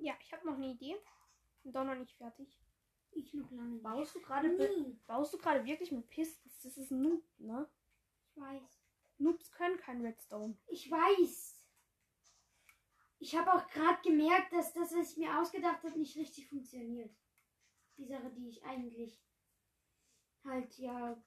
Ja, 0.04 0.14
ich 0.20 0.34
habe 0.34 0.46
noch 0.46 0.56
eine 0.56 0.68
Idee. 0.68 0.98
Bin 1.64 1.72
doch 1.72 1.86
noch 1.86 1.96
nicht 1.96 2.14
fertig. 2.18 2.60
Ich 3.12 3.34
noch 3.34 3.50
lange 3.52 3.76
nicht. 3.76 3.84
Baust 3.84 4.14
du 4.14 4.20
gerade 4.20 4.98
baust 5.08 5.34
du 5.34 5.38
gerade 5.38 5.64
wirklich 5.64 5.94
mit 5.94 6.10
Pistons? 6.10 6.60
Das 6.62 6.76
ist 6.76 6.92
ein 6.92 7.02
Noob, 7.02 7.24
ne? 7.38 7.70
Ich 8.26 8.36
weiß. 8.36 8.82
Noobs 9.20 9.50
können 9.52 9.78
kein 9.78 10.06
Redstone. 10.06 10.58
Ich 10.68 10.92
weiß. 10.92 11.66
Ich 13.20 13.34
habe 13.38 13.54
auch 13.54 13.66
gerade 13.70 14.02
gemerkt, 14.02 14.52
dass 14.52 14.74
das, 14.74 14.94
was 14.94 15.12
ich 15.14 15.18
mir 15.18 15.40
ausgedacht 15.40 15.82
habe, 15.82 15.98
nicht 15.98 16.18
richtig 16.18 16.50
funktioniert. 16.50 17.16
Die 17.96 18.06
Sache, 18.06 18.30
die 18.32 18.50
ich 18.50 18.62
eigentlich 18.66 19.24
halt 20.44 20.78
ja 20.80 21.24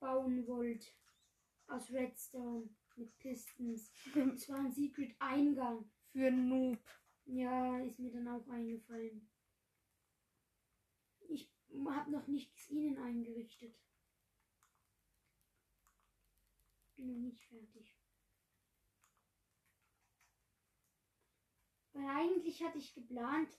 bauen 0.00 0.46
wollte. 0.46 0.86
Aus 1.66 1.90
Redstone 1.90 2.70
mit 2.94 3.18
Pistons. 3.18 3.92
Es 4.34 4.48
war 4.48 4.60
ein 4.60 4.72
Secret 4.72 5.14
Eingang. 5.18 5.90
Für 6.16 6.30
Noob. 6.30 6.78
Ja, 7.26 7.78
ist 7.80 7.98
mir 7.98 8.10
dann 8.10 8.26
auch 8.28 8.48
eingefallen. 8.48 9.28
Ich 11.28 11.52
habe 11.90 12.10
noch 12.10 12.26
nichts 12.26 12.70
ihnen 12.70 12.96
eingerichtet. 12.96 13.76
bin 16.96 17.08
noch 17.08 17.18
nicht 17.18 17.44
fertig. 17.44 17.94
Weil 21.92 22.06
eigentlich 22.08 22.62
hatte 22.62 22.78
ich 22.78 22.94
geplant, 22.94 23.50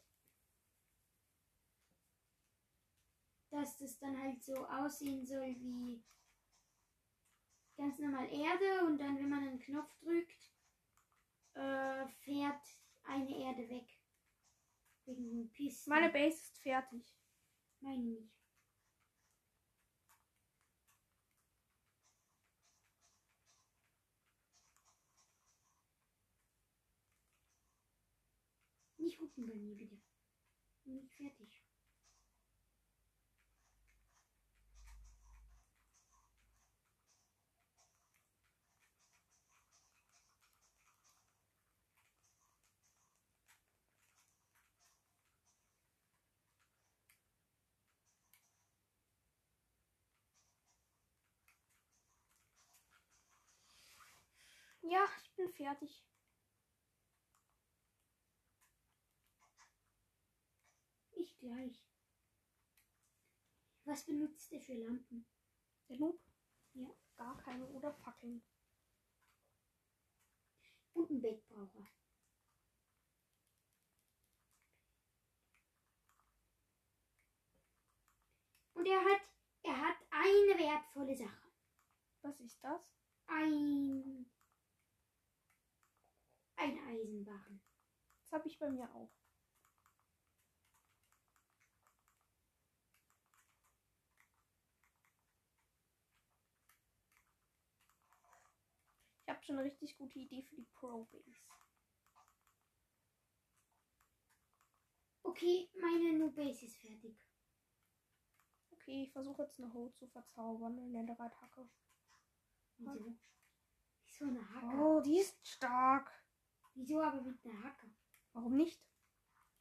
dass 3.51 3.78
das 3.78 3.99
dann 3.99 4.20
halt 4.20 4.41
so 4.41 4.66
aussehen 4.66 5.28
soll 5.28 5.55
wie 5.60 6.03
ganz 7.76 7.99
normal 7.99 8.28
Erde 8.32 8.84
und 8.88 8.97
dann, 8.97 9.16
wenn 9.18 9.30
man 9.30 9.47
einen 9.47 9.60
Knopf 9.60 9.95
drückt, 9.99 10.47
äh, 11.58 12.08
fährt 12.08 12.62
eine 13.03 13.36
Erde 13.36 13.70
weg. 13.70 13.88
Wegen 15.05 15.51
Pisten. 15.51 15.89
Meine 15.89 16.10
Base 16.12 16.38
ist 16.38 16.58
fertig. 16.60 17.16
Meine 17.80 18.03
nicht. 18.03 18.34
Nicht 28.97 29.18
gucken 29.20 29.47
bei 29.47 29.55
mir 29.55 29.76
bitte. 29.76 29.97
Bin 30.84 30.95
Nicht 30.95 31.14
fertig. 31.14 31.57
Ja, 54.89 55.05
ich 55.21 55.35
bin 55.35 55.49
fertig. 55.49 56.05
Ich 61.11 61.38
gleich. 61.39 61.83
Was 63.83 64.05
benutzt 64.05 64.49
ihr 64.53 64.61
für 64.61 64.75
Lampen? 64.75 65.25
Der 65.89 65.97
Noob? 65.97 66.21
Ja. 66.73 66.88
Gar 67.17 67.38
keine 67.38 67.65
oder 67.67 67.91
Fackeln. 67.91 68.41
Und 70.93 71.09
ein 71.09 71.21
Bett 71.21 71.45
braucht 71.49 71.75
er. 71.75 71.88
Und 78.73 78.85
er 78.85 79.03
hat, 79.03 79.21
er 79.63 79.81
hat 79.81 79.97
eine 80.11 80.59
wertvolle 80.59 81.15
Sache. 81.15 81.51
Was 82.21 82.39
ist 82.39 82.63
das? 82.63 82.93
Ein, 83.25 84.29
ein 86.58 86.80
Eisenbarren. 86.88 87.62
Das 88.22 88.32
habe 88.34 88.47
ich 88.47 88.60
bei 88.60 88.70
mir 88.70 88.93
auch. 88.93 89.12
Ich 99.22 99.30
habe 99.30 99.43
schon 99.43 99.58
eine 99.58 99.66
richtig 99.66 99.97
gute 99.97 100.20
Idee 100.20 100.41
für 100.43 100.55
die 100.55 100.68
Pro 100.74 101.05
Base. 101.05 101.41
Okay, 105.24 105.70
meine 105.80 106.18
Nubase 106.18 106.66
ist 106.66 106.78
fertig. 106.78 107.22
Okay, 108.72 109.03
ich 109.03 109.12
versuche 109.12 109.43
jetzt 109.43 109.60
eine 109.60 109.72
Ho 109.74 109.89
zu 109.89 110.08
verzaubern, 110.08 110.80
eine 110.80 111.03
Netherite-Hacke. 111.03 111.70
Wieso? 112.78 113.18
Wieso 114.05 114.26
eine 114.26 114.49
Hacke? 114.55 114.78
Oh, 114.78 115.01
die 115.01 115.20
ist 115.20 115.45
stark. 115.45 116.10
Wieso 116.78 117.01
aber 117.01 117.21
mit 117.21 117.43
einer 117.43 117.63
Hacke? 117.63 117.89
Warum 118.34 118.55
nicht? 118.55 118.80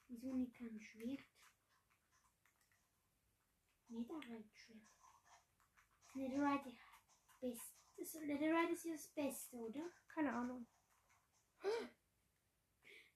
Wieso 0.09 0.35
nicht 0.35 0.55
kein 0.55 0.79
Schwert? 0.79 1.25
Netherite-Schwert. 3.89 4.83
Netherite 6.15 6.77
best. 7.41 7.75
Das 7.97 8.15
Netherite 8.15 8.73
ist 8.73 8.85
ja 8.85 8.93
das 8.93 9.09
Beste, 9.09 9.57
oder? 9.57 9.91
Keine 10.09 10.31
Ahnung. 10.35 10.67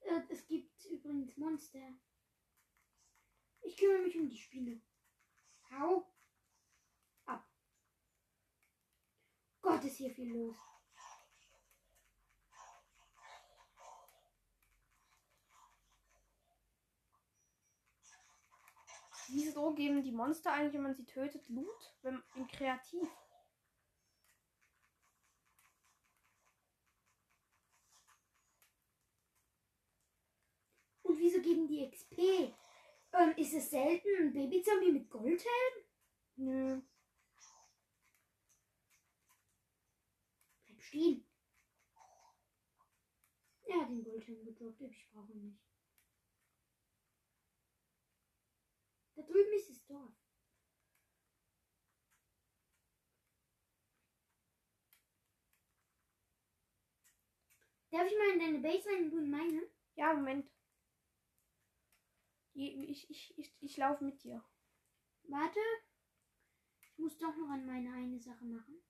Äh, 0.00 0.22
es 0.30 0.46
gibt 0.46 0.82
übrigens 0.86 1.36
Monster. 1.36 1.92
Ich 3.60 3.76
kümmere 3.76 4.02
mich 4.02 4.16
um 4.16 4.30
die 4.30 4.38
Spinne. 4.38 4.80
Hau 5.70 6.10
ab. 7.26 7.46
Gott, 9.60 9.84
ist 9.84 9.98
hier 9.98 10.14
viel 10.14 10.32
los. 10.32 10.69
Wieso 19.32 19.72
geben 19.74 20.02
die 20.02 20.10
Monster 20.10 20.52
eigentlich, 20.52 20.74
wenn 20.74 20.82
man 20.82 20.94
sie 20.94 21.04
tötet, 21.04 21.48
Loot? 21.48 21.94
Wenn, 22.02 22.22
in 22.34 22.48
Kreativ. 22.48 23.08
Und 31.02 31.18
wieso 31.18 31.40
geben 31.40 31.68
die 31.68 31.88
XP? 31.88 32.18
Ähm, 33.12 33.34
ist 33.36 33.54
es 33.54 33.70
selten, 33.70 34.08
ein 34.18 34.32
Babyzombie 34.32 34.92
mit 34.92 35.10
Goldhelm? 35.10 35.74
Nö. 36.36 36.80
Bleib 40.66 40.82
stehen. 40.82 41.26
Er 43.64 43.80
hat 43.82 43.88
den 43.90 44.02
Goldhelm 44.02 44.44
gedroppt, 44.44 44.80
ich 44.80 45.08
brauche 45.12 45.32
ihn 45.32 45.42
nicht. 45.42 45.69
Da 49.20 49.26
drüben 49.26 49.52
ist 49.52 49.68
das 49.68 49.84
Dorf. 49.84 50.14
Darf 57.90 58.06
ich 58.06 58.16
mal 58.16 58.32
in 58.32 58.38
deine 58.38 58.58
Base 58.60 58.88
rein 58.88 59.04
und 59.04 59.10
du 59.10 59.18
in 59.18 59.30
meine? 59.30 59.62
Ja, 59.96 60.14
Moment. 60.14 60.50
Ich, 62.54 63.10
ich, 63.10 63.38
ich, 63.38 63.54
ich 63.60 63.76
laufe 63.76 64.04
mit 64.04 64.22
dir. 64.22 64.42
Warte. 65.24 65.60
Ich 66.80 66.98
muss 66.98 67.18
doch 67.18 67.36
noch 67.36 67.50
an 67.50 67.66
meine 67.66 67.92
eine 67.92 68.18
Sache 68.20 68.44
machen. 68.44 68.82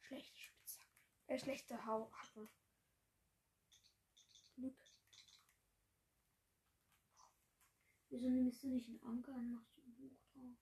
Schlechte 0.00 0.38
Spitzhacke. 0.38 0.92
Äh, 1.26 1.38
schlechte 1.40 1.86
Hau 1.86 2.12
Hacken. 2.12 2.48
Glück. 4.54 4.78
Wieso 8.18 8.30
nimmst 8.30 8.62
du 8.62 8.68
nicht 8.68 8.88
einen 8.88 9.02
Anker 9.02 9.34
und 9.34 9.52
machst 9.52 9.76
ein 9.76 9.94
Buch 9.94 10.16
drauf? 10.32 10.56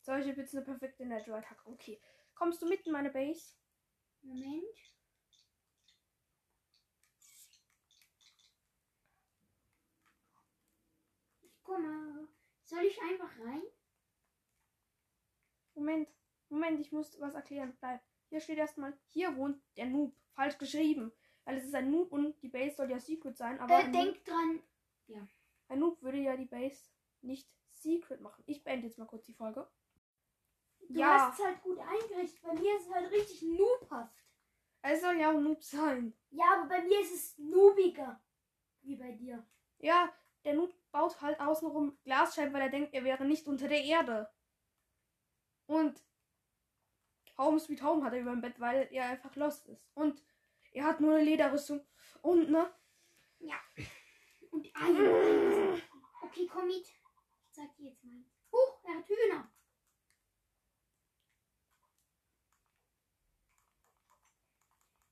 So, 0.00 0.14
ich 0.14 0.26
habe 0.26 0.40
jetzt 0.40 0.54
eine 0.56 0.64
perfekte 0.64 1.04
Netherite-Hacke. 1.04 1.68
Okay. 1.68 2.00
Kommst 2.34 2.62
du 2.62 2.66
mit 2.66 2.86
in 2.86 2.92
meine 2.92 3.10
Base? 3.10 3.56
Moment. 4.22 4.64
Ich 11.42 11.62
komme. 11.62 12.26
Soll 12.64 12.84
ich 12.84 12.98
einfach 13.02 13.38
rein? 13.38 13.62
Moment. 15.74 16.08
Moment, 16.48 16.80
ich 16.80 16.92
muss 16.92 17.18
was 17.20 17.34
erklären. 17.34 17.76
Bleib. 17.80 18.00
Hier 18.28 18.40
steht 18.40 18.58
erstmal, 18.58 18.96
hier 19.08 19.36
wohnt 19.36 19.62
der 19.76 19.86
Noob. 19.86 20.14
Falsch 20.34 20.56
geschrieben. 20.58 21.12
Weil 21.44 21.56
es 21.58 21.64
ist 21.64 21.74
ein 21.74 21.90
Noob 21.90 22.12
und 22.12 22.40
die 22.42 22.48
Base 22.48 22.76
soll 22.76 22.90
ja 22.90 22.98
Secret 23.00 23.36
sein. 23.36 23.58
Aber 23.60 23.74
Äh, 23.74 23.84
ein, 23.84 23.90
Noob, 23.92 24.02
denk 24.02 24.24
dran. 24.24 24.60
ein 25.68 25.78
Noob 25.78 26.00
würde 26.02 26.18
ja 26.18 26.36
die 26.36 26.46
Base 26.46 26.90
nicht 27.20 27.48
Secret 27.70 28.20
machen. 28.20 28.42
Ich 28.46 28.62
beende 28.64 28.86
jetzt 28.86 28.98
mal 28.98 29.06
kurz 29.06 29.24
die 29.26 29.34
Folge. 29.34 29.68
Du 30.88 30.98
Ja. 31.00 31.28
hast 31.28 31.38
es 31.38 31.44
halt 31.44 31.62
gut 31.62 31.78
eingerichtet. 31.78 32.40
Bei 32.42 32.54
mir 32.54 32.76
ist 32.76 32.86
es 32.86 32.94
halt 32.94 33.10
richtig 33.10 33.42
noobhaft. 33.42 34.16
Es 34.82 35.00
soll 35.00 35.16
ja 35.18 35.30
auch 35.30 35.36
ein 35.36 35.44
Noob 35.44 35.62
sein. 35.62 36.12
Ja, 36.30 36.44
aber 36.58 36.68
bei 36.68 36.82
mir 36.82 37.00
ist 37.00 37.12
es 37.14 37.38
noobiger. 37.38 38.20
Wie 38.82 38.96
bei 38.96 39.12
dir. 39.12 39.46
Ja, 39.78 40.12
der 40.44 40.54
Noob 40.54 40.74
baut 40.90 41.20
halt 41.20 41.38
außenrum 41.40 41.96
Glasscheiben, 42.04 42.52
weil 42.52 42.62
er 42.62 42.68
denkt, 42.70 42.92
er 42.94 43.04
wäre 43.04 43.24
nicht 43.24 43.46
unter 43.46 43.68
der 43.68 43.82
Erde. 43.84 44.28
Und 45.66 46.02
Home 47.38 47.58
Sweet 47.58 47.82
Home 47.82 48.04
hat 48.04 48.12
er 48.12 48.20
über 48.20 48.30
dem 48.30 48.40
Bett, 48.40 48.60
weil 48.60 48.88
er 48.90 49.06
einfach 49.06 49.34
lost 49.36 49.66
ist. 49.68 49.90
Und 49.94 50.22
er 50.72 50.84
hat 50.84 51.00
nur 51.00 51.14
eine 51.14 51.24
Lederrüstung. 51.24 51.84
Und, 52.20 52.50
ne? 52.50 52.72
Und 54.50 54.66
Eier. 54.76 55.80
Okay, 56.22 56.46
komm 56.46 56.66
mit. 56.66 56.86
Ich 56.86 57.52
zeig 57.52 57.74
dir 57.76 57.90
jetzt 57.90 58.04
mal. 58.04 58.24
Huch, 58.52 58.84
er 58.84 58.94
hat 58.96 59.08
Hühner. 59.08 59.52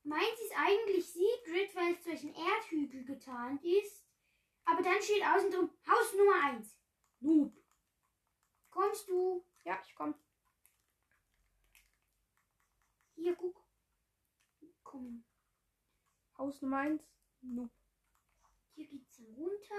Meins 0.03 0.41
ist 0.41 0.57
eigentlich 0.57 1.11
Secret, 1.11 1.75
weil 1.75 1.93
es 1.93 2.03
durch 2.03 2.21
einen 2.23 2.35
Erdhügel 2.35 3.05
getarnt 3.05 3.63
ist. 3.63 4.05
Aber 4.65 4.81
dann 4.81 5.01
steht 5.01 5.23
außen 5.23 5.51
drum 5.51 5.69
Haus 5.87 6.13
Nummer 6.15 6.43
1. 6.43 6.77
Noob. 7.19 7.55
Kommst 8.69 9.07
du? 9.07 9.45
Ja, 9.63 9.79
ich 9.85 9.95
komm. 9.95 10.15
Hier, 13.21 13.35
guck. 13.35 13.63
Komm. 14.81 15.23
Haus 16.39 16.59
Nummer 16.63 16.79
1. 16.79 17.03
Noob. 17.41 17.69
Hier 18.73 18.87
geht's 18.87 19.15
dann 19.15 19.27
runter. 19.35 19.75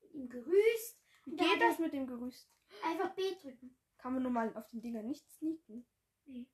Mit 0.00 0.14
dem 0.14 0.28
Gerüst. 0.28 1.00
Wie 1.24 1.36
geht 1.36 1.60
das 1.60 1.80
mit 1.80 1.92
dem 1.92 2.06
Gerüst? 2.06 2.48
Einfach 2.84 3.12
B 3.16 3.22
drücken. 3.42 3.76
Kann 3.98 4.12
man 4.12 4.22
nur 4.22 4.30
mal 4.30 4.56
auf 4.56 4.68
den 4.68 4.82
Dinger 4.82 5.02
nicht 5.02 5.28
sneaken? 5.32 5.84
Nee. 6.26 6.46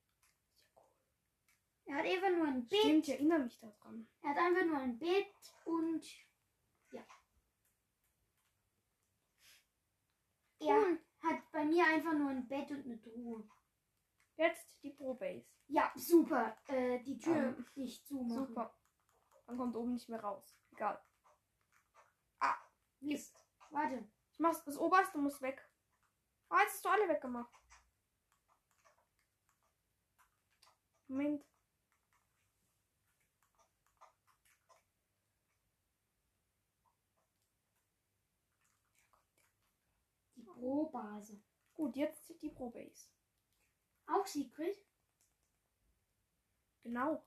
Er 1.84 1.96
hat 1.96 2.06
einfach 2.06 2.30
nur 2.30 2.46
ein 2.46 2.66
Bett. 2.66 2.78
Stimmt, 2.78 3.08
ich 3.08 3.14
erinnere 3.14 3.40
mich 3.40 3.58
daran. 3.58 4.08
Er 4.22 4.30
hat 4.30 4.38
einfach 4.38 4.64
nur 4.64 4.78
ein 4.78 4.98
Bett 4.98 5.34
und 5.66 6.02
ja. 6.92 7.04
Er 10.60 10.98
hat 11.24 11.52
bei 11.52 11.66
mir 11.66 11.84
einfach 11.84 12.14
nur 12.14 12.30
ein 12.30 12.48
Bett 12.48 12.70
und 12.70 12.86
eine 12.86 12.98
Truhe. 13.02 13.46
Jetzt 14.40 14.82
die 14.82 14.88
Pro 14.88 15.12
Base. 15.12 15.46
Ja, 15.68 15.92
super. 15.96 16.56
Äh, 16.66 17.00
die 17.00 17.18
Tür 17.18 17.36
Ähm, 17.36 17.66
nicht 17.74 18.06
zumachen. 18.06 18.46
Super. 18.46 18.74
Man 19.46 19.58
kommt 19.58 19.76
oben 19.76 19.92
nicht 19.92 20.08
mehr 20.08 20.20
raus. 20.20 20.56
Egal. 20.72 20.98
Mist. 23.00 23.44
Warte. 23.68 24.10
Ich 24.32 24.38
mach's, 24.38 24.64
das 24.64 24.78
oberste 24.78 25.18
muss 25.18 25.42
weg. 25.42 25.68
Ah, 26.48 26.60
jetzt 26.62 26.72
hast 26.72 26.84
du 26.86 26.88
alle 26.88 27.08
weggemacht. 27.08 27.54
Moment. 31.08 31.44
Die 40.36 40.42
Pro-Base. 40.42 41.42
Gut, 41.74 41.96
jetzt 41.96 42.42
die 42.42 42.48
Pro 42.48 42.70
Base. 42.70 43.08
Auch 44.12 44.26
Secret? 44.26 44.76
Genau. 46.82 47.24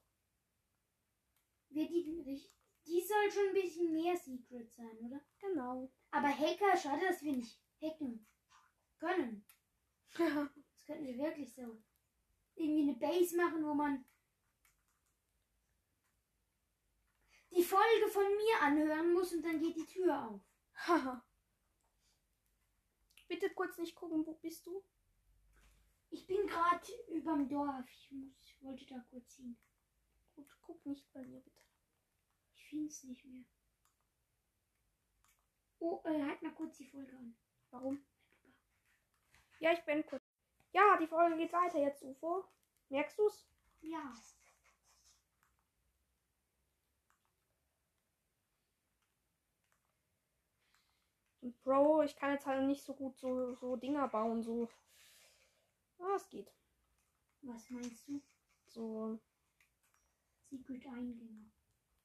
Wird 1.69 1.89
die, 1.89 2.43
die 2.86 3.01
soll 3.01 3.31
schon 3.31 3.47
ein 3.47 3.53
bisschen 3.53 3.93
mehr 3.93 4.17
Secret 4.17 4.71
sein, 4.71 4.97
oder? 4.99 5.21
Genau. 5.39 5.91
Aber 6.11 6.27
Hacker, 6.27 6.77
schade, 6.77 7.05
dass 7.07 7.23
wir 7.23 7.34
nicht 7.34 7.59
hacken 7.81 8.25
können. 8.99 9.45
Das 10.86 10.97
könnten 10.97 11.05
wir 11.05 11.17
wirklich 11.17 11.55
so. 11.55 11.81
Irgendwie 12.55 12.89
eine 12.89 12.99
Base 12.99 13.38
machen, 13.38 13.63
wo 13.63 13.73
man 13.73 14.03
die 17.51 17.63
Folge 17.63 18.09
von 18.11 18.23
mir 18.23 18.61
anhören 18.61 19.13
muss 19.13 19.31
und 19.31 19.43
dann 19.43 19.61
geht 19.61 19.77
die 19.77 19.86
Tür 19.86 20.27
auf. 20.27 20.41
Haha. 20.75 21.25
Bitte 23.29 23.49
kurz 23.51 23.77
nicht 23.77 23.95
gucken, 23.95 24.25
wo 24.25 24.34
bist 24.34 24.65
du? 24.65 24.84
Ich 26.14 26.28
bin 26.28 26.45
gerade 26.45 26.91
überm 27.07 27.49
Dorf. 27.49 27.89
Ich 27.89 28.11
muss, 28.11 28.55
wollte 28.61 28.86
da 28.86 28.99
kurz 29.09 29.36
hin. 29.36 29.57
Gut, 30.36 30.47
guck 30.61 30.86
nicht 30.86 31.11
bei 31.11 31.24
mir, 31.24 31.39
bitte. 31.39 31.61
Ich 32.53 32.68
finde 32.68 32.88
es 32.88 33.03
nicht 33.03 33.26
mehr. 33.26 33.43
Oh, 35.80 36.01
äh, 36.05 36.22
halt 36.22 36.43
mal 36.43 36.53
kurz 36.53 36.78
die 36.78 36.86
Folge 36.86 37.18
an. 37.18 37.36
Warum? 37.72 38.05
Ja, 39.57 39.74
ich 39.74 39.84
bin 39.86 40.05
kurz. 40.05 40.22
Ja, 40.72 40.97
die 40.97 41.07
Folge 41.07 41.36
geht 41.36 41.51
weiter 41.51 41.80
jetzt, 41.80 42.03
UFO. 42.03 42.45
Merkst 42.89 43.18
du's? 43.18 43.47
Ja. 43.82 44.14
Bro, 51.64 52.03
ich 52.03 52.16
kann 52.16 52.34
jetzt 52.34 52.45
halt 52.45 52.68
nicht 52.68 52.84
so 52.84 52.93
gut 52.93 53.18
so, 53.18 53.55
so 53.55 53.76
Dinger 53.78 54.07
bauen, 54.07 54.43
so. 54.43 54.70
Ah, 56.03 56.15
es 56.17 56.27
geht. 56.27 56.51
Was 57.43 57.69
meinst 57.69 58.07
du? 58.09 58.21
So, 58.67 59.19
Secret 60.49 60.85
Eingänge. 60.87 61.49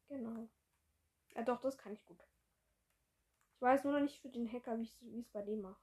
genau. 0.06 0.48
Ja, 1.34 1.42
doch, 1.42 1.60
das 1.60 1.76
kann 1.76 1.92
ich 1.92 2.04
gut. 2.04 2.24
Ich 3.56 3.60
weiß 3.60 3.82
nur 3.82 3.94
noch 3.94 4.00
nicht 4.00 4.20
für 4.20 4.28
den 4.28 4.50
Hacker, 4.50 4.78
wie 4.78 4.84
ich 4.84 5.02
es 5.02 5.28
bei 5.30 5.42
dem 5.42 5.62
mache. 5.62 5.82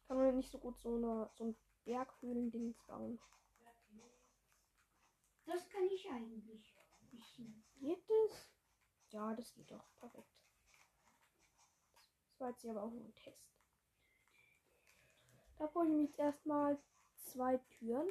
Ich 0.00 0.08
kann 0.08 0.16
nur 0.18 0.32
nicht 0.32 0.50
so 0.50 0.58
gut 0.58 0.78
so, 0.80 0.96
eine, 0.96 1.30
so 1.34 1.44
ein 1.44 1.56
Berghöhlen-Dings 1.84 2.82
bauen. 2.86 3.20
Das 5.46 5.68
kann 5.68 5.84
ich 5.94 6.10
eigentlich. 6.10 6.74
Ich, 7.12 7.36
Geht 7.80 8.04
das? 8.08 8.48
Ja, 9.10 9.32
das 9.34 9.54
geht 9.54 9.70
doch. 9.70 9.86
Perfekt. 10.00 10.31
War 12.42 12.50
jetzt 12.50 12.66
aber 12.66 12.82
auch 12.82 12.90
nur 12.90 13.04
ein 13.04 13.14
Test. 13.14 13.54
Da 15.58 15.66
brauche 15.66 15.86
ich 15.86 16.08
jetzt 16.08 16.18
erstmal 16.18 16.76
zwei 17.14 17.58
Türen. 17.78 18.08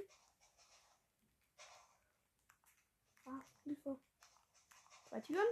Ah, 3.25 3.41
Hilfe. 3.65 3.99
Zwei 5.09 5.19
Türen. 5.19 5.45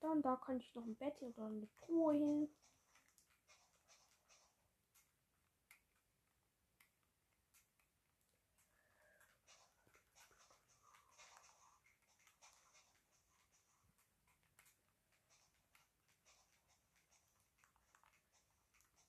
Dann 0.00 0.22
da 0.22 0.36
kann 0.36 0.56
ich 0.56 0.74
noch 0.74 0.86
ein 0.86 0.96
Bett 0.96 1.20
oder 1.20 1.44
eine 1.44 1.68
Truhe 1.76 2.14
hin. 2.14 2.48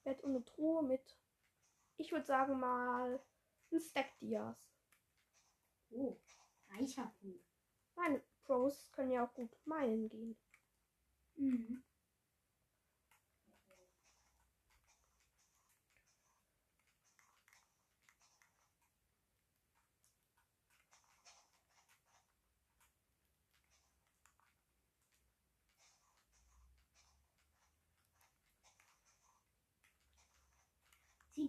Bett 0.03 0.21
und 0.23 0.31
eine 0.31 0.45
Truhe 0.45 0.83
mit, 0.83 1.17
ich 1.97 2.11
würde 2.11 2.25
sagen 2.25 2.59
mal, 2.59 3.21
ein 3.71 3.79
Stack 3.79 4.17
Dias. 4.19 4.71
oh, 5.91 6.19
reicher 6.69 7.13
Punkt. 7.19 7.45
Meine 7.95 8.21
Pros 8.43 8.91
können 8.91 9.11
ja 9.11 9.25
auch 9.25 9.33
gut 9.33 9.55
meinen 9.65 10.09
gehen. 10.09 10.37
Mhm. 11.35 11.83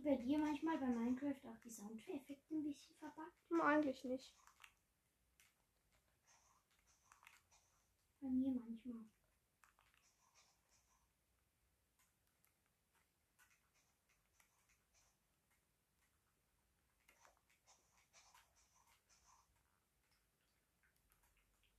Bei 0.05 0.16
dir 0.16 0.38
manchmal 0.38 0.76
bei 0.78 0.86
Minecraft 0.86 1.48
auch 1.48 1.57
die 1.64 1.70
Soundeffekte 1.70 2.55
ein 2.55 2.62
bisschen 2.62 2.94
verbuggt? 2.96 3.32
Hm, 3.48 3.61
eigentlich 3.62 4.05
nicht. 4.05 4.34
Bei 8.20 8.28
mir 8.28 8.50
manchmal. 8.50 9.05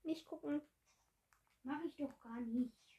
Nicht 0.04 0.24
gucken. 0.26 0.62
Mache 1.62 1.86
ich 1.86 1.96
doch 1.96 2.18
gar 2.20 2.40
nicht. 2.40 2.95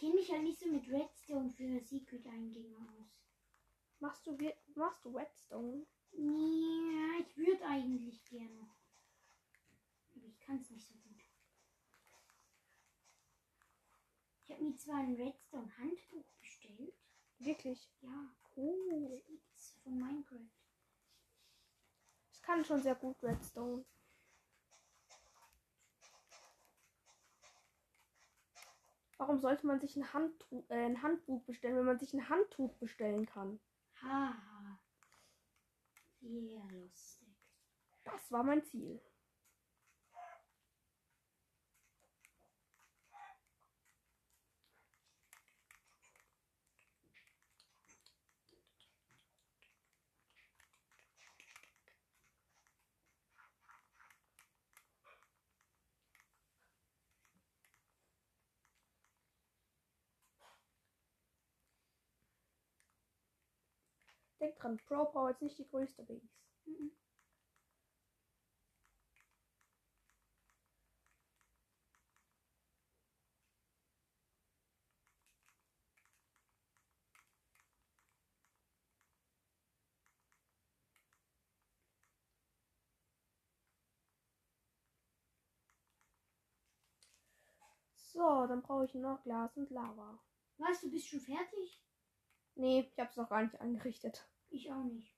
Kenne 0.00 0.14
mich 0.14 0.32
halt 0.32 0.42
nicht 0.44 0.58
so 0.58 0.66
mit 0.66 0.88
Redstone 0.88 1.50
für 1.50 1.78
Secret-Eingänge 1.78 2.78
aus. 2.78 3.20
Machst 3.98 4.26
du, 4.26 4.36
machst 4.74 5.04
du 5.04 5.10
Redstone? 5.10 5.86
Ja, 6.12 7.20
ich 7.20 7.36
würde 7.36 7.62
eigentlich 7.66 8.24
gerne. 8.24 8.70
Aber 10.16 10.26
ich 10.26 10.40
kann 10.40 10.58
es 10.58 10.70
nicht 10.70 10.86
so 10.86 10.94
gut. 10.94 11.22
Ich 14.42 14.50
habe 14.50 14.64
mir 14.64 14.76
zwar 14.76 14.96
ein 14.96 15.14
Redstone-Handbuch 15.14 16.32
bestellt. 16.40 16.94
Wirklich? 17.38 17.90
Ja, 18.00 18.34
Cool. 18.56 19.10
das 19.10 19.26
gibt's 19.26 19.78
von 19.82 19.98
Minecraft. 19.98 20.50
Ich 22.32 22.42
kann 22.42 22.64
schon 22.64 22.82
sehr 22.82 22.94
gut 22.94 23.22
Redstone. 23.22 23.84
Warum 29.20 29.38
sollte 29.38 29.66
man 29.66 29.78
sich 29.78 29.96
ein, 29.96 30.14
Handtuch, 30.14 30.64
äh, 30.70 30.86
ein 30.86 31.02
Handbuch 31.02 31.44
bestellen, 31.44 31.76
wenn 31.76 31.84
man 31.84 31.98
sich 31.98 32.14
ein 32.14 32.30
Handtuch 32.30 32.74
bestellen 32.78 33.26
kann? 33.26 33.60
Haha. 34.00 34.80
Sehr 36.22 36.64
lustig. 36.70 37.28
Das 38.02 38.32
war 38.32 38.42
mein 38.42 38.64
Ziel. 38.64 38.98
Denk 64.40 64.56
dran, 64.58 64.76
Pro 64.88 65.04
Power 65.04 65.30
ist 65.30 65.40
nicht 65.42 65.58
die 65.58 65.68
größte 65.68 66.02
Base. 66.02 66.28
Mhm. 66.64 66.90
So, 87.94 88.46
dann 88.48 88.62
brauche 88.62 88.86
ich 88.86 88.94
noch 88.94 89.22
Glas 89.22 89.56
und 89.56 89.70
Lava. 89.70 90.18
Weißt 90.58 90.82
du, 90.82 90.90
bist 90.90 91.06
schon 91.06 91.20
fertig? 91.20 91.80
Nee, 92.60 92.80
ich 92.80 92.98
habe 92.98 93.08
es 93.08 93.16
noch 93.16 93.30
gar 93.30 93.42
nicht 93.42 93.58
eingerichtet. 93.58 94.28
Ich 94.50 94.70
auch 94.70 94.84
nicht. 94.84 95.16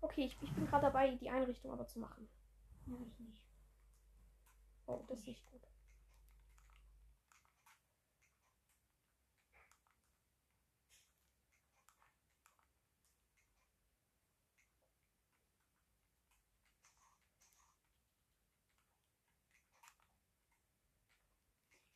Okay, 0.00 0.24
ich, 0.24 0.36
ich 0.42 0.52
bin 0.52 0.66
gerade 0.66 0.86
dabei, 0.86 1.14
die 1.14 1.30
Einrichtung 1.30 1.70
aber 1.70 1.86
zu 1.86 2.00
machen. 2.00 2.28
Ja, 2.86 2.96
ich 3.06 3.20
nicht. 3.20 3.44
Oh, 4.86 5.04
das 5.06 5.20
ist 5.20 5.28
nicht 5.28 5.46
gut. 5.46 5.62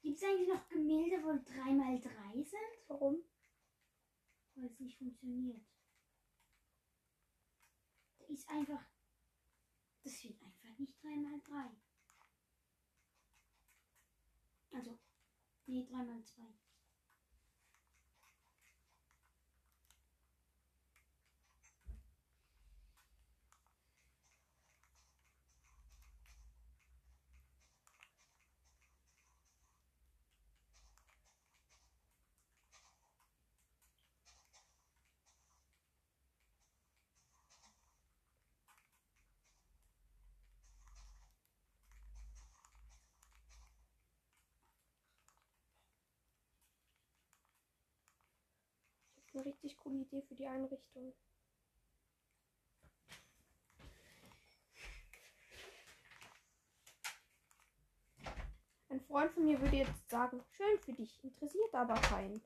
Gibt 0.03 0.18
es 0.18 0.22
eigentlich 0.22 0.48
noch 0.48 0.68
Gemälde, 0.68 1.16
wo 1.24 1.30
3x3 1.30 2.44
sind? 2.44 2.88
Warum? 2.88 3.24
Weil 4.61 4.68
es 4.68 4.78
nicht 4.78 4.98
funktioniert. 4.98 5.64
Da 8.18 8.26
ist 8.26 8.46
einfach. 8.46 8.84
Das 10.02 10.22
wird 10.22 10.42
einfach 10.42 10.78
nicht 10.78 10.94
3x3. 11.02 11.70
Also, 14.72 14.98
nee, 15.64 15.86
3x2. 15.90 16.59
Eine 49.41 49.45
richtig 49.47 49.76
coole 49.78 49.99
Idee 49.99 50.22
für 50.22 50.34
die 50.34 50.47
Einrichtung. 50.47 51.12
Ein 58.88 59.01
Freund 59.01 59.32
von 59.32 59.45
mir 59.45 59.61
würde 59.61 59.76
jetzt 59.76 60.11
sagen, 60.11 60.43
schön 60.51 60.78
für 60.80 60.93
dich, 60.93 61.22
interessiert 61.22 61.74
aber 61.74 61.95
keinen. 61.95 62.43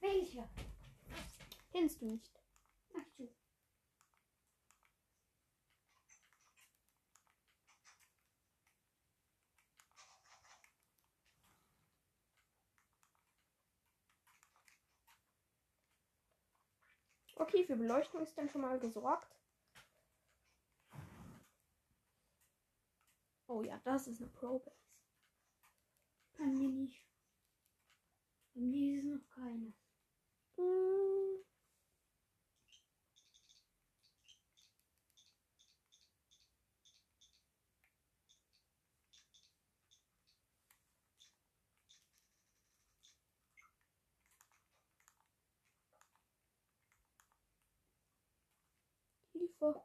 Welcher? 0.00 0.48
Kennst 1.70 2.00
du 2.00 2.06
nicht. 2.06 2.30
Ach 2.96 3.06
du. 3.16 3.28
Okay, 17.40 17.64
für 17.64 17.76
Beleuchtung 17.76 18.20
ist 18.22 18.36
dann 18.36 18.48
schon 18.48 18.62
mal 18.62 18.80
gesorgt. 18.80 19.38
Oh 23.46 23.62
ja, 23.62 23.80
das 23.84 24.08
ist 24.08 24.20
eine 24.20 24.30
Pro-Base. 24.30 24.76
Bei 26.36 26.44
mir 26.44 26.68
nicht. 26.68 27.06
Bei 28.54 28.60
mir 28.60 28.98
ist 28.98 29.04
noch 29.06 29.28
keine. 29.30 29.72
Hm. 30.56 31.37
Hilfe. 49.38 49.82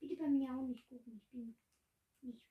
Bitte 0.00 0.16
bei 0.16 0.28
mir 0.28 0.50
auch 0.56 0.66
nicht 0.66 0.88
gucken. 0.88 1.20
Ich 1.22 1.30
bin 1.30 1.56
nicht 2.22 2.42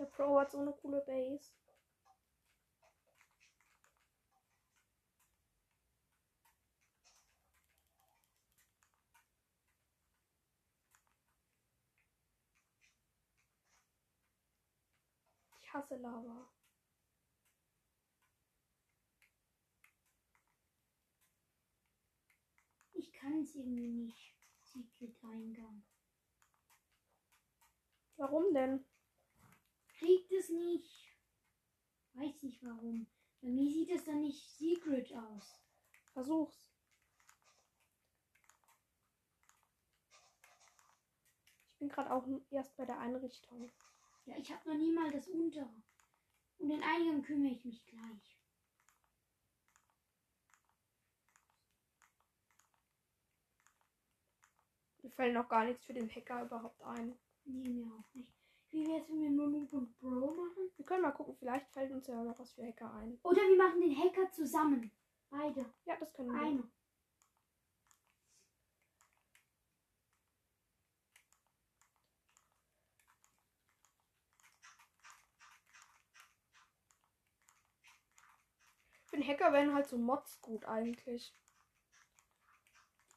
Der 0.00 0.06
Pro 0.06 0.40
hat 0.40 0.50
so 0.50 0.58
eine 0.58 0.72
coole 0.72 1.02
Base. 1.02 1.52
Ich 15.60 15.74
hasse 15.74 15.96
Lava. 15.96 16.50
Ich 22.94 23.12
kann 23.12 23.42
es 23.42 23.54
irgendwie 23.54 23.88
nicht. 23.88 24.34
Secret-Eingang. 24.62 25.82
Warum 28.16 28.54
denn? 28.54 28.89
Kriegt 30.00 30.32
es 30.32 30.48
nicht. 30.48 31.14
Weiß 32.14 32.42
nicht 32.42 32.64
warum. 32.64 33.06
Bei 33.42 33.48
mir 33.48 33.70
sieht 33.70 33.90
es 33.90 34.04
dann 34.04 34.22
nicht 34.22 34.48
Secret 34.56 35.12
aus. 35.12 35.60
Versuch's. 36.14 36.66
Ich 41.68 41.78
bin 41.78 41.90
gerade 41.90 42.10
auch 42.10 42.26
erst 42.50 42.74
bei 42.78 42.86
der 42.86 42.98
Einrichtung. 42.98 43.70
Ja, 44.24 44.36
ich 44.38 44.50
habe 44.50 44.70
noch 44.70 44.76
nie 44.76 44.90
mal 44.90 45.10
das 45.10 45.28
untere. 45.28 45.82
Um 46.56 46.70
den 46.70 46.82
Eingang 46.82 47.22
kümmere 47.22 47.52
ich 47.52 47.64
mich 47.66 47.84
gleich. 47.86 48.38
Mir 55.02 55.10
fällt 55.10 55.34
noch 55.34 55.48
gar 55.48 55.66
nichts 55.66 55.84
für 55.84 55.92
den 55.92 56.08
Hacker 56.08 56.44
überhaupt 56.44 56.80
ein. 56.84 57.18
Nee, 57.44 57.68
mir 57.68 57.92
auch 57.92 58.14
nicht. 58.14 58.39
Wie 58.72 58.86
wär's, 58.86 59.08
wenn 59.08 59.20
wir 59.20 59.30
nur 59.30 59.48
Noob 59.48 59.72
und 59.72 59.98
Bro 59.98 60.32
machen? 60.32 60.70
Wir 60.76 60.84
können 60.84 61.02
mal 61.02 61.10
gucken, 61.10 61.34
vielleicht 61.36 61.68
fällt 61.72 61.90
uns 61.90 62.06
ja 62.06 62.22
noch 62.22 62.38
was 62.38 62.52
für 62.52 62.64
Hacker 62.64 62.92
ein. 62.94 63.18
Oder 63.24 63.42
wir 63.42 63.56
machen 63.56 63.80
den 63.80 63.98
Hacker 63.98 64.30
zusammen. 64.30 64.92
Beide. 65.28 65.66
Ja, 65.84 65.96
das 65.96 66.12
können 66.12 66.32
wir. 66.32 66.70
Ich 79.04 79.10
bin 79.10 79.20
den 79.22 79.28
Hacker 79.28 79.52
wären 79.52 79.74
halt 79.74 79.88
so 79.88 79.98
Mods 79.98 80.40
gut 80.40 80.64
eigentlich. 80.64 81.34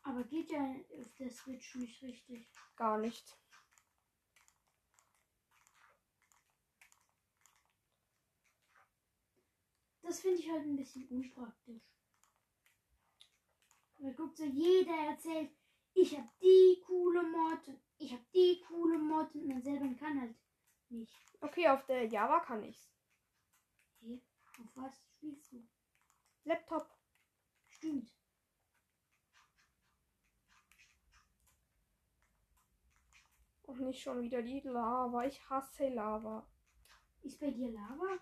Aber 0.02 0.24
geht 0.24 0.50
ja 0.50 0.76
auf 1.00 1.14
der 1.20 1.30
Switch 1.30 1.76
nicht 1.76 2.02
richtig. 2.02 2.52
Gar 2.76 2.98
nicht. 2.98 3.38
Das 10.04 10.20
finde 10.20 10.40
ich 10.40 10.52
halt 10.52 10.66
ein 10.66 10.76
bisschen 10.76 11.08
unpraktisch. 11.08 11.82
Weil 13.98 14.14
guckt 14.14 14.38
so, 14.38 14.44
jeder 14.44 14.96
erzählt, 14.96 15.50
ich 15.94 16.18
habe 16.18 16.30
die 16.42 16.82
coole 16.86 17.24
Mod, 17.24 17.68
und 17.68 17.80
ich 17.98 18.12
habe 18.12 18.26
die 18.34 18.62
coole 18.68 18.98
Mod 18.98 19.34
und 19.34 19.48
man 19.48 19.62
selber 19.62 19.88
kann 19.96 20.20
halt 20.20 20.36
nicht. 20.90 21.14
Okay, 21.40 21.70
auf 21.70 21.86
der 21.86 22.06
Java 22.06 22.42
kann 22.42 22.64
ich's. 22.64 22.92
Okay, 24.02 24.22
auf 24.60 24.76
was 24.76 25.02
spielst 25.16 25.54
du? 25.54 25.66
Laptop. 26.44 26.90
Stimmt. 27.70 28.12
Und 33.64 33.80
nicht 33.82 34.02
schon 34.02 34.22
wieder 34.22 34.42
die 34.42 34.60
Lava. 34.60 35.26
Ich 35.26 35.50
hasse 35.50 35.88
Lava. 35.88 36.46
Ist 37.22 37.40
bei 37.40 37.52
dir 37.52 37.72
Lava, 37.72 38.20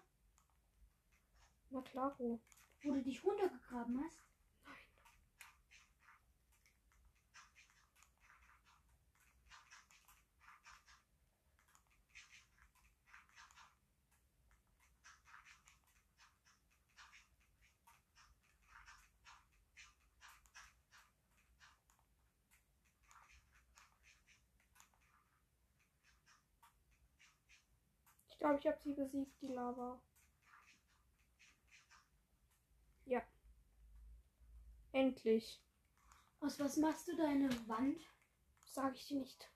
Na 1.71 1.81
klaro. 1.81 2.39
wo 2.83 2.93
du 2.93 3.01
dich 3.01 3.23
runtergegraben 3.23 4.03
hast? 4.03 4.17
Ich 28.29 28.39
glaube, 28.39 28.59
ich 28.59 28.67
habe 28.67 28.77
sie 28.83 28.93
besiegt, 28.93 29.41
die 29.41 29.47
Lava. 29.47 30.01
Ja. 33.05 33.21
Endlich. 34.91 35.61
Aus 36.39 36.59
was 36.59 36.77
machst 36.77 37.07
du 37.07 37.15
deine 37.15 37.49
Wand? 37.67 38.01
Sage 38.65 38.95
ich 38.95 39.07
dir 39.07 39.19
nicht. 39.19 39.49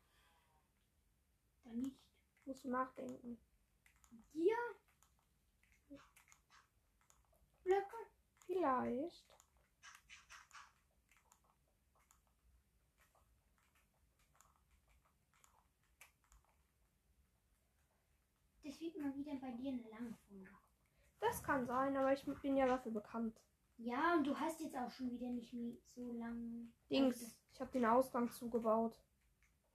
Dann 1.64 1.80
nicht. 1.80 2.00
Musst 2.46 2.64
du 2.64 2.70
nachdenken. 2.70 3.40
Dir? 4.34 4.56
Blöcke? 7.64 7.96
Vielleicht. 8.46 9.26
Das 18.64 18.80
wird 18.82 18.98
mal 18.98 19.16
wieder 19.16 19.36
bei 19.36 19.52
dir 19.52 19.72
eine 19.72 19.90
lange 19.90 20.14
Folge. 20.28 20.65
Das 21.28 21.44
kann 21.44 21.66
sein, 21.66 21.98
aber 21.98 22.14
ich 22.14 22.24
bin 22.42 22.56
ja 22.56 22.68
dafür 22.68 22.92
bekannt. 22.92 23.42
Ja, 23.78 24.16
und 24.16 24.26
du 24.26 24.40
hast 24.40 24.62
jetzt 24.62 24.78
auch 24.78 24.92
schon 24.92 25.12
wieder 25.12 25.30
nicht 25.30 25.54
mehr 25.54 25.74
so 25.86 26.14
lange. 26.14 26.68
Dings. 26.90 27.36
Ich 27.54 27.60
habe 27.60 27.72
den 27.72 27.86
Ausgang 27.86 28.30
zugebaut. 28.32 29.00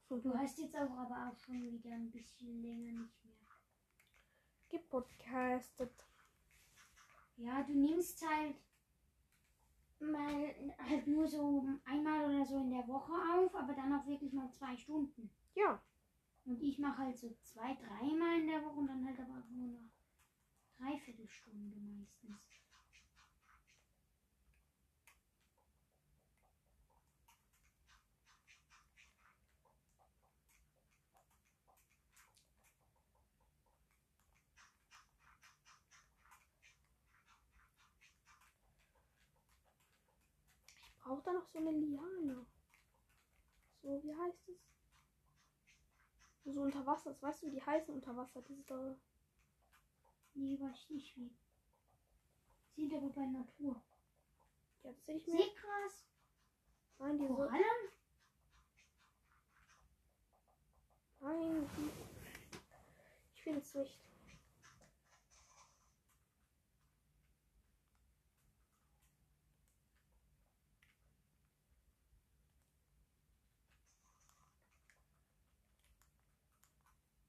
Du 0.09 0.35
hast 0.35 0.59
jetzt 0.59 0.77
auch 0.77 0.91
aber 0.91 1.31
auch 1.31 1.39
schon 1.39 1.73
wieder 1.73 1.91
ein 1.91 2.11
bisschen 2.11 2.63
länger 2.63 2.93
nicht 3.03 3.25
mehr. 3.25 3.35
Gepodcastet. 4.69 5.93
Ja, 7.37 7.63
du 7.63 7.73
nimmst 7.73 8.27
halt 8.27 8.57
mal 10.01 10.55
halt 10.79 11.07
nur 11.07 11.27
so 11.27 11.65
einmal 11.85 12.25
oder 12.25 12.45
so 12.45 12.59
in 12.59 12.71
der 12.71 12.87
Woche 12.89 13.13
auf, 13.37 13.55
aber 13.55 13.73
dann 13.75 13.93
auch 13.93 14.07
wirklich 14.07 14.33
mal 14.33 14.51
zwei 14.51 14.77
Stunden. 14.77 15.31
Ja. 15.55 15.81
Und 16.45 16.63
ich 16.63 16.79
mache 16.79 16.99
halt 16.99 17.19
so 17.19 17.35
zwei, 17.43 17.75
dreimal 17.75 18.41
in 18.41 18.47
der 18.47 18.65
Woche 18.65 18.79
und 18.79 18.87
dann 18.89 19.07
halt 19.07 19.19
aber 19.21 19.39
auch 19.39 19.51
nur 19.51 19.79
eine 20.81 20.93
Dreiviertelstunde 20.93 21.77
meistens. 21.77 22.39
Ich 40.87 40.99
brauche 41.03 41.23
da 41.23 41.33
noch 41.33 41.47
so 41.47 41.59
eine 41.59 41.73
Liane. 41.73 42.47
So, 43.83 44.03
wie 44.03 44.15
heißt 44.15 44.49
es? 44.49 44.57
So 46.45 46.63
unter 46.63 46.85
Wasser 46.87 47.11
ist. 47.11 47.23
Weißt 47.23 47.43
du, 47.43 47.47
wie 47.47 47.51
die 47.51 47.63
heißen 47.63 47.95
unter 47.95 48.17
Wasser? 48.17 48.43
Diese. 48.43 48.97
Nee, 50.35 50.59
weiß 50.61 50.77
ich 50.85 50.91
nicht 50.91 51.17
wie. 51.17 51.31
Sind 52.75 52.95
aber 52.95 53.11
bei 53.11 53.27
Natur. 53.27 53.83
Sehe 54.83 55.17
ich 55.17 55.27
mir. 55.27 55.37
Seegras, 55.39 56.05
Nein, 56.99 57.19
diese. 57.19 57.35
Korallen, 57.35 57.91
Nein, 61.21 61.71
die. 61.77 61.91
Ich 63.35 63.43
finde 63.43 63.61
es 63.61 63.75
nicht. 63.75 63.99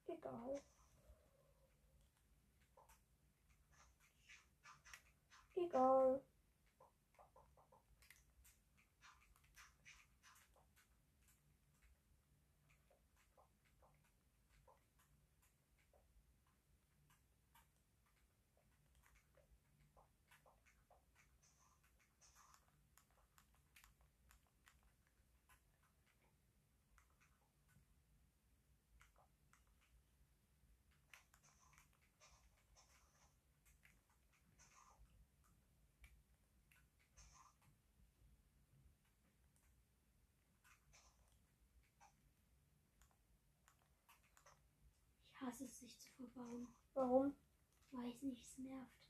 Egal. 0.08 0.62
Egal. 5.72 6.22
Ich 45.42 45.48
hasse 45.48 45.66
es, 45.66 45.82
verbauen. 46.42 46.68
Warum? 46.94 47.34
Weiß 47.92 48.22
nicht, 48.22 48.42
es 48.42 48.58
nervt. 48.58 49.01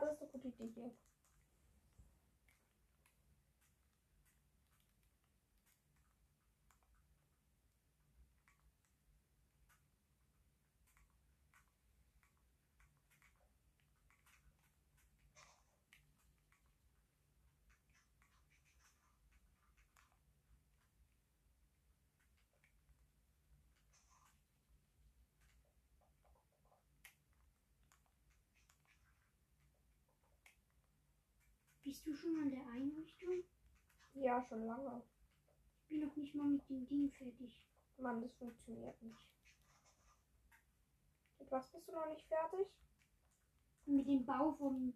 Eine 0.00 0.16
gute 0.16 0.48
Idee 0.48 0.70
hier. 0.74 0.90
Bist 31.92 32.06
du 32.06 32.14
schon 32.14 32.40
an 32.40 32.50
der 32.50 32.66
Einrichtung? 32.68 33.44
Ja, 34.14 34.42
schon 34.48 34.64
lange. 34.64 35.02
Ich 35.82 35.88
bin 35.88 36.00
noch 36.00 36.16
nicht 36.16 36.34
mal 36.34 36.46
mit 36.46 36.66
dem 36.70 36.86
Ding 36.86 37.10
fertig. 37.10 37.68
Mann, 37.98 38.22
das 38.22 38.32
funktioniert 38.36 39.02
nicht. 39.02 39.18
Mit 41.38 41.52
was 41.52 41.70
bist 41.70 41.86
du 41.86 41.92
noch 41.92 42.08
nicht 42.08 42.26
fertig? 42.28 42.66
Mit 43.84 44.08
dem 44.08 44.24
Bau 44.24 44.52
vom, 44.52 44.94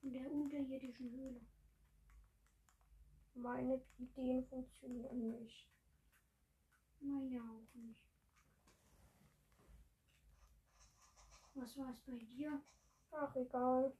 von 0.00 0.12
der 0.12 0.28
unterirdischen 0.28 1.12
Höhle. 1.12 1.40
Meine 3.34 3.80
Ideen 3.98 4.44
funktionieren 4.48 5.38
nicht. 5.38 5.68
Meine 6.98 7.40
auch 7.44 7.74
nicht. 7.74 8.10
Was 11.54 11.76
war 11.78 11.90
es 11.90 12.00
bei 12.00 12.18
dir? 12.18 12.60
Ach, 13.12 13.36
egal. 13.36 13.96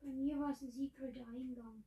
Bei 0.00 0.08
mir 0.08 0.38
war 0.40 0.50
es 0.50 0.62
ein 0.62 0.70
Secret 0.70 1.16
Eingang. 1.16 1.84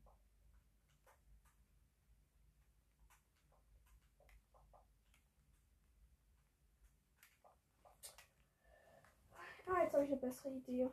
Ah, 9.66 9.84
jetzt 9.84 9.94
habe 9.94 10.04
ich 10.04 10.12
eine 10.12 10.20
bessere 10.20 10.54
Idee. 10.54 10.90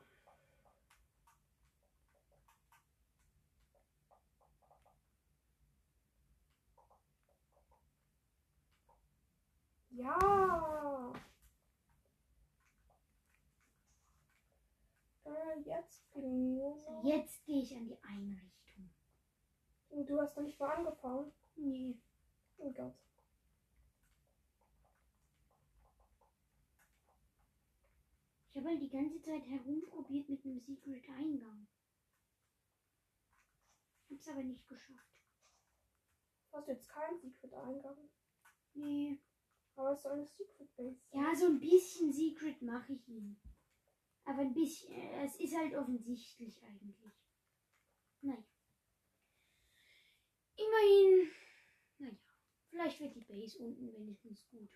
Ja. 9.91 11.13
Jetzt 15.65 16.05
So, 16.13 16.21
noch. 16.21 17.05
jetzt 17.05 17.45
gehe 17.45 17.63
ich 17.63 17.75
an 17.77 17.87
die 17.87 18.03
Einrichtung. 18.03 18.91
Und 19.91 20.09
Du 20.09 20.21
hast 20.21 20.37
noch 20.37 20.45
nicht 20.45 20.59
mal 20.59 20.71
angefangen. 20.77 21.33
Nee. 21.57 21.99
Oh 22.59 22.71
Gott. 22.73 22.95
Ich 28.51 28.57
habe 28.57 28.69
halt 28.69 28.83
die 28.83 28.89
ganze 28.91 29.21
Zeit 29.23 29.47
herumprobiert 29.47 30.29
mit 30.29 30.45
einem 30.45 30.61
Secret 30.61 31.09
Eingang. 31.11 31.67
Hab's 34.11 34.29
aber 34.29 34.43
nicht 34.43 34.67
geschafft. 34.69 35.23
Hast 36.53 36.67
du 36.67 36.73
jetzt 36.73 36.89
keinen 36.89 37.17
Secret-Eingang? 37.21 37.97
Nee. 38.75 39.21
Aber 39.77 39.93
es 39.93 40.03
soll 40.03 40.13
eine 40.13 40.27
Secret 40.27 40.77
Base. 40.77 41.01
Ja, 41.13 41.35
so 41.35 41.47
ein 41.47 41.61
bisschen 41.61 42.13
Secret 42.13 42.61
mache 42.61 42.93
ich 42.93 43.09
ihn. 43.09 43.41
Aber 44.25 44.41
ein 44.41 44.55
bisschen, 44.55 44.93
äh, 44.93 45.25
es 45.25 45.37
ist 45.37 45.57
halt 45.57 45.75
offensichtlich 45.75 46.63
eigentlich. 46.63 46.97
Naja. 48.23 48.45
Immerhin, 50.57 51.31
naja, 51.99 52.19
vielleicht 52.69 53.01
wird 53.01 53.15
die 53.17 53.25
Base 53.25 53.59
unten 53.59 53.93
wenigstens 53.93 54.47
gut. 54.51 54.71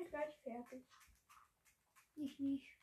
Ich 0.00 0.10
bin 0.10 0.12
gleich 0.12 0.34
fertig. 0.42 0.82
Ich 2.16 2.38
nicht. 2.38 2.78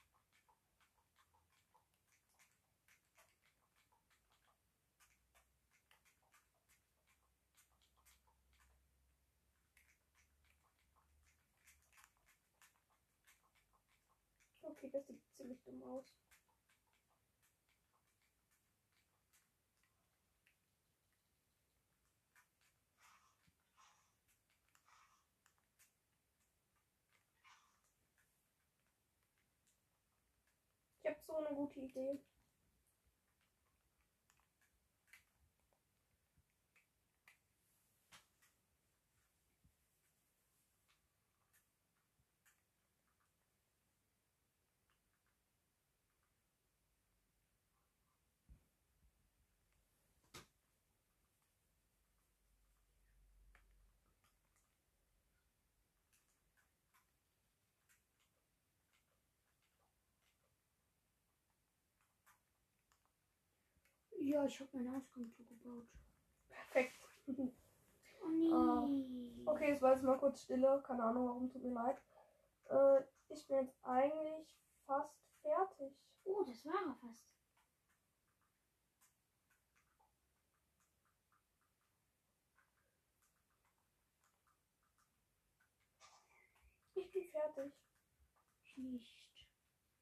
Okay, 14.62 14.90
das 14.92 15.08
sieht 15.08 15.20
ziemlich 15.38 15.60
dumm 15.64 15.82
aus. 15.82 16.06
So 31.28 31.36
eine 31.36 31.54
gute 31.56 31.82
Idee. 31.82 32.20
Ja, 64.28 64.44
ich 64.44 64.60
habe 64.60 64.70
meinen 64.74 64.94
Ausgang 64.94 65.32
zugebaut. 65.32 65.88
Perfekt. 66.50 67.00
Oh 68.20 68.30
nee. 68.30 68.52
Ah, 68.52 69.52
Okay, 69.52 69.72
es 69.72 69.82
war 69.82 69.94
jetzt 69.94 70.04
mal 70.04 70.18
kurz 70.18 70.42
Stille. 70.42 70.82
Keine 70.86 71.04
Ahnung 71.04 71.28
warum, 71.28 71.50
tut 71.50 71.64
mir 71.64 71.72
leid. 71.72 72.02
Äh, 72.68 73.04
ich 73.30 73.48
bin 73.48 73.58
jetzt 73.58 73.76
eigentlich 73.86 74.58
fast 74.86 75.16
fertig. 75.44 75.94
Oh, 76.26 76.44
das 76.44 76.66
war 76.66 76.74
er 76.74 76.96
fast. 76.96 77.24
Ich 86.96 87.12
bin 87.12 87.24
fertig. 87.30 87.72
Ich 88.64 88.78
nicht. 88.78 89.48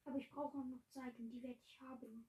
Aber 0.05 0.17
ich 0.17 0.29
brauche 0.31 0.57
auch 0.57 0.65
noch 0.65 0.83
Zeit 0.87 1.19
und 1.19 1.29
die 1.29 1.43
werde 1.43 1.59
ich 1.65 1.81
haben. 1.81 2.25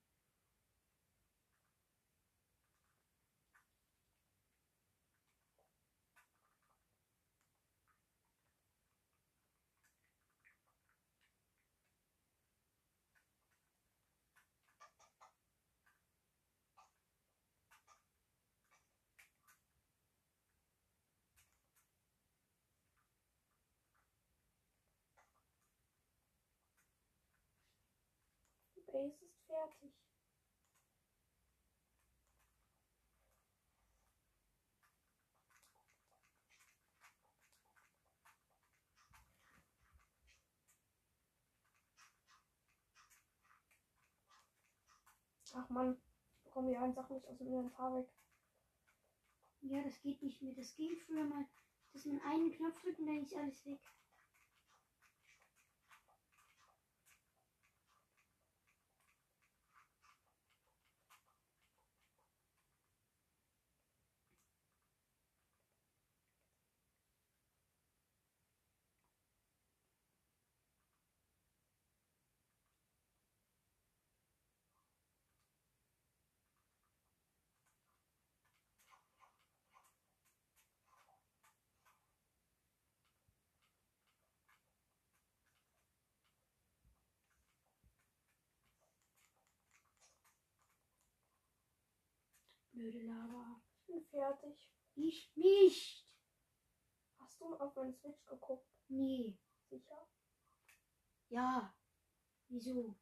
Base 28.97 29.27
ist 29.27 29.45
fertig. 29.47 29.93
Ach 45.53 45.69
man, 45.69 45.97
ich 46.35 46.45
bekomme 46.45 46.71
die 46.71 46.77
einen 46.77 46.95
Sachen 46.95 47.17
nicht 47.17 47.29
aus 47.29 47.37
dem 47.37 47.49
Inventar 47.49 47.95
weg. 47.95 48.09
Ja, 49.61 49.83
das 49.83 50.01
geht 50.01 50.23
nicht 50.23 50.41
mehr. 50.41 50.55
Das 50.55 50.75
ging 50.75 50.97
früher 50.97 51.25
mal, 51.25 51.47
dass 51.93 52.07
man 52.07 52.21
einen 52.23 52.53
Knopf 52.53 52.81
drückt 52.81 52.99
und 52.99 53.07
dann 53.07 53.23
ist 53.23 53.35
alles 53.35 53.67
weg. 53.67 53.81
Blöde 92.77 93.01
Lava. 93.07 93.59
Ich 93.79 93.87
bin 93.87 94.05
fertig. 94.05 94.71
Ich 94.97 95.33
nicht. 95.35 96.07
Hast 97.19 97.41
du 97.41 97.57
auf 97.57 97.75
meine 97.75 97.95
Switch 97.95 98.23
geguckt? 98.27 98.69
Nee. 98.89 99.39
Sicher? 99.71 100.07
Ja. 101.31 101.75
Wieso? 102.49 102.95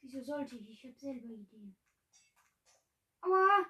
Wieso 0.00 0.22
sollte 0.22 0.56
ich? 0.56 0.70
Ich 0.70 0.84
habe 0.84 0.98
selber 0.98 1.26
Ideen. 1.26 1.76
Aua! 3.20 3.66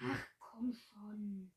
Ach, 0.00 0.26
komm 0.38 0.72
schon. 0.72 1.52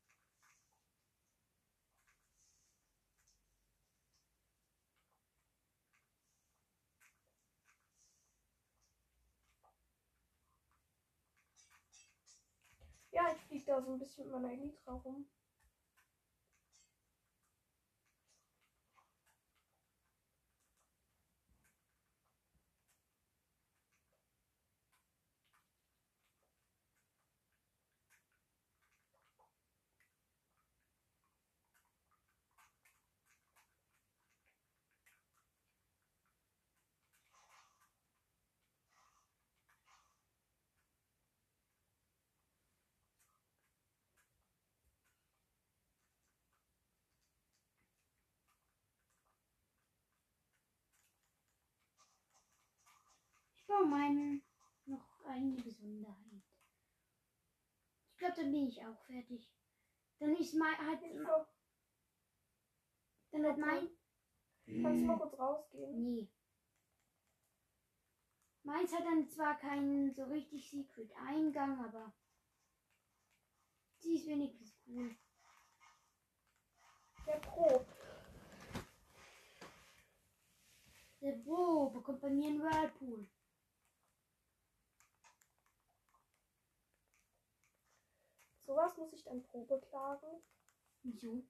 Ja, 13.18 13.32
ich 13.34 13.40
fliege 13.48 13.57
da 13.68 13.82
so 13.82 13.92
ein 13.92 13.98
bisschen 13.98 14.24
mit 14.24 14.32
meiner 14.32 14.52
Elytra 14.52 14.92
rum. 14.92 15.26
Ich 53.68 53.74
baue 53.74 53.84
meinen 53.84 54.42
noch 54.86 55.22
eine 55.26 55.52
Besonderheit. 55.52 56.42
Ich 58.12 58.18
glaube, 58.18 58.36
dann 58.36 58.50
bin 58.50 58.66
ich 58.66 58.82
auch 58.82 58.98
fertig. 59.02 59.52
Dann 60.18 60.34
ist 60.36 60.54
mein 60.54 60.78
halt, 60.78 61.02
dann 63.30 63.44
hat 63.44 63.58
mein 63.58 63.90
kannst 64.82 65.02
du 65.02 65.04
mal 65.04 65.18
kurz 65.18 65.38
rausgehen? 65.38 66.02
Nee. 66.02 66.30
Meins 68.62 68.90
hat 68.94 69.04
dann 69.04 69.28
zwar 69.28 69.58
keinen 69.58 70.14
so 70.14 70.24
richtig 70.24 70.70
Secret 70.70 71.12
Eingang, 71.26 71.84
aber 71.84 72.14
sie 73.98 74.14
ist 74.14 74.26
wenigstens 74.28 74.74
cool. 74.86 75.14
Der 77.26 77.38
Pro. 77.40 77.84
Der 81.20 81.32
Bro 81.32 81.90
bekommt 81.90 82.22
bei 82.22 82.30
mir 82.30 82.48
einen 82.48 82.62
Whirlpool. 82.62 83.28
Sowas 88.88 88.96
muss 88.96 89.12
ich 89.12 89.24
dann 89.24 89.42
Pro 89.42 89.64
beklagen. 89.64 90.42
Wieso? 91.02 91.42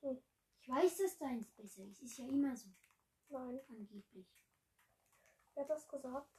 Hm. 0.00 0.22
Ich 0.60 0.68
weiß, 0.68 0.96
dass 0.98 1.18
deins 1.18 1.50
besser 1.52 1.84
ist. 1.84 2.02
Ist 2.02 2.16
ja 2.16 2.26
immer 2.26 2.56
so, 2.56 2.68
Nein. 3.28 3.60
angeblich. 3.68 4.26
Wer 5.54 5.64
hat 5.64 5.70
das 5.70 5.86
gesagt? 5.88 6.30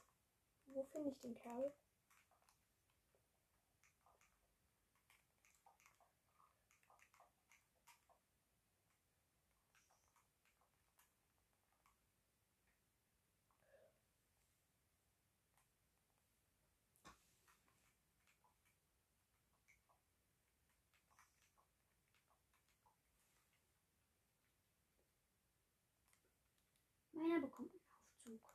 Wo 0.66 0.82
finde 0.84 1.10
ich 1.10 1.20
den 1.20 1.34
Kerl? 1.34 1.72
Meiner 27.40 27.48
bekommt 27.48 27.72
einen 27.72 27.82
Aufzug. 27.94 28.54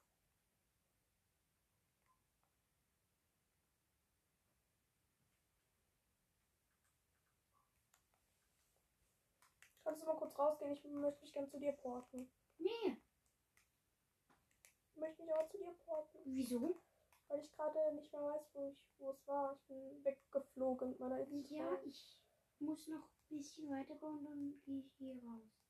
Kannst 9.84 10.02
du 10.02 10.06
mal 10.08 10.18
kurz 10.18 10.38
rausgehen? 10.38 10.74
Ich 10.74 10.84
möchte 10.84 11.22
mich 11.22 11.34
gern 11.34 11.50
zu 11.50 11.60
dir 11.60 11.72
porten. 11.74 12.30
Nee, 12.58 12.98
Ich 14.90 14.96
möchte 14.98 15.24
mich 15.24 15.34
auch 15.34 15.50
zu 15.50 15.58
dir 15.58 15.74
porten. 15.86 16.20
wieso? 16.26 16.82
Weil 17.28 17.40
ich 17.40 17.52
gerade 17.52 17.94
nicht 17.96 18.12
mehr 18.14 18.22
weiß, 18.22 18.50
wo 18.54 18.68
ich 18.70 18.78
wo 19.00 19.10
es 19.12 19.28
war. 19.28 19.54
Ich 19.56 19.62
bin 19.68 20.04
weggeflogen 20.06 20.90
mit 20.90 21.00
meiner. 21.00 21.20
Ja, 21.50 21.80
ich 21.84 22.20
muss 22.60 22.88
noch 22.88 23.10
ein 23.32 23.38
bisschen 23.38 23.70
weiterbauen, 23.70 24.24
dann 24.24 24.62
gehe 24.64 24.80
ich 24.80 24.94
hier 24.98 25.16
raus. 25.24 25.65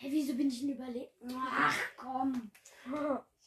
Hä, 0.00 0.08
wieso 0.10 0.34
bin 0.34 0.48
ich 0.48 0.60
denn 0.60 0.70
überlebt? 0.70 1.12
Ach 1.34 1.78
komm, 1.96 2.50
Ich 2.84 2.92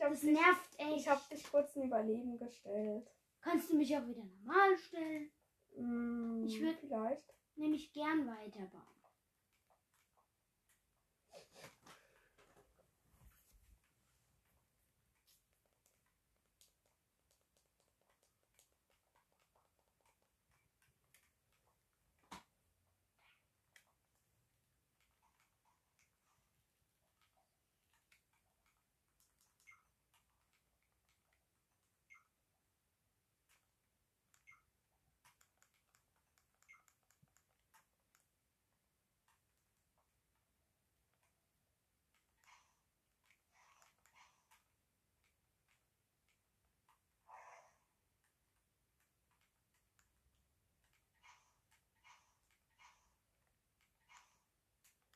habe 0.02 0.11
das 0.11 0.22
dich, 0.22 0.34
nervt 0.34 0.69
echt. 0.78 0.98
ich 0.98 1.07
hab 1.07 1.30
dich 1.30 1.44
kurz 1.49 1.76
in 1.76 1.84
Überleben 1.84 2.38
gestellt. 2.38 3.07
Kannst 3.41 3.69
du 3.69 3.76
mich 3.78 3.95
auch 3.98 4.06
wieder 4.07 4.23
normal 4.23 4.78
stellen? 4.78 5.32
Hm, 5.76 6.44
Ich 6.45 6.57
würd- 6.60 6.78
vielleicht. 6.80 7.34
Nämlich 7.56 7.91
gern 7.94 8.28
weiterbauen. 8.28 9.01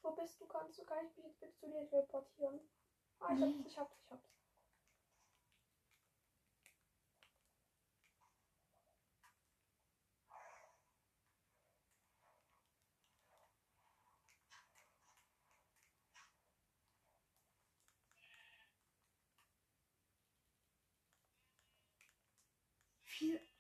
Wo 0.06 0.12
bist 0.12 0.40
du? 0.40 0.46
Kannst 0.46 0.78
du, 0.78 0.84
kann 0.86 1.04
ich 1.08 1.18
mich 1.18 1.26
jetzt 1.26 1.40
bitte 1.40 1.56
zu 1.56 1.68
dir 1.68 1.90
teleportieren? 1.90 2.60
Ah, 3.20 3.34
ich 3.34 3.42
hab's, 3.42 3.56
mhm. 3.56 3.66
ich 3.66 3.80
hab's, 3.80 3.98
ich 4.04 4.12
hab's. 4.12 4.30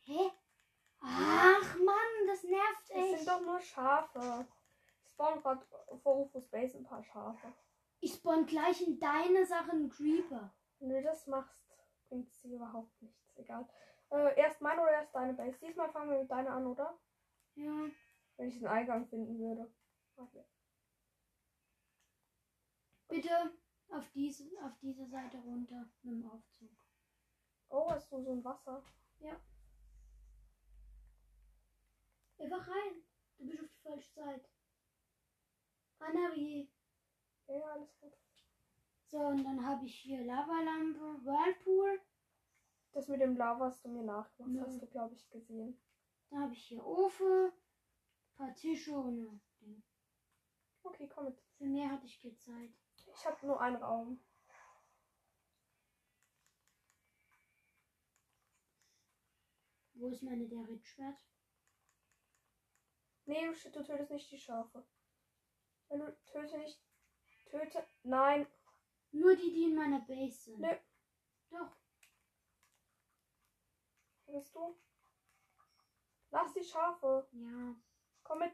Hä? 0.04 0.32
Ach 1.02 1.76
Mann, 1.78 2.28
das 2.28 2.44
nervt 2.44 2.90
echt. 2.92 3.14
Das 3.14 3.24
sind 3.24 3.28
doch 3.28 3.42
nur 3.42 3.60
Schafe. 3.60 4.48
Ich 5.16 5.18
spawn 5.18 5.42
gerade 5.42 5.66
vor 6.04 6.18
UFO 6.18 6.42
Space 6.42 6.76
ein 6.76 6.84
paar 6.84 7.02
Schafe. 7.02 7.54
Ich 8.02 8.16
spawn 8.16 8.46
gleich 8.46 8.86
in 8.86 9.00
deine 9.00 9.46
Sache 9.46 9.72
einen 9.72 9.90
Creeper. 9.90 10.54
Wenn 10.80 10.90
du 10.90 11.02
das 11.02 11.26
machst, 11.28 11.58
bringt 12.10 12.28
es 12.28 12.42
dir 12.42 12.58
überhaupt 12.58 13.02
nichts. 13.02 13.32
Egal. 13.36 13.66
Äh, 14.10 14.38
erst 14.38 14.60
meine 14.60 14.82
oder 14.82 14.92
erst 14.92 15.16
deine 15.16 15.34
Base? 15.34 15.58
Diesmal 15.60 15.90
fangen 15.90 16.12
wir 16.12 16.20
mit 16.20 16.30
deiner 16.30 16.50
an, 16.50 16.68
oder? 16.68 17.00
Ja. 17.56 17.88
Wenn 18.36 18.50
ich 18.50 18.60
den 18.60 18.68
Eingang 18.68 19.08
finden 19.08 19.40
würde. 19.40 19.74
Okay. 20.18 20.44
Bitte 23.08 23.54
auf 23.88 24.10
diese, 24.12 24.44
auf 24.66 24.78
diese 24.82 25.08
Seite 25.08 25.38
runter 25.38 25.90
mit 26.02 26.14
dem 26.14 26.30
Aufzug. 26.30 26.76
Oh, 27.70 27.90
hast 27.90 28.12
du 28.12 28.22
so 28.22 28.34
ein 28.34 28.44
Wasser? 28.44 28.84
Einfach 32.38 32.68
rein. 32.68 33.02
Du 33.38 33.46
bist 33.46 33.64
auf 33.64 33.70
die 33.70 33.82
falsche 33.82 34.12
Seite. 34.12 34.55
Anari. 36.06 36.70
Ja, 37.48 37.56
ja, 37.58 37.66
alles 37.74 37.98
gut. 38.00 38.14
So, 39.08 39.18
und 39.20 39.44
dann 39.44 39.66
habe 39.66 39.86
ich 39.86 39.96
hier 40.00 40.24
Lavalampe, 40.24 41.26
Whirlpool. 41.26 42.02
Das 42.92 43.08
mit 43.08 43.22
dem 43.22 43.36
Lava, 43.36 43.66
was 43.68 43.82
du 43.82 43.90
mir 43.90 44.04
nachgemacht 44.04 44.54
Nö. 44.54 44.66
hast, 44.66 44.82
du, 44.82 44.88
glaube 44.88 45.16
ich, 45.16 45.30
gesehen. 45.30 45.78
Dann 46.30 46.44
habe 46.44 46.54
ich 46.54 46.66
hier 46.66 46.86
Ofen, 46.86 47.52
paar 48.36 48.54
Tische 48.56 48.98
und 48.98 49.42
Ding. 49.60 49.84
Okay, 50.84 51.08
komm 51.08 51.26
mit. 51.26 51.40
Für 51.58 51.66
mehr 51.66 51.92
hatte 51.92 52.06
ich 52.06 52.22
keine 52.22 52.38
Zeit. 52.38 52.72
Ich 53.14 53.26
habe 53.26 53.46
nur 53.46 53.60
einen 53.62 53.78
Raum. 53.78 54.20
Wo 59.94 60.08
ist 60.08 60.24
meine 60.24 60.48
der 60.48 60.68
Rittschwert? 60.68 61.18
Nee, 63.26 63.50
du 63.74 63.84
tötest 63.84 64.12
nicht 64.12 64.32
die 64.32 64.38
Schafe. 64.38 64.86
Wenn 65.90 66.00
du 66.00 66.18
töte 66.26 66.58
nicht. 66.58 66.82
Töte. 67.50 67.86
Nein. 68.04 68.48
Nur 69.12 69.36
die, 69.36 69.52
die 69.54 69.66
in 69.66 69.76
meiner 69.76 70.02
Base 70.02 70.44
sind. 70.44 70.60
Nö. 70.60 70.76
Doch. 71.52 71.78
Wo 74.26 74.34
bist 74.34 74.54
du? 74.56 74.76
Lass 76.32 76.54
die 76.54 76.64
Schafe. 76.64 77.28
Ja. 77.32 77.76
Komm 78.24 78.40
mit. 78.40 78.54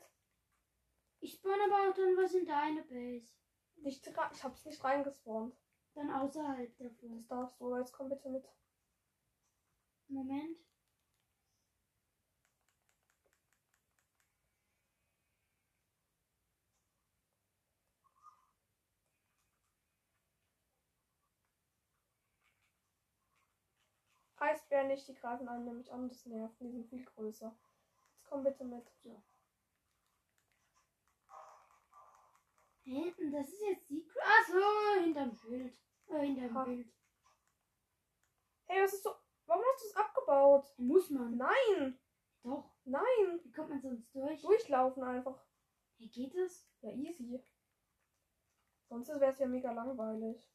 Ich 1.19 1.33
spawn 1.33 1.59
aber 1.65 1.89
auch 1.89 1.95
dann 1.95 2.17
was 2.17 2.33
in 2.33 2.45
deine 2.45 2.83
Base. 2.83 3.33
Nicht 3.77 4.05
ich 4.05 4.43
hab's 4.43 4.65
nicht 4.65 4.83
reingespawnt. 4.83 5.55
Dann 5.93 6.11
außerhalb 6.11 6.77
davon. 6.77 7.15
Das 7.15 7.27
darfst 7.27 7.59
du, 7.59 7.67
aber 7.67 7.79
jetzt 7.79 7.93
komm 7.93 8.09
bitte 8.09 8.29
mit. 8.29 8.47
Moment. 10.07 10.57
Eisbären 24.41 24.88
nicht, 24.88 25.07
die 25.07 25.13
greifen 25.13 25.47
einen 25.47 25.65
nämlich 25.65 25.91
an, 25.91 26.07
das 26.09 26.26
nervt. 26.26 26.59
Die 26.59 26.69
sind 26.72 26.88
viel 26.88 27.05
größer. 27.05 27.55
Jetzt 28.13 28.26
komm 28.26 28.43
bitte 28.43 28.63
mit. 28.63 28.85
Hinten, 32.84 33.31
das 33.31 33.47
ist 33.47 33.61
jetzt 33.61 33.88
Secret. 33.88 34.23
Achso, 34.23 35.03
hinterm 35.03 35.34
Schild. 35.35 35.80
Äh, 36.07 36.26
hinterm 36.26 36.55
Ha. 36.55 36.63
Bild. 36.63 36.91
Hey, 38.65 38.84
was 38.84 38.93
ist 38.93 39.03
so. 39.03 39.11
Warum 39.45 39.63
hast 39.63 39.84
du 39.84 39.88
es 39.88 39.95
abgebaut? 39.95 40.73
Muss 40.77 41.09
man. 41.11 41.38
Nein! 41.38 41.99
Doch. 42.41 42.72
Nein! 42.84 43.39
Wie 43.43 43.51
kommt 43.51 43.69
man 43.69 43.81
sonst 43.81 44.13
durch? 44.15 44.41
Durchlaufen 44.41 45.03
einfach. 45.03 45.45
Wie 45.97 46.09
geht 46.09 46.35
das? 46.35 46.68
Ja, 46.81 46.89
easy. 46.91 47.43
Sonst 48.89 49.09
wäre 49.09 49.31
es 49.31 49.39
ja 49.39 49.47
mega 49.47 49.72
langweilig. 49.72 50.49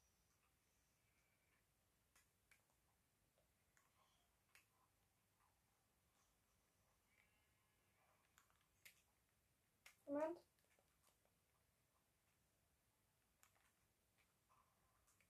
Moment. 10.17 10.39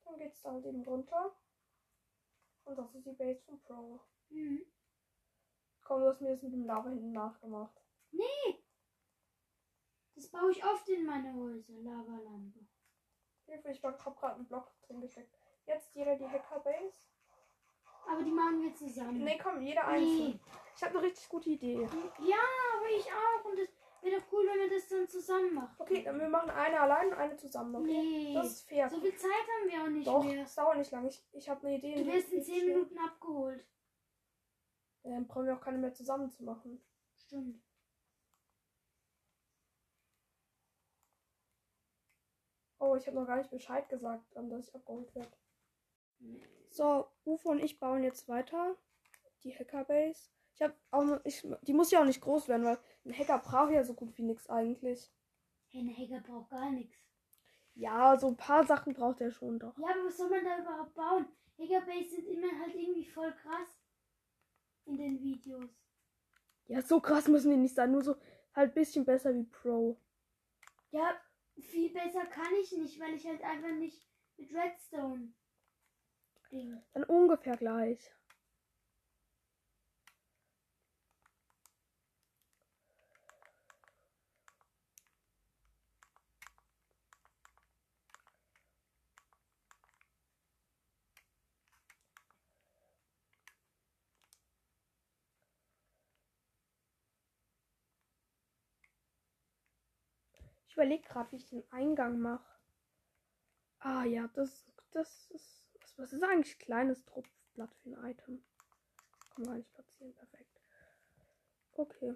Dann 0.05 0.19
geht's 0.19 0.43
da 0.43 0.53
halt 0.53 0.67
eben 0.67 0.85
runter. 0.85 1.37
Und 2.65 2.79
das 2.79 2.95
ist 2.95 3.07
die 3.07 3.13
Base 3.13 3.43
von 3.43 3.61
Pro. 3.63 4.01
Mhm. 4.29 4.65
Komm, 5.83 6.01
du 6.01 6.09
hast 6.09 6.21
mir 6.21 6.31
das 6.31 6.43
mit 6.43 6.53
dem 6.53 6.65
Lava 6.65 6.89
hinten 6.89 7.13
nachgemacht. 7.13 7.81
Das 10.17 10.29
baue 10.29 10.51
ich 10.51 10.65
oft 10.65 10.89
in 10.89 11.05
meine 11.05 11.35
Häuser. 11.35 11.75
Lavalampe. 11.75 12.67
Hilfe, 13.45 13.71
ich 13.71 13.85
hab 13.85 14.19
gerade 14.19 14.37
einen 14.37 14.47
Block 14.47 14.73
drin 14.83 15.01
gesteckt. 15.01 15.37
Jetzt 15.67 15.95
jeder 15.95 16.17
die 16.17 16.27
Hacker-Base. 16.27 17.07
Aber 18.09 18.23
die 18.23 18.31
machen 18.31 18.63
wir 18.63 18.75
zusammen. 18.75 19.23
Nee, 19.23 19.39
komm, 19.41 19.61
jeder 19.61 19.87
einzeln. 19.87 20.31
Nee. 20.31 20.41
Ich 20.75 20.83
habe 20.83 20.99
eine 20.99 21.07
richtig 21.07 21.29
gute 21.29 21.51
Idee. 21.51 21.83
Ja, 21.83 22.43
aber 22.77 22.89
ich 22.89 23.07
auch. 23.13 23.45
Und 23.45 23.59
das 23.59 23.69
wäre 24.07 24.20
doch 24.20 24.33
cool, 24.33 24.47
wenn 24.47 24.70
wir 24.70 24.77
das 24.77 24.89
dann 24.89 25.09
zusammen 25.09 25.55
machen. 25.55 25.74
Okay, 25.78 26.03
dann 26.03 26.19
wir 26.19 26.28
machen 26.28 26.51
eine 26.51 26.81
allein 26.81 27.09
und 27.09 27.15
eine 27.15 27.37
zusammen. 27.37 27.74
Okay? 27.77 28.01
Nee. 28.03 28.35
Das 28.35 28.47
ist 28.47 28.69
fair. 28.69 28.89
So 28.89 29.01
viel 29.01 29.15
Zeit 29.16 29.31
haben 29.31 29.69
wir 29.70 29.83
auch 29.83 29.89
nicht 29.89 30.07
Doch, 30.07 30.24
mehr. 30.24 30.43
es 30.45 30.55
dauert 30.55 30.78
nicht 30.78 30.91
lange. 30.93 31.09
Ich, 31.09 31.23
ich 31.33 31.49
habe 31.49 31.66
eine 31.66 31.77
Idee. 31.77 31.95
Du 32.03 32.07
wirst 32.07 32.31
in 32.33 32.39
geht 32.39 32.47
10 32.47 32.55
schnell. 32.55 32.69
Minuten 32.69 32.99
abgeholt. 32.99 33.66
Ja, 35.03 35.11
Dann 35.11 35.27
brauchen 35.27 35.47
wir 35.47 35.55
auch 35.57 35.61
keine 35.61 35.78
mehr 35.78 35.93
zusammen 35.93 36.31
zu 36.31 36.45
machen. 36.45 36.83
Stimmt. 37.16 37.62
Oh, 42.78 42.95
ich 42.95 43.07
habe 43.07 43.16
noch 43.16 43.27
gar 43.27 43.37
nicht 43.37 43.51
Bescheid 43.51 43.89
gesagt, 43.89 44.24
dass 44.35 44.69
ich 44.69 44.74
abgeholt 44.74 45.15
werde. 45.15 45.33
So, 46.70 47.09
Ufo 47.24 47.51
und 47.51 47.59
ich 47.62 47.78
bauen 47.81 48.03
jetzt 48.03 48.28
weiter. 48.28 48.77
Die 49.43 49.55
Hackerbase. 49.57 50.31
Ich 50.57 50.62
habe 50.62 50.74
auch 50.91 51.20
ich, 51.24 51.47
die 51.62 51.74
muss 51.74 51.91
ja 51.91 52.01
auch 52.01 52.07
nicht 52.07 52.23
groß 52.23 52.49
werden, 52.49 52.65
weil 52.65 52.78
ein 53.05 53.12
Hacker 53.16 53.39
braucht 53.39 53.73
ja 53.73 53.85
so 53.85 53.93
gut 53.93 54.16
wie 54.16 54.23
nichts 54.23 54.49
eigentlich. 54.49 55.12
Ein 55.74 55.95
Hacker 55.95 56.20
braucht 56.20 56.49
gar 56.49 56.70
nichts. 56.70 56.97
Ja, 57.74 58.19
so 58.19 58.28
ein 58.28 58.39
paar 58.39 58.65
Sachen 58.65 58.95
braucht 58.95 59.20
er 59.20 59.31
schon 59.31 59.59
doch. 59.59 59.77
Ja, 59.77 59.89
aber 59.91 60.07
was 60.07 60.16
soll 60.16 60.31
man 60.31 60.43
da 60.43 60.59
überhaupt 60.59 60.95
bauen? 60.95 61.27
Hackerbase 61.59 62.09
sind 62.09 62.27
immer 62.27 62.59
halt 62.59 62.74
irgendwie 62.74 63.05
voll 63.05 63.35
krass. 63.35 63.69
In 64.87 64.97
den 64.97 65.20
Videos. 65.20 65.70
Ja, 66.69 66.81
so 66.81 67.01
krass 67.01 67.28
müssen 67.28 67.51
die 67.51 67.59
nicht 67.59 67.74
sein, 67.74 67.93
nur 67.93 68.03
so 68.03 68.16
halt 68.55 68.70
ein 68.70 68.74
bisschen 68.74 69.05
besser 69.05 69.35
wie 69.35 69.45
Pro. 69.45 70.01
Ja, 70.91 71.20
viel 71.59 71.93
besser 71.93 72.24
kann 72.27 72.55
ich 72.62 72.73
nicht, 72.73 72.99
weil 72.99 73.12
ich 73.12 73.27
halt 73.27 73.43
einfach 73.43 73.73
nicht 73.73 74.09
mit 74.39 74.55
Redstone 74.55 75.35
Ding. 76.51 76.83
Dann 76.95 77.05
ungefähr 77.05 77.59
gleich. 77.59 78.11
Ich 100.65 100.65
überlege 100.77 101.09
gerade, 101.09 101.32
wie 101.32 101.36
ich 101.36 101.47
den 101.48 101.65
Eingang 101.73 102.19
mache. 102.20 102.44
Ah 103.81 104.05
ja, 104.05 104.28
das, 104.35 104.66
das 104.90 105.31
ist. 105.31 105.62
Was, 105.81 105.98
was 105.98 106.12
ist 106.12 106.23
eigentlich 106.24 106.59
kleines 106.59 107.05
Tropfblatt 107.07 107.74
für 107.77 107.90
ein 107.97 108.11
Item? 108.11 108.44
Kann 109.31 109.44
man 109.44 109.47
gar 109.47 109.55
nicht 109.57 109.73
platzieren. 109.73 110.15
Perfekt. 110.15 110.61
Okay. 111.73 112.15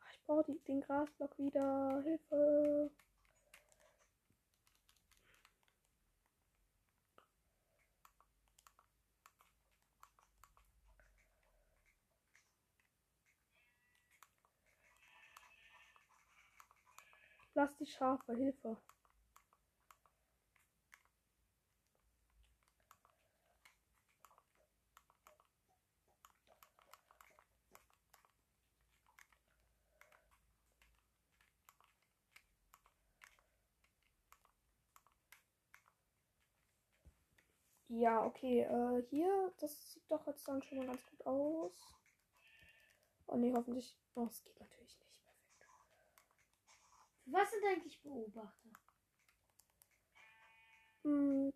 Ah, 0.00 0.04
Ich 0.12 0.22
brauche 0.24 0.52
den 0.68 0.80
Grasblock 0.80 1.36
wieder. 1.38 2.00
Hilfe. 2.02 2.51
Lass 17.62 17.76
die 17.76 17.86
Schafe, 17.86 18.34
Hilfe. 18.34 18.76
Ja, 37.86 38.24
okay. 38.24 38.62
Äh, 38.62 39.04
hier, 39.08 39.52
das 39.60 39.92
sieht 39.92 40.10
doch 40.10 40.26
jetzt 40.26 40.48
dann 40.48 40.60
schon 40.64 40.78
mal 40.78 40.86
ganz 40.88 41.06
gut 41.06 41.24
aus. 41.24 41.94
Oh 43.28 43.36
ne, 43.36 43.52
hoffentlich. 43.54 43.96
Oh, 44.16 44.26
es 44.26 44.42
geht 44.42 44.58
natürlich 44.58 44.98
nicht. 44.98 45.01
Was 47.26 47.50
sind 47.50 47.64
eigentlich 47.64 48.00
Beobachter? 48.02 48.70
Hm, 51.04 51.52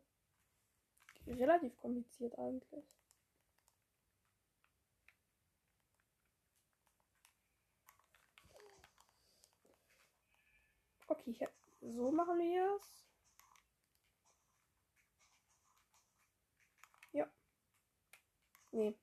relativ 1.26 1.76
kompliziert 1.76 2.38
eigentlich. 2.38 2.84
Okay, 11.08 11.48
so 11.80 12.10
machen 12.10 12.38
wir 12.38 12.76
es. 12.76 13.04
Ja. 17.12 17.26
Nee. 18.72 18.96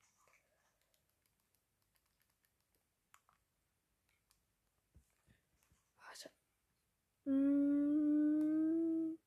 Mm. 7.25 9.17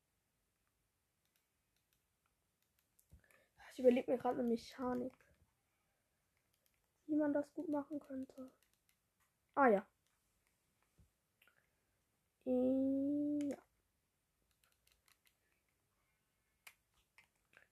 ich 3.77 3.81
überlege 3.81 4.11
mir 4.11 4.17
gerade 4.17 4.39
eine 4.39 4.49
Mechanik, 4.49 5.13
wie 7.07 7.17
man 7.17 7.35
das 7.35 7.53
gut 7.53 7.69
machen 7.69 8.01
könnte. 8.01 8.51
Ah 9.55 9.69
ja. 9.69 9.87
Ja. 12.47 13.57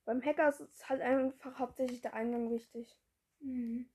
Beim 0.05 0.23
Hacker 0.23 0.49
ist 0.51 0.61
es 0.61 0.89
halt 0.91 1.01
einfach 1.01 1.59
hauptsächlich 1.59 2.03
der 2.03 2.13
Eingang 2.13 2.51
wichtig. 2.51 2.99
Mhm. 3.41 3.89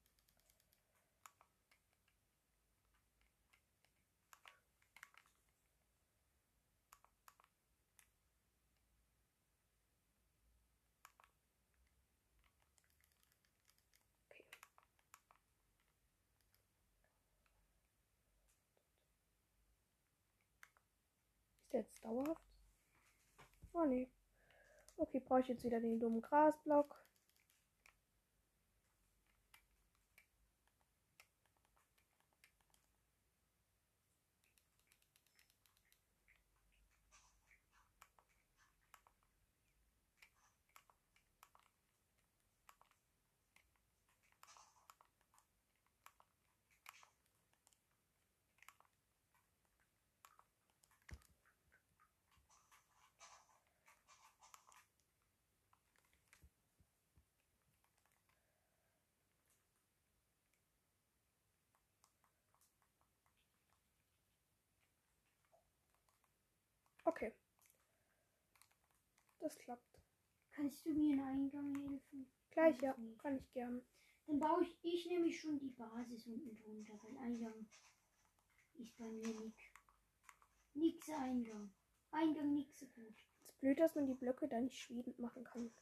Dauerhaft? 22.10 22.41
Oh 23.73 23.86
nee. 23.86 24.10
Okay, 24.98 25.19
brauche 25.19 25.41
ich 25.41 25.48
jetzt 25.48 25.64
wieder 25.64 25.80
den 25.80 25.99
dummen 25.99 26.22
Grasblock. 26.22 26.95
Okay. 67.10 67.34
Das 69.40 69.57
klappt. 69.57 69.99
Kannst 70.52 70.86
du 70.86 70.94
mir 70.94 71.15
in 71.15 71.19
Eingang 71.19 71.73
helfen? 71.76 72.31
Gleich, 72.52 72.80
ja. 72.84 72.95
nicht. 72.98 73.18
Kann 73.18 73.36
ich 73.36 73.52
gern. 73.52 73.81
Dann 74.27 74.40
baue 74.40 74.61
ich, 74.61 74.77
ich 74.84 75.07
nämlich 75.07 75.41
schon 75.41 75.57
die 75.57 75.72
Basis 75.72 76.27
unten 76.27 76.56
drunter, 76.56 76.94
weil 77.02 77.18
Eingang 77.18 77.68
ist 78.76 78.95
bei 78.95 79.06
mir 79.06 79.40
nix. 79.40 79.57
Nix 80.76 81.10
Eingang. 81.10 81.73
Eingang 82.11 82.53
nix 82.53 82.77
so 82.77 82.86
gut. 82.86 83.15
Es 83.41 83.48
ist 83.48 83.60
blöd, 83.60 83.80
dass 83.80 83.95
man 83.95 84.06
die 84.06 84.14
Blöcke 84.14 84.48
da 84.48 84.61
nicht 84.61 84.77
schwebend 84.77 85.18
machen 85.18 85.44
kann. 85.44 85.73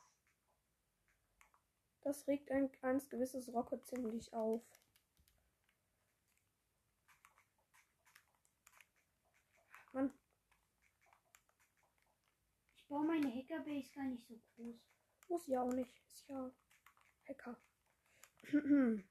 Das 2.04 2.26
regt 2.30 2.50
ein, 2.52 2.72
ein 2.84 3.02
gewisses 3.10 3.52
Rocket 3.54 3.86
ziemlich 3.86 4.32
auf. 4.32 4.64
Mann, 9.92 10.14
Ich 12.88 12.90
baue 12.90 13.06
meine 13.06 13.30
Hackerbase 13.30 13.92
gar 13.92 14.06
nicht 14.06 14.26
so 14.26 14.40
groß. 14.56 14.78
muss 15.28 15.46
ja 15.48 15.62
auch 15.62 15.74
nicht. 15.74 15.92
Ist 16.08 16.26
ja 16.30 16.50
Hacker. 17.28 17.60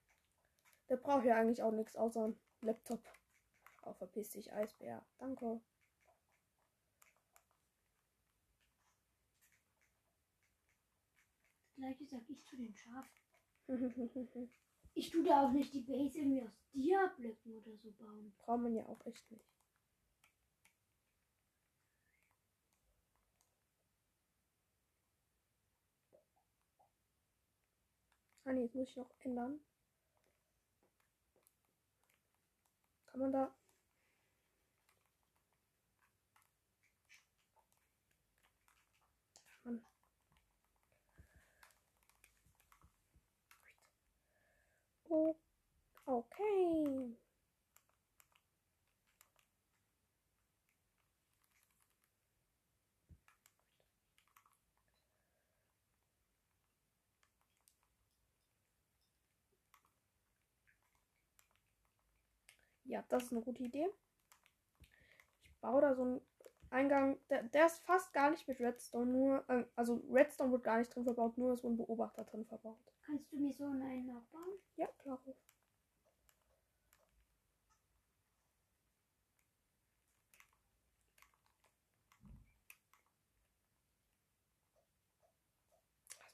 Der 0.88 0.96
braucht 0.96 1.26
ja 1.26 1.36
eigentlich 1.36 1.62
auch 1.62 1.72
nichts 1.72 1.94
außer 1.94 2.24
einen 2.24 2.40
Laptop. 2.62 3.06
Oh, 3.82 3.92
verpiss 3.92 4.30
dich, 4.30 4.50
Eisbär. 4.50 5.06
Danke. 5.18 5.60
Das 11.66 11.74
gleiche 11.74 12.06
sag 12.06 12.30
ich 12.30 12.42
zu 12.46 12.56
den 12.56 12.74
Schafen. 12.74 13.12
Ich 14.94 15.10
tue 15.10 15.22
da 15.22 15.46
auch 15.46 15.52
nicht 15.52 15.74
die 15.74 15.82
Base 15.82 16.18
irgendwie 16.18 16.42
aus 16.42 16.58
Dia-Blöcken 16.72 17.54
oder 17.54 17.76
so 17.76 17.90
bauen. 17.90 18.34
Braucht 18.38 18.62
man 18.62 18.74
ja 18.74 18.86
auch 18.86 19.04
echt 19.04 19.30
nicht. 19.30 19.55
Ah 28.48 28.52
nee, 28.52 28.62
jetzt 28.62 28.76
muss 28.76 28.88
ich 28.88 28.96
noch 28.96 29.10
ändern. 29.24 29.58
Kann 33.06 33.20
man 33.20 33.32
da. 33.32 33.50
Mann. 39.64 39.82
Okay. 46.06 47.16
Ja, 62.88 63.04
das 63.08 63.24
ist 63.24 63.32
eine 63.32 63.42
gute 63.42 63.62
Idee. 63.64 63.88
Ich 65.44 65.60
baue 65.60 65.80
da 65.80 65.94
so 65.94 66.02
einen 66.02 66.20
Eingang. 66.70 67.18
Der, 67.30 67.42
der 67.42 67.66
ist 67.66 67.84
fast 67.84 68.12
gar 68.12 68.30
nicht 68.30 68.46
mit 68.46 68.60
Redstone, 68.60 69.10
nur. 69.10 69.44
Äh, 69.48 69.64
also 69.74 70.02
Redstone 70.10 70.52
wird 70.52 70.64
gar 70.64 70.78
nicht 70.78 70.94
drin 70.94 71.04
verbaut, 71.04 71.36
nur 71.36 71.54
ist 71.54 71.62
so 71.62 71.68
ein 71.68 71.76
Beobachter 71.76 72.24
drin 72.24 72.44
verbaut. 72.44 72.78
Kannst 73.04 73.32
du 73.32 73.38
mir 73.38 73.52
so 73.52 73.64
einen 73.64 74.06
nachbauen? 74.06 74.58
Ja, 74.76 74.86
klar. 74.98 75.20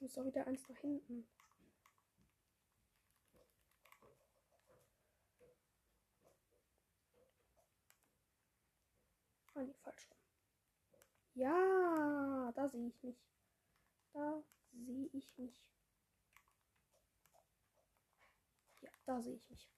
Muss 0.01 0.15
doch 0.15 0.25
wieder 0.25 0.47
eins 0.47 0.69
nach 0.69 0.79
hinten. 0.79 1.27
Ah, 9.55 9.63
nee, 9.63 9.75
falsch. 9.83 10.09
Ja, 11.35 12.53
da 12.55 12.69
sehe 12.69 12.87
ich 12.89 13.03
mich. 13.03 13.17
Da 14.13 14.43
sehe 14.73 15.09
ich 15.13 15.39
mich. 15.39 15.65
Ja, 18.81 18.91
da 19.07 19.21
sehe 19.21 19.37
ich 19.37 19.49
mich. 19.51 19.69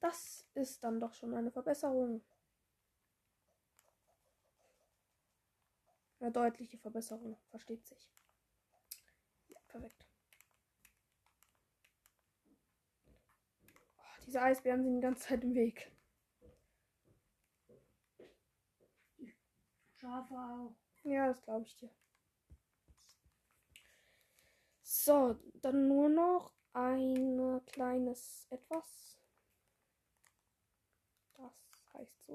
Das 0.00 0.44
ist 0.54 0.82
dann 0.82 1.00
doch 1.00 1.14
schon 1.14 1.34
eine 1.34 1.50
Verbesserung. 1.50 2.22
Eine 6.20 6.32
deutliche 6.32 6.78
Verbesserung, 6.78 7.36
versteht 7.50 7.86
sich. 7.86 8.10
Ja, 9.48 9.58
perfekt. 9.68 10.06
Oh, 13.98 14.22
diese 14.26 14.40
Eisbären 14.42 14.82
sind 14.82 14.96
die 14.96 15.02
ganze 15.02 15.28
Zeit 15.28 15.44
im 15.44 15.54
Weg. 15.54 15.95
Schafe 19.98 20.34
auch. 20.34 20.76
Ja, 21.04 21.28
das 21.28 21.42
glaube 21.42 21.64
ich 21.64 21.76
dir. 21.76 21.90
So, 24.82 25.36
dann 25.54 25.88
nur 25.88 26.08
noch 26.08 26.52
ein 26.72 27.60
kleines 27.66 28.46
etwas. 28.50 29.18
Das 31.34 31.52
heißt 31.94 32.24
so. 32.24 32.34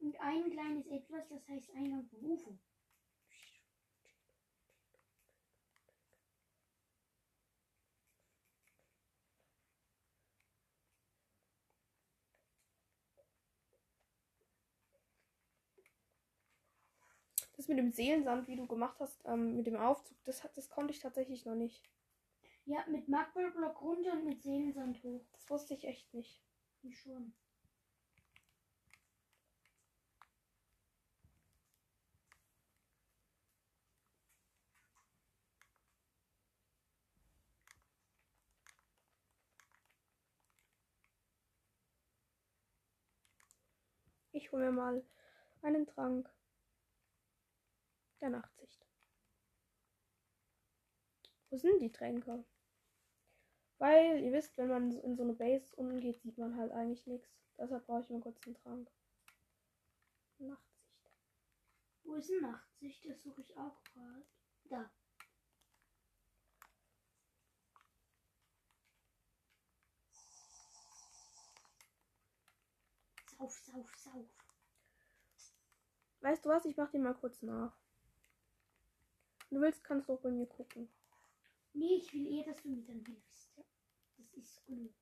Und 0.00 0.20
ein 0.20 0.50
kleines 0.50 0.86
Etwas, 0.86 1.28
das 1.28 1.46
heißt 1.48 1.70
Eingang 1.74 2.06
von 2.06 2.20
Das 17.60 17.68
mit 17.68 17.76
dem 17.76 17.92
Seelensand, 17.92 18.48
wie 18.48 18.56
du 18.56 18.66
gemacht 18.66 18.96
hast, 19.00 19.20
ähm, 19.26 19.58
mit 19.58 19.66
dem 19.66 19.76
Aufzug, 19.76 20.16
das, 20.24 20.42
hat- 20.42 20.56
das 20.56 20.70
konnte 20.70 20.94
ich 20.94 21.00
tatsächlich 21.00 21.44
noch 21.44 21.54
nicht. 21.54 21.90
Ja, 22.66 22.84
mit 22.88 23.08
Magballblock 23.08 23.82
runter 23.82 24.12
und 24.14 24.24
mit 24.24 24.42
Seelensand 24.42 25.02
hoch. 25.02 25.26
Das 25.32 25.50
wusste 25.50 25.74
ich 25.74 25.84
echt 25.86 26.14
nicht. 26.14 26.42
Wie 26.82 26.94
schon. 26.94 27.34
Ich 44.32 44.50
hole 44.50 44.64
mir 44.64 44.72
mal 44.72 45.04
einen 45.62 45.86
Trank 45.86 46.28
der 48.20 48.30
Nachtsicht. 48.30 48.86
Wo 51.50 51.56
sind 51.56 51.80
die 51.80 51.90
Tränke? 51.90 52.44
Weil, 53.78 54.22
ihr 54.22 54.32
wisst, 54.32 54.56
wenn 54.58 54.68
man 54.68 54.92
in 54.92 55.16
so 55.16 55.22
eine 55.22 55.32
Base 55.32 55.74
unten 55.76 56.00
geht, 56.00 56.20
sieht 56.20 56.38
man 56.38 56.56
halt 56.56 56.70
eigentlich 56.70 57.06
nichts. 57.06 57.28
Deshalb 57.58 57.86
brauche 57.86 58.02
ich 58.02 58.10
mal 58.10 58.20
kurz 58.20 58.38
einen 58.46 58.54
Trank. 58.54 58.90
Nachtsicht. 60.38 60.70
Wo 62.04 62.14
ist 62.14 62.30
denn 62.30 62.42
Nachtsicht? 62.42 63.04
Das 63.08 63.22
suche 63.22 63.40
ich 63.40 63.56
auch 63.56 63.82
gerade. 63.84 64.26
Da. 64.64 64.90
Sauf, 73.38 73.58
sauf, 73.58 73.94
sauf. 73.96 74.26
Weißt 76.20 76.44
du 76.44 76.50
was? 76.50 76.66
Ich 76.66 76.76
mach 76.76 76.90
dir 76.90 77.00
mal 77.00 77.14
kurz 77.14 77.40
nach. 77.40 77.74
Wenn 79.50 79.58
du 79.58 79.64
willst, 79.64 79.82
kannst 79.82 80.08
du 80.08 80.12
auch 80.12 80.20
bei 80.20 80.30
mir 80.30 80.46
gucken. 80.46 80.88
Nee, 81.72 81.96
ich 81.96 82.12
will 82.14 82.26
eher, 82.32 82.44
dass 82.44 82.62
du 82.62 82.68
mir 82.68 82.82
dann 82.84 83.04
hilfst. 83.04 83.50
Das 84.16 84.32
ist 84.34 84.64
genug. 84.64 84.92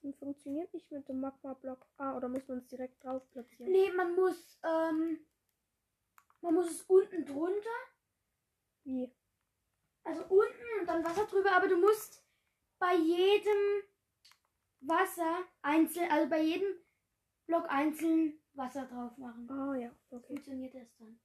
Das 0.00 0.16
funktioniert 0.16 0.72
nicht 0.72 0.90
mit 0.90 1.08
dem 1.08 1.20
Magma-Block. 1.20 1.86
Ah, 1.96 2.16
oder 2.16 2.28
muss 2.28 2.46
man 2.48 2.58
es 2.58 2.66
direkt 2.66 3.02
drauf 3.04 3.22
platzieren? 3.30 3.72
Nee, 3.72 3.90
man 3.92 4.14
muss, 4.14 4.58
ähm, 4.62 5.18
man 6.44 6.54
muss 6.54 6.70
es 6.70 6.82
unten 6.82 7.24
drunter, 7.24 7.78
Wie? 8.84 9.10
also 10.04 10.22
unten 10.26 10.80
und 10.80 10.86
dann 10.86 11.02
Wasser 11.02 11.26
drüber, 11.26 11.52
aber 11.52 11.68
du 11.68 11.78
musst 11.78 12.22
bei 12.78 12.94
jedem 12.94 13.82
Wasser 14.80 15.44
einzeln, 15.62 16.10
also 16.10 16.28
bei 16.28 16.42
jedem 16.42 16.68
Block 17.46 17.64
einzeln 17.70 18.38
Wasser 18.52 18.84
drauf 18.86 19.16
machen. 19.16 19.50
Ah, 19.50 19.74
ja, 19.74 19.90
okay. 20.10 20.34
Funktioniert 20.34 20.74
das 20.74 20.94
dann? 20.98 21.18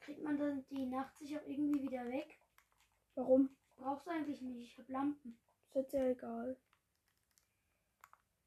Kriegt 0.00 0.22
man 0.22 0.36
dann 0.38 0.66
die 0.70 0.86
Nacht 0.86 1.16
sich 1.18 1.38
auch 1.38 1.46
irgendwie 1.46 1.82
wieder 1.82 2.04
weg? 2.08 2.40
Warum? 3.14 3.56
Brauchst 3.76 4.06
du 4.06 4.10
eigentlich 4.10 4.42
nicht, 4.42 4.72
ich 4.72 4.78
hab 4.78 4.88
Lampen. 4.88 5.38
Ist 5.68 5.76
jetzt 5.76 5.92
ja 5.92 6.04
egal. 6.08 6.60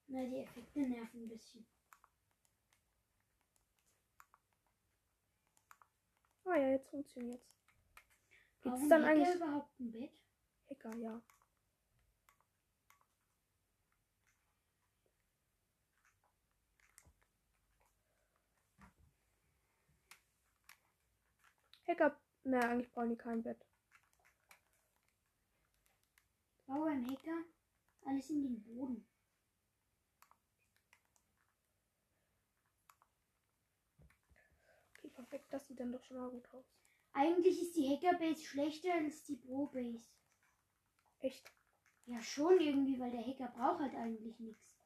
Na, 0.08 0.26
die 0.26 0.40
Effekte 0.40 0.82
nerven 0.82 1.24
ein 1.24 1.30
bisschen. 1.30 1.66
Ah 6.46 6.56
ja, 6.58 6.70
jetzt 6.70 6.90
funktioniert's. 6.90 7.48
Gibt's 8.62 8.80
Brauchen 8.80 8.90
dann 8.90 9.04
eigentlich. 9.04 9.36
überhaupt 9.36 9.80
ein 9.80 9.92
Bett? 9.92 10.22
Hacker, 10.70 10.96
ja. 10.98 11.22
Hacker. 21.88 22.20
Ne, 22.44 22.60
eigentlich 22.60 22.92
brauchen 22.92 23.10
die 23.10 23.16
kein 23.18 23.42
Bett. 23.44 23.66
Bau 26.66 26.84
beim 26.86 27.10
Hacker 27.10 27.44
alles 28.06 28.30
in 28.30 28.44
den 28.44 28.64
Boden. 28.64 29.08
Perfekt. 35.34 35.52
Das 35.52 35.68
sieht 35.68 35.80
dann 35.80 35.92
doch 35.92 36.04
schon 36.04 36.18
mal 36.18 36.30
gut 36.30 36.48
aus. 36.54 36.64
Eigentlich 37.12 37.60
ist 37.60 37.76
die 37.76 37.90
Hackerbase 37.90 38.44
schlechter 38.44 38.94
als 38.94 39.24
die 39.24 39.36
Pro-Base. 39.36 40.08
Echt. 41.22 41.52
Ja, 42.06 42.22
schon 42.22 42.60
irgendwie, 42.60 43.00
weil 43.00 43.10
der 43.10 43.26
Hacker 43.26 43.48
braucht 43.48 43.80
halt 43.80 43.96
eigentlich 43.96 44.40
nichts. 44.40 44.78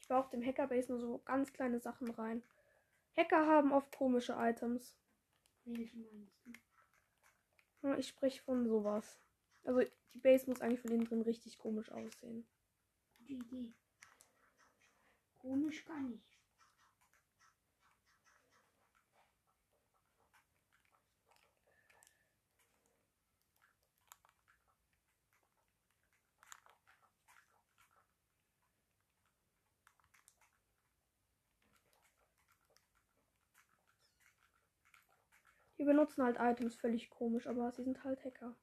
Ich 0.00 0.08
baue 0.08 0.18
auf 0.18 0.30
dem 0.30 0.44
Hackerbase 0.44 0.90
nur 0.90 0.98
so 0.98 1.18
ganz 1.24 1.52
kleine 1.52 1.78
Sachen 1.78 2.10
rein. 2.10 2.42
Hacker 3.16 3.46
haben 3.46 3.72
oft 3.72 3.96
komische 3.96 4.32
Items. 4.36 4.96
Welche 5.64 5.98
meinst 5.98 6.34
du? 7.82 7.94
Ich 7.96 8.08
sprich 8.08 8.40
von 8.40 8.66
sowas. 8.66 9.20
Also 9.62 9.82
die 10.14 10.18
Base 10.18 10.48
muss 10.48 10.60
eigentlich 10.60 10.80
von 10.80 10.90
innen 10.90 11.04
drin 11.04 11.22
richtig 11.22 11.58
komisch 11.58 11.92
aussehen. 11.92 12.44
Gute 13.18 13.34
Idee. 13.34 13.72
Komisch 15.46 15.84
gar 15.84 16.00
nicht. 16.00 16.24
Die 35.78 35.84
benutzen 35.84 36.24
halt 36.24 36.38
Items 36.40 36.74
völlig 36.74 37.08
komisch, 37.08 37.46
aber 37.46 37.70
sie 37.70 37.84
sind 37.84 38.02
halt 38.02 38.24
Hacker. 38.24 38.56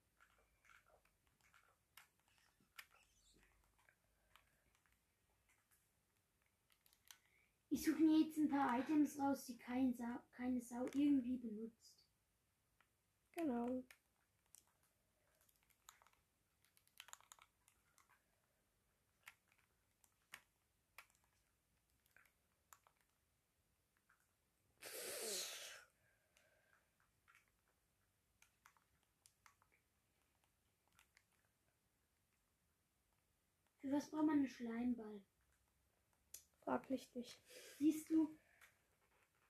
Ich 7.73 7.83
suche 7.83 8.03
mir 8.03 8.19
jetzt 8.19 8.37
ein 8.37 8.49
paar 8.49 8.77
Items 8.77 9.17
raus, 9.17 9.45
die 9.47 9.57
kein 9.57 9.91
Sau, 9.95 10.19
keine 10.37 10.61
Sau 10.61 10.85
irgendwie 10.93 11.37
benutzt. 11.37 11.97
Genau. 13.31 13.83
Für 33.81 33.91
was 33.91 34.11
braucht 34.11 34.27
man 34.27 34.37
einen 34.37 34.47
Schleimball? 34.47 35.23
Frag 36.63 36.89
mich 36.89 37.13
nicht. 37.13 37.41
Siehst 37.77 38.09
du? 38.09 38.37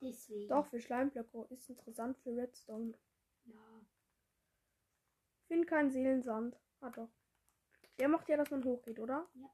Deswegen. 0.02 0.49
Doch, 0.49 0.65
für 0.65 0.80
Schleimblöcke 0.80 1.45
ist 1.49 1.69
interessant 1.69 2.18
für 2.18 2.35
Redstone. 2.35 2.94
Ja. 3.45 3.85
Find 5.48 5.68
keinen 5.68 5.91
Seelensand. 5.91 6.57
Ah 6.81 6.90
doch. 6.90 7.10
Der 7.99 8.07
macht 8.07 8.27
ja, 8.27 8.38
dass 8.38 8.49
man 8.49 8.64
hochgeht, 8.64 8.99
oder? 8.99 9.30
Ja. 9.35 9.49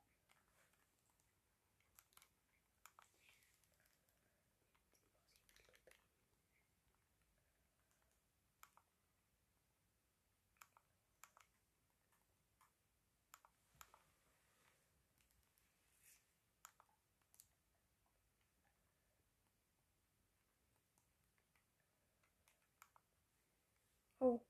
Oh. 24.22 24.42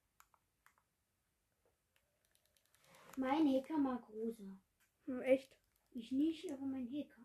Mein 3.19 3.53
Hacker 3.53 3.77
mag 3.77 4.07
rosa. 4.09 4.57
Hm, 5.05 5.21
echt? 5.23 5.53
Ich 5.91 6.09
nicht, 6.09 6.49
aber 6.53 6.65
mein 6.65 6.87
Hacker. 6.87 7.21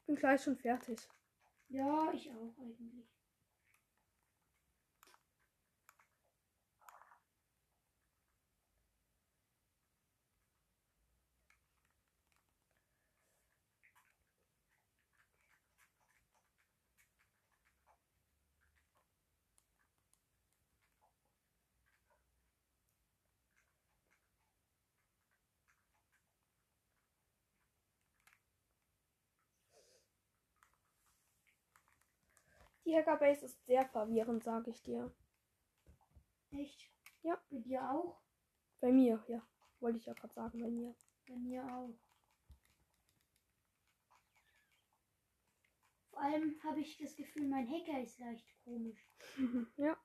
Ich 0.00 0.06
bin 0.06 0.16
gleich 0.16 0.42
schon 0.42 0.58
fertig. 0.58 0.98
Ja, 1.68 2.12
ich 2.12 2.30
auch 2.30 2.58
eigentlich. 2.58 3.08
Die 32.84 32.96
Hackerbase 32.96 33.46
ist 33.46 33.64
sehr 33.66 33.86
verwirrend, 33.86 34.42
sage 34.42 34.70
ich 34.70 34.82
dir. 34.82 35.12
Echt? 36.50 36.90
Ja. 37.22 37.40
Bei 37.50 37.58
dir 37.58 37.90
auch? 37.90 38.20
Bei 38.80 38.90
mir, 38.92 39.22
ja. 39.28 39.40
Wollte 39.80 39.98
ich 39.98 40.06
ja 40.06 40.12
gerade 40.14 40.34
sagen, 40.34 40.60
bei 40.60 40.68
mir. 40.68 40.94
Bei 41.28 41.36
mir 41.36 41.64
auch. 41.64 41.94
Vor 46.10 46.20
allem 46.20 46.60
habe 46.64 46.80
ich 46.80 46.98
das 46.98 47.16
Gefühl, 47.16 47.48
mein 47.48 47.68
Hacker 47.68 48.02
ist 48.02 48.18
leicht 48.18 48.46
komisch. 48.64 49.06
ja. 49.76 49.96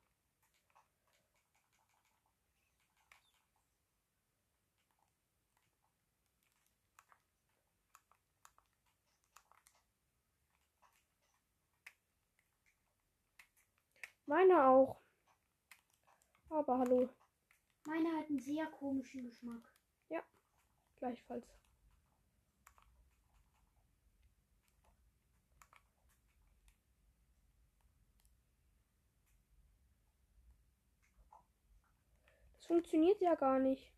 Meine 14.28 14.66
auch. 14.66 14.98
Aber 16.50 16.80
hallo, 16.80 17.10
Meiner 17.86 18.18
hat 18.18 18.28
einen 18.30 18.40
sehr 18.40 18.66
komischen 18.66 19.24
Geschmack. 19.24 19.74
gleichfalls. 20.98 21.48
Das 32.58 32.66
funktioniert 32.66 33.22
ja 33.22 33.36
gar 33.36 33.60
nicht. 33.60 33.97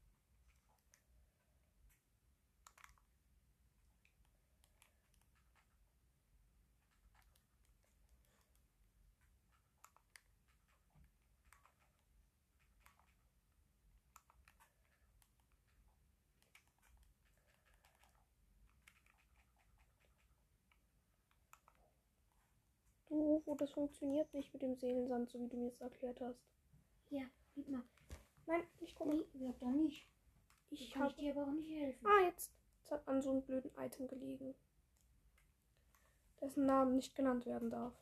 Du, 23.20 23.36
Ufo, 23.36 23.54
das 23.54 23.72
funktioniert 23.72 24.34
nicht 24.34 24.54
mit 24.54 24.62
dem 24.62 24.76
Seelensand, 24.78 25.30
so 25.30 25.41
wie 25.41 25.50
du 25.50 25.58
mir 25.58 25.68
es 25.68 25.82
erklärt 25.82 26.22
hast. 26.22 26.40
Ja, 27.10 27.24
gib 27.54 27.68
mal. 27.68 27.84
Nein, 28.48 28.64
ich 28.80 28.96
gucke. 28.96 29.26
Nee, 29.34 29.52
sag 29.52 29.60
doch 29.60 29.72
nicht. 29.72 30.08
Ich 30.70 30.91
kann 30.91 31.04
habe 31.04 31.12
ich 31.12 31.18
dir 31.18 31.32
aber 31.32 31.44
auch 31.44 31.52
nicht 31.52 31.70
helfen. 31.70 32.08
Ah, 32.08 32.24
jetzt. 32.24 32.54
Es 32.82 32.91
hat 32.91 33.06
an 33.10 33.22
so 33.22 33.32
einem 33.32 33.41
blöden 33.41 33.72
Item 33.78 34.08
gelegen. 34.08 34.56
Dessen 36.40 36.66
Namen 36.66 36.96
nicht 36.96 37.14
genannt 37.14 37.46
werden 37.46 37.70
darf. 37.70 37.94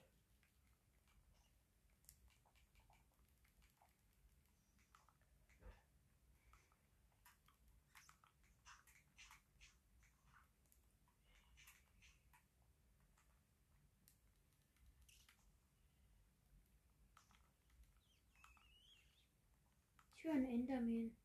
Ich 20.28 20.34
höre 20.34 20.40
einen 20.40 20.68
Enderman. 20.68 21.16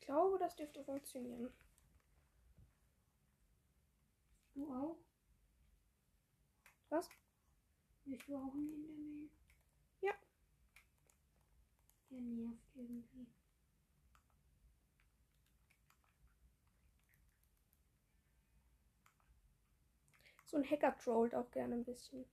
Ich 0.00 0.06
glaube, 0.06 0.38
das 0.40 0.56
dürfte 0.56 0.82
funktionieren. 0.82 1.52
Du 4.54 4.74
auch? 4.74 4.96
Was? 6.88 7.08
Bist 8.06 8.26
du 8.26 8.36
auch 8.36 8.54
ein 8.54 8.72
Enderman? 8.72 9.30
Ja. 10.00 10.14
Der 12.10 12.20
nervt 12.20 12.74
irgendwie. 12.74 13.35
So 20.46 20.56
ein 20.56 20.70
Hacker 20.70 20.96
trollt 20.96 21.34
auch 21.34 21.50
gerne 21.50 21.74
ein 21.74 21.84
bisschen. 21.84 22.24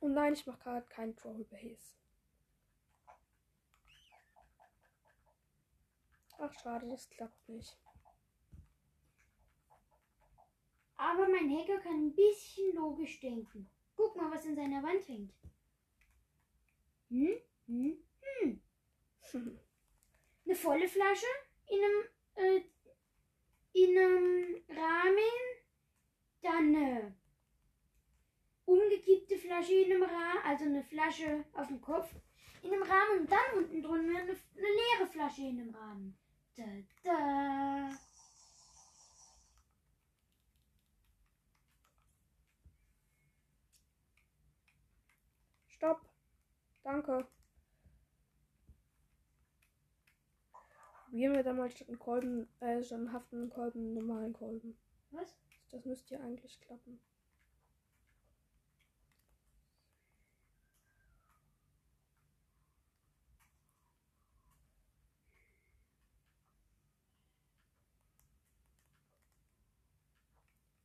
Und 0.00 0.14
nein, 0.14 0.32
ich 0.32 0.46
mache 0.46 0.60
gerade 0.60 0.86
keinen 0.86 1.16
Troll-Base. 1.16 1.96
Ach, 6.38 6.54
schade, 6.54 6.88
das 6.88 7.10
klappt 7.10 7.48
nicht. 7.48 7.76
Aber 10.96 11.28
mein 11.28 11.50
Hacker 11.50 11.78
kann 11.78 12.06
ein 12.06 12.14
bisschen 12.14 12.74
logisch 12.76 13.18
denken. 13.18 13.68
Guck 13.96 14.16
mal, 14.16 14.30
was 14.30 14.44
in 14.44 14.54
seiner 14.54 14.82
Wand 14.84 15.06
hängt. 15.08 15.32
Hm? 17.08 17.40
Hm? 17.66 18.04
Hm? 18.20 18.62
Eine 20.44 20.54
volle 20.54 20.88
Flasche 20.88 21.26
in 21.66 21.78
einem, 21.78 22.04
äh, 22.36 22.64
in 23.84 23.98
einem 23.98 24.56
Rahmen. 24.68 25.18
Dann 26.40 26.76
eine 26.76 27.16
umgekippte 28.64 29.36
Flasche 29.36 29.74
in 29.74 29.92
einem 29.92 30.02
Rahmen, 30.02 30.42
also 30.44 30.64
eine 30.64 30.84
Flasche 30.84 31.44
auf 31.54 31.68
dem 31.68 31.80
Kopf 31.80 32.14
in 32.62 32.72
einem 32.72 32.82
Rahmen 32.82 33.20
und 33.20 33.32
dann 33.32 33.56
unten 33.56 33.82
drunter 33.82 34.18
eine, 34.18 34.30
eine 34.30 34.36
leere 34.56 35.06
Flasche 35.10 35.42
in 35.42 35.60
einem 35.60 35.74
Rahmen. 35.74 36.18
Da, 36.56 36.64
da. 37.04 37.90
Stopp. 45.68 46.00
Danke. 46.82 47.28
Probieren 51.08 51.32
wir 51.32 51.42
dann 51.42 51.56
mal 51.56 51.70
statt 51.70 51.88
einen 51.88 51.98
Kolben, 51.98 52.46
äh, 52.60 52.82
statt 52.82 52.98
einen 52.98 53.12
haftenden 53.14 53.48
Kolben 53.48 53.78
einen 53.80 53.94
normalen 53.94 54.34
Kolben. 54.34 54.76
Was? 55.10 55.34
Das 55.70 55.86
müsste 55.86 56.16
ja 56.16 56.20
eigentlich 56.20 56.60
klappen. 56.60 57.00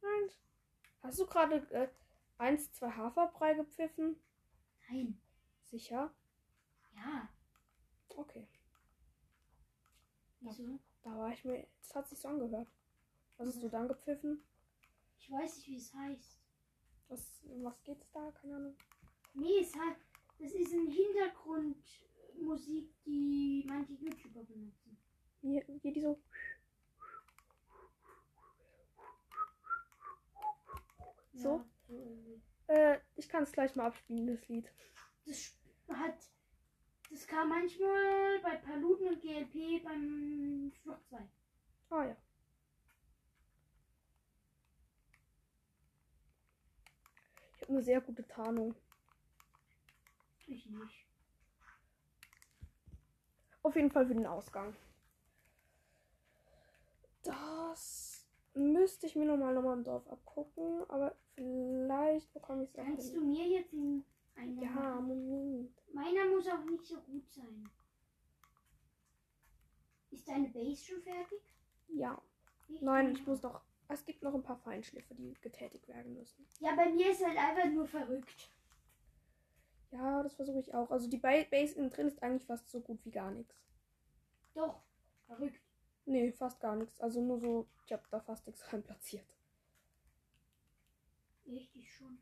Nein. 0.01 0.29
Hast 1.01 1.19
du 1.19 1.25
gerade 1.25 1.55
äh, 1.71 1.89
eins, 2.37 2.71
zwei 2.71 2.91
Haferbrei 2.91 3.55
gepfiffen? 3.55 4.15
Nein. 4.89 5.19
Sicher? 5.65 6.13
Ja. 6.95 7.27
Okay. 8.15 8.47
Wieso? 10.43 10.79
Da 11.03 11.17
war 11.17 11.31
ich 11.31 11.45
mir. 11.45 11.65
Das 11.79 11.95
hat 11.95 12.09
sich 12.09 12.19
so 12.19 12.27
angehört. 12.27 12.67
Was 13.37 13.47
hast 13.47 13.63
du 13.63 13.69
dann 13.69 13.87
gepfiffen? 13.87 14.43
Ich 15.17 15.31
weiß 15.31 15.55
nicht, 15.55 15.69
wie 15.69 15.77
es 15.77 15.93
heißt. 15.93 16.37
Was, 17.07 17.41
was 17.61 17.81
geht's 17.83 18.11
da? 18.11 18.29
Keine 18.31 18.55
Ahnung. 18.55 18.75
Nee, 19.33 19.59
es 19.61 19.73
hat, 19.75 19.95
das 20.39 20.51
ist 20.51 20.73
ein 20.73 20.87
Hintergrundmusik, 20.87 22.93
die 23.05 23.63
manche 23.67 23.93
YouTuber 23.93 24.43
benutzen. 24.43 24.97
Wie, 25.41 25.63
wie 25.81 25.93
die 25.93 26.01
so. 26.01 26.21
So? 31.33 31.65
Ja. 31.87 31.95
Äh, 32.67 32.99
ich 33.15 33.27
kann 33.27 33.43
es 33.43 33.51
gleich 33.51 33.75
mal 33.75 33.87
abspielen, 33.87 34.27
das 34.27 34.47
Lied. 34.47 34.71
das 35.25 35.57
hat 35.89 36.15
Das 37.13 37.27
kam 37.27 37.49
manchmal 37.49 38.39
bei 38.41 38.55
Paluten 38.55 39.07
und 39.07 39.21
GLP 39.21 39.83
beim 39.83 40.71
Schlucht 40.81 41.05
2. 41.09 41.17
Ah 41.91 42.05
ja. 42.05 42.17
Ich 47.55 47.61
habe 47.61 47.73
eine 47.73 47.83
sehr 47.83 48.01
gute 48.01 48.27
Tarnung. 48.27 48.73
Ich 50.47 50.65
nicht. 50.65 51.07
Auf 53.61 53.75
jeden 53.75 53.91
Fall 53.91 54.07
für 54.07 54.15
den 54.15 54.25
Ausgang. 54.25 54.75
Das 57.21 58.25
müsste 58.55 59.05
ich 59.05 59.15
mir 59.15 59.25
nochmal 59.25 59.53
nochmal 59.53 59.77
im 59.77 59.83
Dorf 59.83 60.07
abgucken, 60.07 60.89
aber 60.89 61.15
vielleicht 61.35 62.33
bekomme 62.33 62.63
ich 62.63 62.71
es 62.71 62.79
auch 62.79 62.83
Kannst 62.83 63.11
hin. 63.11 63.19
du 63.19 63.27
mir 63.27 63.47
jetzt 63.47 63.71
in 63.71 64.03
einen 64.35 64.61
Ja? 64.61 64.99
Moment. 64.99 65.71
Meiner 65.93 66.25
muss 66.29 66.47
auch 66.47 66.63
nicht 66.65 66.85
so 66.85 66.99
gut 67.01 67.29
sein. 67.31 67.69
Ist 70.11 70.27
deine 70.27 70.49
Base 70.49 70.83
schon 70.85 71.01
fertig? 71.01 71.41
Ja. 71.87 72.21
Ich 72.67 72.81
Nein, 72.81 73.11
ich 73.11 73.25
muss 73.25 73.41
noch. 73.41 73.61
Es 73.89 74.05
gibt 74.05 74.23
noch 74.23 74.33
ein 74.33 74.43
paar 74.43 74.57
Feinschliffe, 74.57 75.13
die 75.15 75.33
getätigt 75.41 75.87
werden 75.87 76.13
müssen. 76.13 76.47
Ja, 76.59 76.75
bei 76.75 76.89
mir 76.89 77.11
ist 77.11 77.23
halt 77.25 77.37
einfach 77.37 77.69
nur 77.69 77.85
verrückt. 77.87 78.49
Ja, 79.91 80.23
das 80.23 80.33
versuche 80.35 80.59
ich 80.59 80.73
auch. 80.73 80.89
Also 80.89 81.07
die 81.07 81.17
Ba- 81.17 81.43
Base 81.51 81.75
innen 81.75 81.89
drin 81.91 82.07
ist 82.07 82.23
eigentlich 82.23 82.45
fast 82.45 82.69
so 82.69 82.79
gut 82.81 83.03
wie 83.05 83.11
gar 83.11 83.29
nichts. 83.31 83.55
Doch, 84.55 84.81
verrückt. 85.27 85.61
Nee, 86.05 86.31
fast 86.31 86.59
gar 86.59 86.75
nichts. 86.75 86.99
Also 87.01 87.21
nur 87.21 87.39
so, 87.39 87.67
ich 87.85 87.93
habe 87.93 88.03
da 88.09 88.19
fast 88.19 88.47
nichts 88.47 88.63
rein 88.73 88.81
platziert. 88.83 89.27
Richtig 91.45 91.93
schon. 91.93 92.17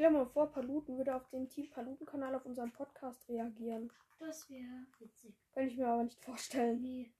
Stell 0.00 0.12
dir 0.12 0.16
mal 0.16 0.26
vor, 0.30 0.50
Paluten 0.50 0.96
würde 0.96 1.14
auf 1.14 1.28
den 1.28 1.46
Team 1.50 1.68
Paluten-Kanal 1.68 2.34
auf 2.34 2.46
unseren 2.46 2.72
Podcast 2.72 3.28
reagieren. 3.28 3.92
Das 4.18 4.48
wäre 4.48 4.86
witzig. 4.98 5.34
Kann 5.52 5.66
ich 5.66 5.76
mir 5.76 5.88
aber 5.88 6.04
nicht 6.04 6.18
vorstellen. 6.24 6.80
Nee. 6.80 7.12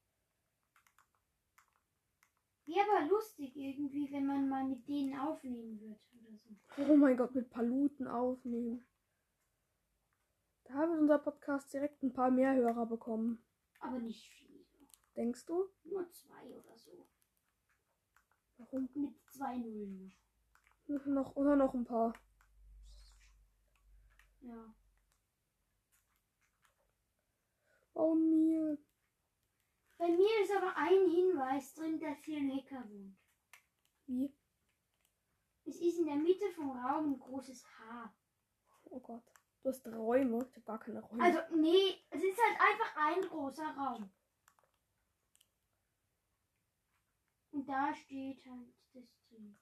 Wäre 2.65 2.87
aber 2.97 3.07
lustig 3.07 3.55
irgendwie, 3.55 4.11
wenn 4.11 4.25
man 4.25 4.49
mal 4.49 4.63
mit 4.63 4.87
denen 4.87 5.15
aufnehmen 5.15 5.79
wird 5.79 5.99
oder 6.11 6.35
so. 6.35 6.91
Oh 6.91 6.95
mein 6.97 7.17
Gott, 7.17 7.35
mit 7.35 7.51
Paluten 7.51 8.07
aufnehmen. 8.07 8.83
Da 10.63 10.89
wird 10.89 11.01
unser 11.01 11.19
Podcast 11.19 11.71
direkt 11.71 12.01
ein 12.01 12.13
paar 12.13 12.31
mehr 12.31 12.55
Hörer 12.55 12.87
bekommen. 12.87 13.45
Aber 13.79 13.99
nicht 13.99 14.27
viele. 14.27 14.65
Denkst 15.15 15.45
du? 15.45 15.65
Nur 15.83 16.09
zwei 16.09 16.47
oder 16.47 16.75
so. 16.75 17.07
Warum? 18.57 18.89
Mit 18.95 19.13
zwei 19.29 19.57
Nullen. 19.57 20.15
Noch, 21.05 21.35
oder 21.35 21.55
noch 21.55 21.75
ein 21.75 21.85
paar. 21.85 22.15
Ja. 24.41 24.75
Oh 27.93 28.15
mir. 28.15 28.77
Bei 29.97 30.07
mir 30.07 30.41
ist 30.43 30.51
aber 30.51 30.75
ein 30.75 31.09
Hinweis 31.09 31.73
drin, 31.75 31.99
dass 31.99 32.23
hier 32.23 32.39
ein 32.39 32.51
Hacker 32.51 32.83
wohnt. 32.89 33.17
Wie? 34.07 34.33
Es 35.65 35.79
ist 35.79 35.99
in 35.99 36.07
der 36.07 36.15
Mitte 36.15 36.49
vom 36.51 36.71
Raum 36.71 37.13
ein 37.13 37.19
großes 37.19 37.65
H. 37.65 38.13
Oh 38.85 38.99
Gott. 38.99 39.23
Du 39.61 39.69
hast 39.69 39.85
Räume. 39.85 40.39
Ich 40.49 40.55
habe 40.55 40.65
gar 40.65 40.79
keine 40.79 41.01
Räume. 41.01 41.23
Also, 41.23 41.39
nee, 41.55 42.03
es 42.09 42.23
ist 42.23 42.39
halt 42.41 42.59
einfach 42.59 42.95
ein 42.95 43.21
großer 43.21 43.75
Raum. 43.77 44.11
Und 47.51 47.67
da 47.67 47.93
steht 47.93 48.43
halt 48.45 48.73
das 48.93 49.13
drin. 49.29 49.57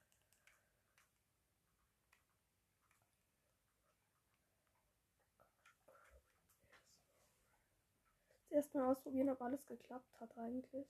Erst 8.51 8.73
mal 8.73 8.85
ausprobieren, 8.91 9.29
ob 9.29 9.41
alles 9.41 9.65
geklappt 9.65 10.19
hat 10.19 10.37
eigentlich. 10.37 10.87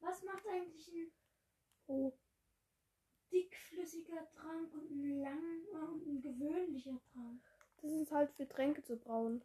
Was 0.00 0.22
macht 0.24 0.46
eigentlich 0.48 0.88
ein 0.88 1.12
Oh. 1.88 2.12
dickflüssiger 3.32 4.28
Trank 4.32 4.74
und 4.74 4.90
ein 4.90 5.22
lang 5.22 5.64
und 5.72 6.06
ein 6.06 6.20
gewöhnlicher 6.20 7.00
Trank? 7.12 7.40
Das 7.80 7.90
ist 7.92 8.12
halt 8.12 8.30
für 8.32 8.48
Tränke 8.48 8.82
zu 8.82 8.96
brauen. 8.96 9.42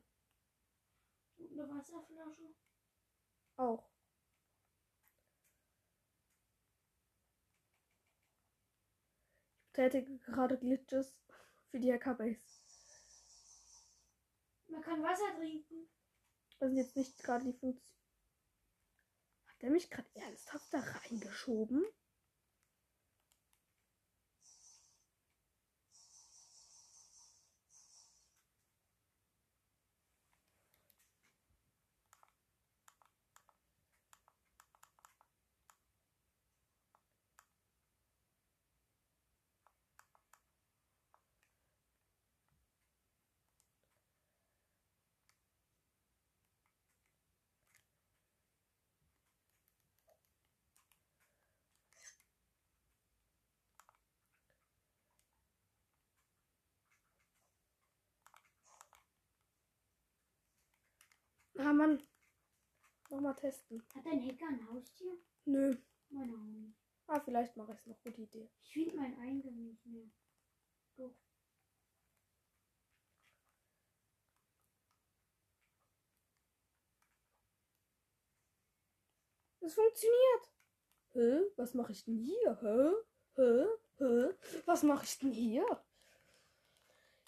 Und 1.38 1.52
eine 1.52 1.70
Wasserflasche? 1.70 2.54
Auch. 3.58 3.84
Ich 9.78 9.84
betätige 9.84 10.18
gerade 10.18 10.58
Glitches 10.58 11.16
für 11.70 11.80
die 11.80 11.94
Hackerbase. 11.94 12.42
Man 14.70 14.82
kann 14.82 15.04
Wasser 15.04 15.38
trinken. 15.38 15.88
Das 16.60 16.70
sind 16.70 16.78
jetzt 16.78 16.96
nicht 16.96 17.20
gerade 17.20 17.46
die 17.46 17.54
Funktion. 17.54 17.86
Hat 19.46 19.62
der 19.62 19.70
mich 19.70 19.92
gerade 19.92 20.10
ernsthaft 20.16 20.74
da 20.74 20.80
reingeschoben? 20.80 21.86
Ah 61.58 61.74
Mann. 61.74 62.04
Nochmal 63.10 63.36
testen. 63.36 63.84
Hat 63.96 64.06
dein 64.06 64.24
Hacker 64.26 64.48
ein 64.48 64.70
Haustier? 64.70 65.18
Nö. 65.46 65.76
Meine 66.10 66.34
auch 66.34 66.46
nicht. 66.46 66.78
Ah, 67.08 67.20
vielleicht 67.20 67.56
mache 67.58 67.72
ich 67.74 67.80
es 67.80 67.86
noch. 67.86 68.02
Gute 68.04 68.22
Idee. 68.22 68.50
Ich 68.64 68.74
finde 68.74 68.96
meinen 68.96 69.20
Eingang 69.20 69.64
nicht 69.64 69.86
mehr. 69.86 70.10
Doch. 70.98 71.16
Es 79.62 79.74
funktioniert. 79.74 80.52
Hä? 81.14 81.52
Was 81.56 81.74
mache 81.74 81.92
ich 81.92 82.04
denn 82.04 82.18
hier? 82.18 82.60
Hä? 82.62 82.92
Hä? 83.36 83.66
Hä? 83.98 84.62
Was 84.66 84.84
mache 84.84 85.06
ich 85.06 85.18
denn 85.18 85.32
hier? 85.32 85.66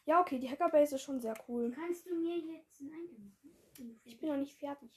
Ja, 0.06 0.22
okay, 0.22 0.40
die 0.40 0.50
Hackerbase 0.50 0.96
ist 0.96 1.02
schon 1.02 1.20
sehr 1.20 1.36
cool. 1.48 1.72
Kannst 1.72 2.06
du 2.06 2.16
mir 2.16 2.38
jetzt 2.38 2.80
einen 2.82 2.94
Eingang 2.94 3.26
machen? 3.26 3.59
Ich 4.04 4.20
bin 4.20 4.30
noch 4.30 4.38
nicht 4.38 4.58
fertig. 4.60 4.90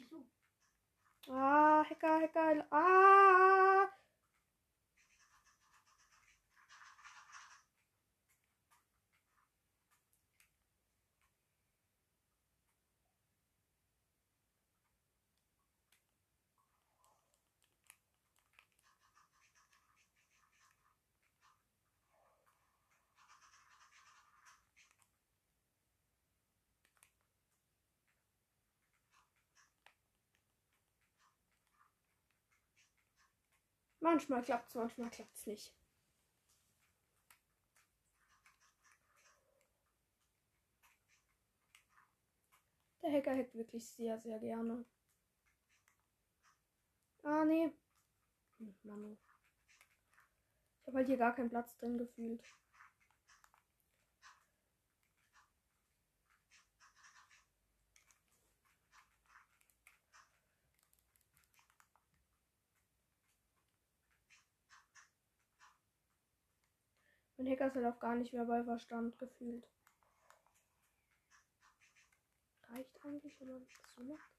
Ah, 1.28 1.84
Hacker, 1.88 2.20
Hacker. 2.20 2.66
Ah! 2.70 3.88
Manchmal 34.02 34.42
klappt's, 34.42 34.74
manchmal 34.74 35.10
klappt's 35.10 35.46
nicht. 35.46 35.72
Der 43.00 43.12
Hacker 43.12 43.36
hackt 43.36 43.54
wirklich 43.54 43.88
sehr, 43.88 44.18
sehr 44.18 44.40
gerne. 44.40 44.84
Ah, 47.22 47.44
nee. 47.44 47.70
Hm, 48.58 48.74
Manu. 48.82 49.16
Ich 50.80 50.88
habe 50.88 50.98
halt 50.98 51.06
hier 51.06 51.16
gar 51.16 51.36
keinen 51.36 51.50
Platz 51.50 51.76
drin 51.76 51.96
gefühlt. 51.96 52.42
Ist 67.46 67.60
halt 67.60 67.86
auch 67.86 67.98
gar 67.98 68.14
nicht 68.14 68.32
mehr 68.32 68.44
bei 68.44 68.62
Verstand 68.62 69.18
gefühlt. 69.18 69.66
Reicht 72.70 73.04
eigentlich, 73.04 73.38
wenn 73.40 73.48
man 73.48 73.60
das 73.60 73.94
so 73.96 74.04
macht? 74.04 74.30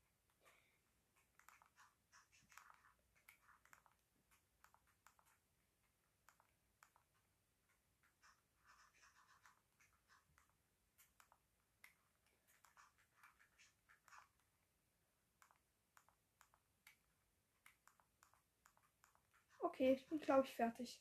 Okay, 19.59 19.93
ich 19.93 20.07
bin 20.07 20.19
glaube 20.19 20.45
ich 20.47 20.55
fertig. 20.55 20.99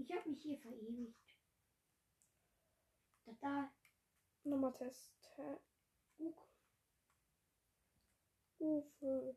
Ich 0.00 0.12
habe 0.12 0.28
mich 0.28 0.40
hier 0.42 0.58
verewigt. 0.58 1.34
Da, 3.26 3.32
da. 3.40 3.72
Nochmal 4.44 4.72
Test. 4.78 5.10
Uwe. 8.60 9.36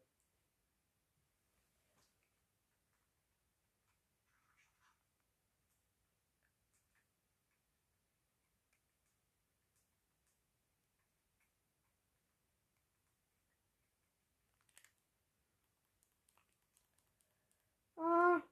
Ah. 17.98 18.51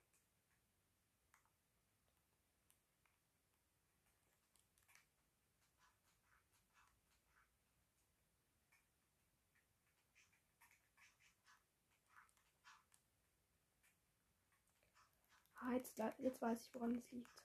Ah, 15.69 15.75
jetzt, 15.75 16.01
jetzt 16.17 16.41
weiß 16.41 16.65
ich, 16.65 16.73
woran 16.73 16.95
es 16.95 17.11
liegt. 17.11 17.43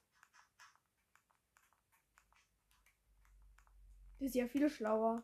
Die 4.18 4.24
ist 4.24 4.34
ja 4.34 4.48
viel 4.48 4.70
schlauer. 4.70 5.22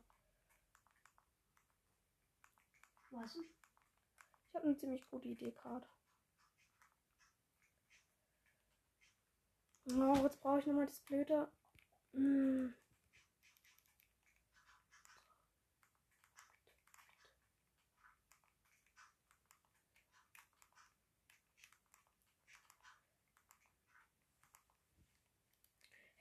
Was? 3.11 3.37
Ich 3.37 4.55
habe 4.55 4.67
eine 4.67 4.77
ziemlich 4.77 5.09
gute 5.09 5.29
Idee 5.29 5.51
gerade. 5.51 5.87
Oh, 9.87 10.17
jetzt 10.23 10.41
brauche 10.41 10.59
ich 10.59 10.67
nochmal 10.67 10.85
das 10.85 11.01
blöde. 11.01 11.51
Hm. 12.13 12.75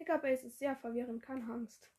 Hackerbase 0.10 0.48
ist 0.48 0.57
sehr 0.57 0.76
verwirrend, 0.76 1.22
keine 1.22 1.45
Angst. 1.52 1.91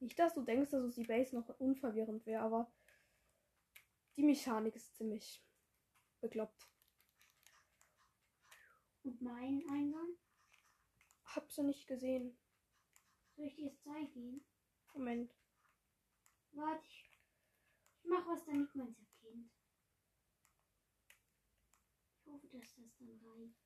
Nicht, 0.00 0.18
dass 0.18 0.34
du 0.34 0.42
denkst, 0.42 0.70
dass 0.70 0.94
die 0.96 1.04
Base 1.04 1.34
noch 1.34 1.48
unverwirrend 1.60 2.26
wäre, 2.26 2.42
aber 2.42 2.72
die 4.16 4.24
Mechanik 4.24 4.74
ist 4.74 4.96
ziemlich 4.96 5.42
bekloppt. 6.20 6.68
Und 9.04 9.22
mein 9.22 9.62
Eingang? 9.70 10.16
Hab 11.24 11.50
sie 11.50 11.62
nicht 11.62 11.86
gesehen. 11.86 12.36
Soll 13.36 13.46
ich 13.46 13.54
dir 13.54 13.70
das 13.70 13.80
zeigen? 13.82 14.44
Moment. 14.94 15.34
Warte, 16.52 16.84
ich, 16.86 17.20
ich 18.02 18.10
mach 18.10 18.26
was, 18.26 18.44
damit 18.44 18.74
man 18.74 18.88
es 18.88 19.13
dass 22.54 22.74
das 22.76 22.96
dann 22.98 23.08
reicht. 23.08 23.58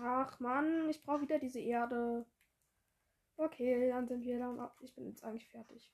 Ach 0.00 0.38
Mann, 0.40 0.88
ich 0.90 1.02
brauche 1.02 1.22
wieder 1.22 1.38
diese 1.38 1.60
Erde. 1.60 2.26
Okay, 3.36 3.88
dann 3.88 4.06
sind 4.08 4.24
wir 4.24 4.38
dann. 4.38 4.68
Ich 4.80 4.94
bin 4.94 5.06
jetzt 5.06 5.24
eigentlich 5.24 5.48
fertig. 5.48 5.92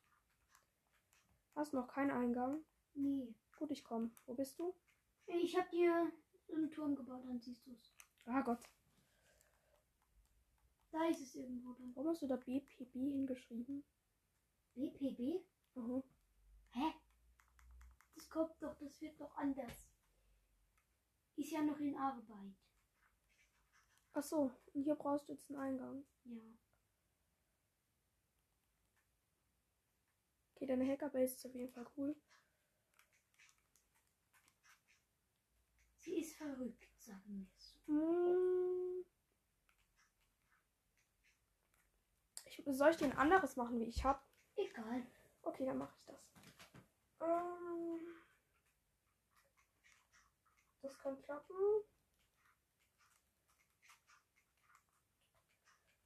Hast 1.55 1.73
noch 1.73 1.89
keinen 1.89 2.11
Eingang? 2.11 2.65
Nee. 2.95 3.35
Gut, 3.59 3.71
ich 3.71 3.85
komme. 3.85 4.11
Wo 4.27 4.35
bist 4.35 4.59
du? 4.59 4.75
Ich 5.27 5.57
hab 5.57 5.71
dir 5.71 6.11
so 6.47 6.55
einen 6.55 6.71
Turm 6.71 6.97
gebaut, 6.97 7.25
dann 7.27 7.41
siehst 7.41 7.67
du 7.67 7.73
es. 7.73 7.93
Ah 8.27 8.41
Gott. 8.41 8.61
Da 10.91 11.05
ist 11.07 11.21
es 11.21 11.35
irgendwo 11.35 11.73
dann. 11.75 11.95
Warum 11.95 12.11
hast 12.11 12.23
du 12.23 12.27
da 12.27 12.37
BPB 12.37 12.95
hingeschrieben? 12.95 13.85
BPB? 14.75 15.45
Mhm. 15.75 16.03
Hä? 16.71 16.95
Das 18.15 18.29
kommt 18.29 18.55
doch, 18.61 18.75
das 18.79 19.01
wird 19.01 19.21
doch 19.21 19.37
anders. 19.37 19.89
Ist 21.37 21.53
ja 21.53 21.63
noch 21.63 21.79
in 21.79 21.97
Arbeit. 21.97 22.55
Ach 24.13 24.23
so, 24.23 24.51
und 24.75 24.83
hier 24.83 24.97
brauchst 24.97 25.29
du 25.29 25.33
jetzt 25.33 25.51
einen 25.51 25.61
Eingang. 25.61 26.05
Ja. 26.25 26.43
Okay, 30.61 30.67
deine 30.67 30.87
Hackerbase 30.87 31.37
ist 31.37 31.47
auf 31.47 31.55
jeden 31.55 31.73
Fall 31.73 31.87
cool. 31.97 32.15
Sie 36.01 36.21
ist 36.21 36.37
verrückt, 36.37 36.87
sagen 36.99 37.23
wir 37.29 37.47
es. 37.57 37.81
Hm. 37.87 39.07
Ich, 42.45 42.63
soll 42.67 42.91
ich 42.91 42.99
dir 42.99 43.07
ein 43.07 43.17
anderes 43.17 43.57
machen, 43.57 43.81
wie 43.81 43.87
ich 43.87 44.05
hab? 44.05 44.23
Egal. 44.55 45.07
Okay, 45.41 45.65
dann 45.65 45.79
mache 45.79 45.95
ich 45.97 46.05
das. 46.05 46.31
Ähm, 47.23 48.01
das 50.83 50.99
kann 50.99 51.23
klappen. 51.23 51.57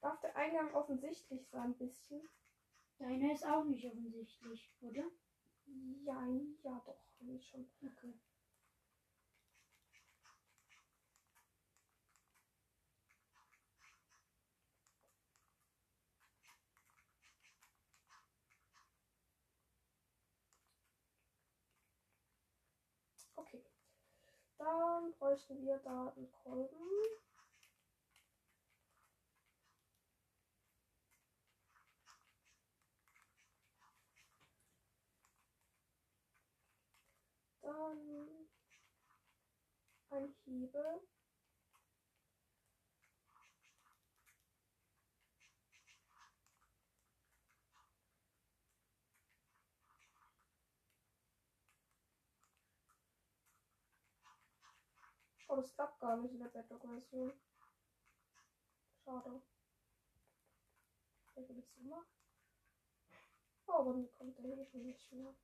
Darf 0.01 0.21
der 0.21 0.37
Eingang 0.37 0.73
offensichtlich 0.75 1.45
sein, 1.49 1.73
ein 1.73 1.75
bisschen? 1.75 2.23
Deiner 2.99 3.33
ist 3.33 3.47
auch 3.47 3.65
nicht 3.65 3.85
offensichtlich, 3.87 4.71
oder? 4.81 5.05
Ja, 6.05 6.27
ja, 6.63 6.83
doch, 6.87 7.01
eigentlich 7.21 7.47
schon. 7.49 7.69
Okay. 7.83 8.15
Okay. 23.37 23.63
Dann 24.59 25.13
bräuchten 25.19 25.65
wir 25.65 25.79
da 25.79 26.13
einen 26.17 26.31
Kolben. 26.31 26.79
Ein 40.11 40.33
Hebel. 40.45 41.01
Oh, 55.49 55.57
das 55.57 55.75
klappt 55.75 55.99
gar 55.99 56.17
nicht 56.17 56.33
in 56.33 56.39
der 56.39 56.47
Bedrock-Version. 56.47 57.33
Schade. 59.05 59.43
Wer 61.35 61.49
will 61.49 61.59
ich 61.59 61.69
so 61.71 61.81
machen? 61.83 62.07
Oh, 63.67 63.85
wann 63.85 64.13
kommt 64.13 64.39
der 64.39 64.45
hier 64.45 64.65
schon 64.65 64.85
nicht 64.85 65.11
mehr? 65.11 65.35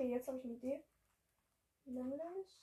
Okay, 0.00 0.12
jetzt 0.12 0.28
habe 0.28 0.38
ich 0.38 0.44
eine 0.44 0.54
Idee. 0.54 0.82
Nämlich. 1.84 2.58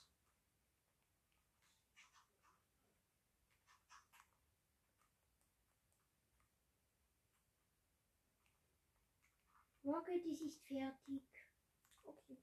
Rocket, 9.85 10.25
die 10.25 10.31
ist 10.31 10.63
fertig. 10.63 11.21
Okay. 12.05 12.39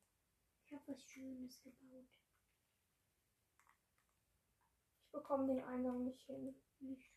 Ich 0.64 0.72
habe 0.72 0.82
was 0.86 1.02
Schönes 1.02 1.60
gebaut. 1.60 2.06
Ich 5.02 5.10
bekomme 5.10 5.48
den 5.48 5.64
Eingang 5.64 6.04
nicht 6.04 6.22
hin. 6.22 6.54
Nicht. 6.78 7.10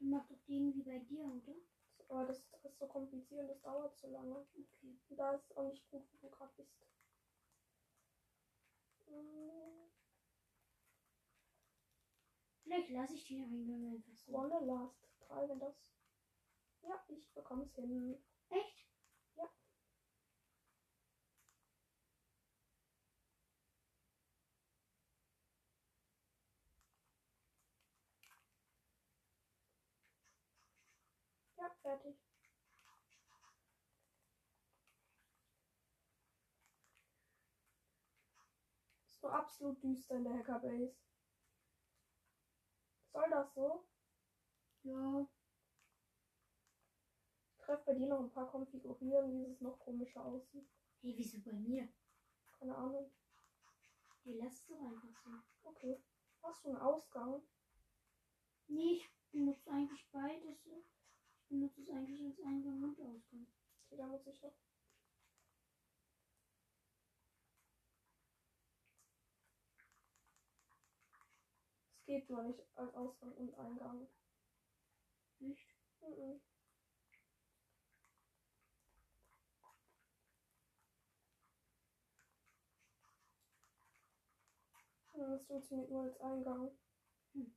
Dann 0.00 0.10
mach 0.10 0.26
doch 0.26 0.42
den 0.48 0.74
wie 0.74 0.82
bei 0.82 0.98
dir, 0.98 1.22
oder? 1.22 1.54
Aber 2.08 2.24
das 2.24 2.40
ist 2.64 2.78
so 2.80 2.88
kompliziert 2.88 3.42
und 3.42 3.46
das 3.46 3.62
dauert 3.62 3.96
zu 3.96 4.08
lange. 4.08 4.44
Okay. 4.58 4.98
Da 5.10 5.34
ist 5.34 5.56
auch 5.56 5.70
nicht 5.70 5.88
gut, 5.92 6.02
wo 6.10 6.26
du 6.26 6.28
gerade 6.34 6.52
bist. 6.56 6.93
Vielleicht 12.64 12.90
lasse 12.90 13.14
ich 13.14 13.26
den 13.26 13.44
Eingang 13.44 13.94
einfach 13.94 14.16
so. 14.16 14.32
One 14.32 14.66
Last 14.66 15.06
3, 15.28 15.48
wenn 15.48 15.60
das. 15.60 15.74
Ja, 16.82 17.04
ich 17.08 17.32
bekomme 17.32 17.62
es 17.62 17.74
hin. 17.74 18.18
Echt? 18.48 18.86
Ja. 19.36 19.48
Ja, 31.56 31.70
fertig. 31.82 32.16
Nur 39.24 39.32
absolut 39.32 39.82
düster 39.82 40.16
in 40.16 40.24
der 40.24 40.34
Hackerbase. 40.34 40.94
Soll 43.10 43.30
das 43.30 43.54
so? 43.54 43.82
Ja. 44.82 45.26
Ich 47.48 47.56
treffe 47.56 47.84
bei 47.86 47.94
dir 47.94 48.06
noch 48.06 48.20
ein 48.20 48.30
paar 48.30 48.50
konfigurieren, 48.50 49.32
wie 49.32 49.46
es 49.46 49.62
noch 49.62 49.78
komischer 49.78 50.22
aussieht. 50.22 50.68
Hey, 51.00 51.14
wieso 51.16 51.40
bei 51.40 51.54
mir? 51.54 51.88
Keine 52.58 52.76
Ahnung. 52.76 53.10
Hey, 54.24 54.36
lass 54.36 54.52
es 54.56 54.66
doch 54.66 54.78
einfach 54.78 55.14
so. 55.22 55.70
Okay. 55.70 56.04
Hast 56.42 56.62
du 56.62 56.68
einen 56.68 56.82
Ausgang? 56.82 57.40
Nee, 58.66 58.92
ich 58.92 59.10
benutze 59.30 59.70
eigentlich 59.70 60.06
beides. 60.12 60.66
Ich 60.66 61.48
benutze 61.48 61.80
es 61.80 61.88
eigentlich 61.88 62.22
als 62.26 62.40
Eingang 62.40 62.82
und 62.82 63.00
Ausgang. 63.00 63.46
Okay, 63.86 63.96
da 63.96 64.06
muss 64.06 64.26
ich 64.26 64.42
noch. 64.42 64.52
Es 72.04 72.06
geht 72.06 72.28
nur 72.28 72.42
nicht 72.42 72.62
als 72.74 72.94
Ausgang 72.94 73.32
und 73.32 73.54
Eingang. 73.58 74.06
Nicht? 75.38 75.72
Mhm. 76.02 76.38
Ja, 85.14 85.30
Das 85.30 85.46
funktioniert 85.46 85.88
nur 85.88 86.02
als 86.02 86.20
Eingang. 86.20 86.70
Hm. 87.32 87.50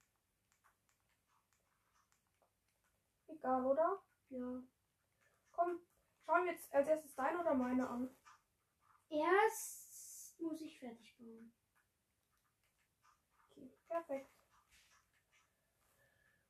Egal, 3.27 3.65
oder? 3.65 4.01
Ja. 4.29 4.61
Komm, 5.51 5.79
schauen 6.25 6.45
wir 6.45 6.53
jetzt 6.53 6.73
als 6.73 6.87
erstes 6.87 7.15
deine 7.15 7.39
oder 7.41 7.53
meine 7.53 7.89
an. 7.89 8.09
Erst 9.09 10.39
muss 10.39 10.61
ich 10.61 10.79
fertig 10.79 11.15
bauen. 11.17 11.51
Okay, 13.51 13.69
perfekt. 13.89 14.36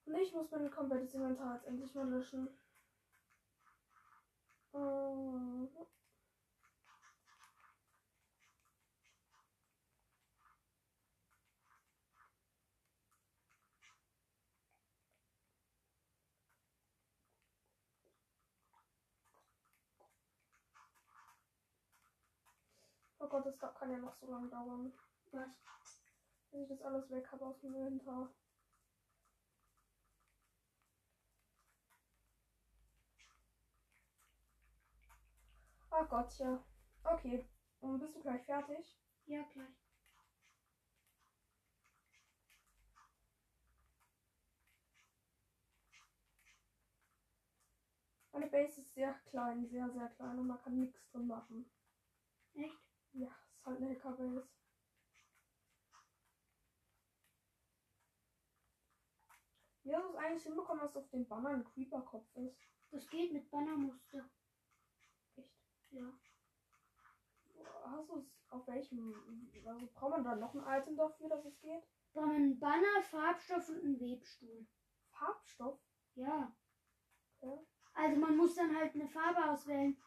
Und 0.08 0.16
ich 0.16 0.34
muss 0.34 0.50
mein 0.52 0.72
komplettes 0.72 1.14
Inventar 1.14 1.54
jetzt 1.56 1.68
endlich 1.68 1.94
mal 1.94 2.10
löschen. 2.10 2.50
Oh 23.20 23.28
Gott, 23.28 23.46
das 23.46 23.58
da- 23.60 23.68
kann 23.70 23.92
ja 23.92 23.98
noch 24.00 24.16
so 24.16 24.32
lange 24.32 24.50
dauern. 24.50 24.92
Was? 25.32 25.50
Wenn 26.52 26.62
ich 26.64 26.70
das 26.70 26.82
alles 26.82 27.10
weg 27.12 27.32
habe 27.32 27.46
aus 27.46 27.60
dem 27.60 27.76
Inventar. 27.76 28.30
Oh 36.00 36.06
Gott, 36.06 36.38
ja. 36.38 36.64
Okay. 37.04 37.44
Und 37.80 38.00
bist 38.00 38.16
du 38.16 38.20
gleich 38.20 38.44
fertig? 38.44 38.96
Ja, 39.26 39.42
gleich. 39.52 39.74
Meine 48.32 48.46
Base 48.46 48.80
ist 48.80 48.94
sehr 48.94 49.12
klein, 49.26 49.66
sehr, 49.66 49.90
sehr 49.90 50.08
klein 50.10 50.38
und 50.38 50.46
man 50.46 50.62
kann 50.62 50.76
nichts 50.76 51.04
drin 51.10 51.26
machen. 51.26 51.68
Echt? 52.54 52.78
Ja, 53.14 53.36
ist 53.56 53.66
halt 53.66 53.82
eine 53.82 53.90
Hacker-Base. 53.90 54.48
Wie 59.82 59.96
hast 59.96 60.06
du 60.06 60.10
es 60.10 60.16
eigentlich 60.16 60.44
hinbekommen, 60.44 60.82
dass 60.84 60.96
auf 60.96 61.10
dem 61.10 61.28
Banner 61.28 61.50
ein 61.50 61.64
Creeper-Kopf 61.64 62.36
ist? 62.36 62.56
Das 62.92 63.10
geht 63.10 63.34
mit 63.34 63.50
Bannermuster. 63.50 64.30
Ja. 65.92 66.14
Hast 67.86 68.10
du 68.10 68.18
es 68.18 68.26
auf 68.50 68.68
welchem? 68.68 69.14
Also 69.66 69.88
braucht 69.94 70.12
man 70.12 70.24
da 70.24 70.36
noch 70.36 70.54
ein 70.54 70.82
Item 70.82 70.98
dafür, 70.98 71.30
dass 71.30 71.46
es 71.46 71.60
geht? 71.60 71.84
Brauchen 72.14 72.30
wir 72.30 72.36
einen 72.36 72.60
Banner, 72.60 73.02
Farbstoff 73.04 73.70
und 73.70 73.84
einen 73.84 74.00
Webstuhl. 74.00 74.66
Farbstoff? 75.12 75.80
Ja. 76.16 76.56
Okay. 77.40 77.66
Also 77.94 78.20
man 78.20 78.38
muss 78.38 78.56
dann 78.56 78.76
halt 78.76 78.94
eine 78.94 79.08
Farbe 79.08 79.50
auswählen, 79.52 79.98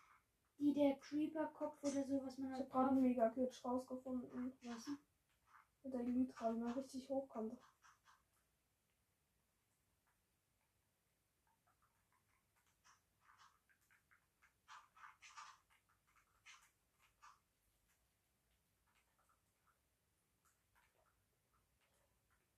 die 0.59 0.73
der 0.73 0.97
Creeper-Kopf 0.99 1.83
oder 1.83 2.05
so, 2.05 2.23
was 2.25 2.39
man 2.39 2.53
Ich 2.53 2.59
halt 2.59 2.61
habe 2.61 2.71
gerade 2.71 2.85
braucht. 2.87 2.93
einen 2.93 3.03
Mega-Glitch 3.03 3.65
rausgefunden. 3.65 4.53
Was? 4.63 4.87
Mit 5.83 5.95
der 5.95 6.01
Elytra, 6.01 6.55
wie 6.55 6.59
man 6.59 6.73
richtig 6.73 7.09
hoch 7.09 7.29
konnte. 7.29 7.57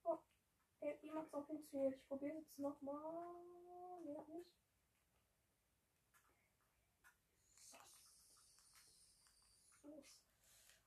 Oh, 0.04 0.18
macht 1.14 1.28
es 1.28 1.34
auch 1.34 1.46
funktioniert. 1.46 1.94
Ich 1.94 2.08
probiere 2.08 2.36
jetzt 2.36 2.58
nochmal. 2.58 3.34
Nee, 4.04 4.16
hat 4.16 4.28
nicht. 4.28 4.50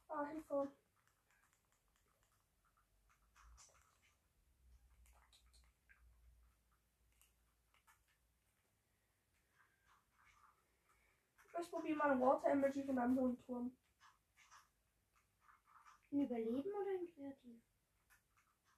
Ah, 0.08 0.26
Hilfe. 0.28 0.72
Ich 11.60 11.72
probiere 11.72 11.98
mal 11.98 12.12
ein 12.12 12.22
Water 12.22 12.50
Emoji 12.50 12.84
von 12.84 13.00
einem 13.00 13.18
hohen 13.20 13.38
Turm. 13.46 13.72
In 16.12 16.22
Überleben 16.22 16.74
oder 16.74 16.92
in 16.92 17.12
Kreativ? 17.14 17.62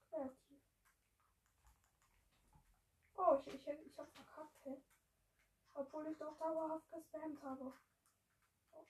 Kreativ. 0.10 0.47
Oh, 3.18 3.42
ich, 3.46 3.54
ich, 3.56 3.68
ich 3.68 3.98
hab 3.98 4.08
verkackt, 4.14 4.66
hä? 4.66 4.82
Obwohl 5.74 6.08
ich 6.08 6.18
doch 6.18 6.38
dauerhaft 6.38 6.90
gespammt 6.92 7.42
habe. 7.44 7.74
Oh. 8.72 8.86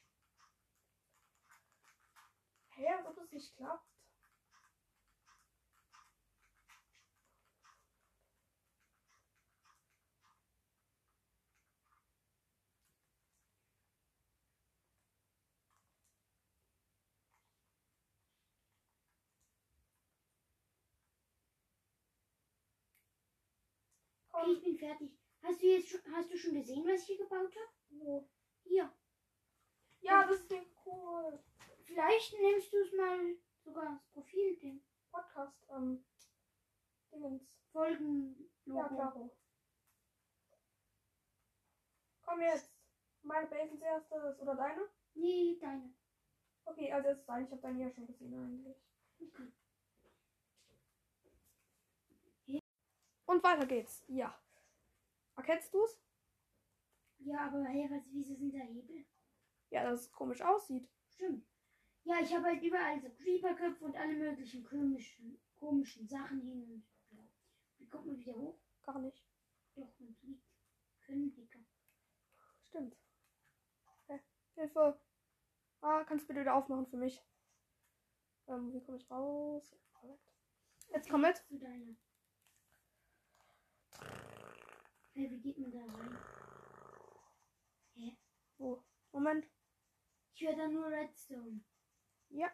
Hä, 2.76 2.94
als 2.94 3.08
ob 3.08 3.16
das 3.16 3.32
nicht 3.32 3.56
klappt. 3.56 3.86
Okay, 24.48 24.56
ich 24.56 24.64
bin 24.64 24.78
fertig. 24.78 25.11
Hast 25.41 25.61
du 25.61 25.65
jetzt 25.68 25.90
schon, 25.90 25.99
hast 26.14 26.32
du 26.32 26.38
schon 26.38 26.53
gesehen, 26.53 26.86
was 26.86 27.02
ich 27.02 27.07
hier 27.07 27.18
gebaut 27.18 27.53
habe? 27.53 27.74
Wo? 27.90 28.30
Hier. 28.64 28.91
Ja, 29.99 30.26
das 30.26 30.40
ist 30.40 30.53
cool. 30.86 31.44
Vielleicht 31.84 32.40
nimmst 32.40 32.72
du 32.72 32.78
es 32.78 32.94
mal 32.94 33.36
sogar 33.64 33.90
als 33.90 34.06
Profilding. 34.14 34.82
Podcast, 35.11 35.57
ähm, 35.69 36.06
Dingens. 37.11 37.44
Folgen. 37.74 38.49
Ja, 38.65 38.88
klaro. 38.88 39.36
Komm 42.22 42.41
jetzt. 42.41 42.72
Meine 43.24 43.48
Base 43.48 43.72
als 43.72 43.82
erstes. 43.82 44.40
Oder 44.40 44.56
deine? 44.56 44.90
Nee, 45.14 45.57
deine. 45.60 45.94
Okay, 46.64 46.91
als 46.91 47.06
erstes 47.06 47.26
deine. 47.26 47.45
Ich 47.45 47.52
habe 47.52 47.61
deine 47.61 47.84
ja 47.84 47.91
schon 47.91 48.07
gesehen 48.07 48.34
eigentlich. 48.34 48.78
Okay. 49.19 49.52
Und 53.28 53.44
weiter 53.44 53.66
geht's. 53.66 54.04
Ja. 54.08 54.36
Erkennst 55.36 55.74
du 55.74 55.84
es? 55.84 56.02
Ja, 57.20 57.48
aber 57.48 57.64
hey, 57.66 57.88
was, 57.91 58.04
wieso 58.12 58.34
sind 58.34 58.54
da 58.54 58.60
Hebel? 58.60 59.06
Ja, 59.70 59.84
dass 59.84 60.02
es 60.02 60.12
komisch 60.12 60.41
aussieht. 60.41 60.90
Stimmt. 61.14 61.45
Ja, 62.04 62.22
ich 62.22 62.34
habe 62.34 62.45
halt 62.45 62.64
überall 62.64 62.99
so 63.02 63.10
Creeperköpfe 63.10 63.84
und 63.84 63.98
alle 63.98 64.14
möglichen 64.14 64.64
komischen, 64.64 65.40
komischen 65.56 66.08
Sachen 66.08 66.41
hin 66.41 66.64
und 66.64 66.88
ja. 67.10 67.24
Wie 67.78 67.88
kommt 67.88 68.08
man 68.08 68.18
wieder 68.18 68.34
hoch? 68.34 68.58
Gar 68.84 68.99
nicht. 68.99 69.22
Doch, 69.76 69.99
man 69.99 70.16
fliegt. 70.16 70.48
Können 71.02 71.34
Dicker. 71.36 71.60
Stimmt. 72.64 72.95
Hä? 74.08 74.20
Hilfe. 74.56 74.99
Ah, 75.82 76.04
kannst 76.06 76.24
du 76.24 76.28
bitte 76.30 76.41
wieder 76.41 76.56
aufmachen 76.56 76.88
für 76.88 76.98
mich? 76.98 77.22
Ähm, 78.48 78.74
wie 78.74 78.82
komme 78.82 78.98
ich 78.98 79.12
raus? 79.12 79.76
Jetzt 80.94 81.10
komm 81.10 81.22
mit. 81.22 81.36
Zu 81.36 81.60
deiner. 81.60 81.95
Hey, 85.14 85.30
wie 85.32 85.40
geht 85.41 85.57
man 85.57 85.72
da 85.72 85.80
rein? 85.80 86.18
Hä? 87.95 88.18
Wo? 88.57 88.84
Moment. 89.11 89.48
Ich 90.34 90.48
höre 90.48 90.56
da 90.56 90.68
nur 90.68 90.88
Redstone. 90.88 91.61
Ja. 92.30 92.52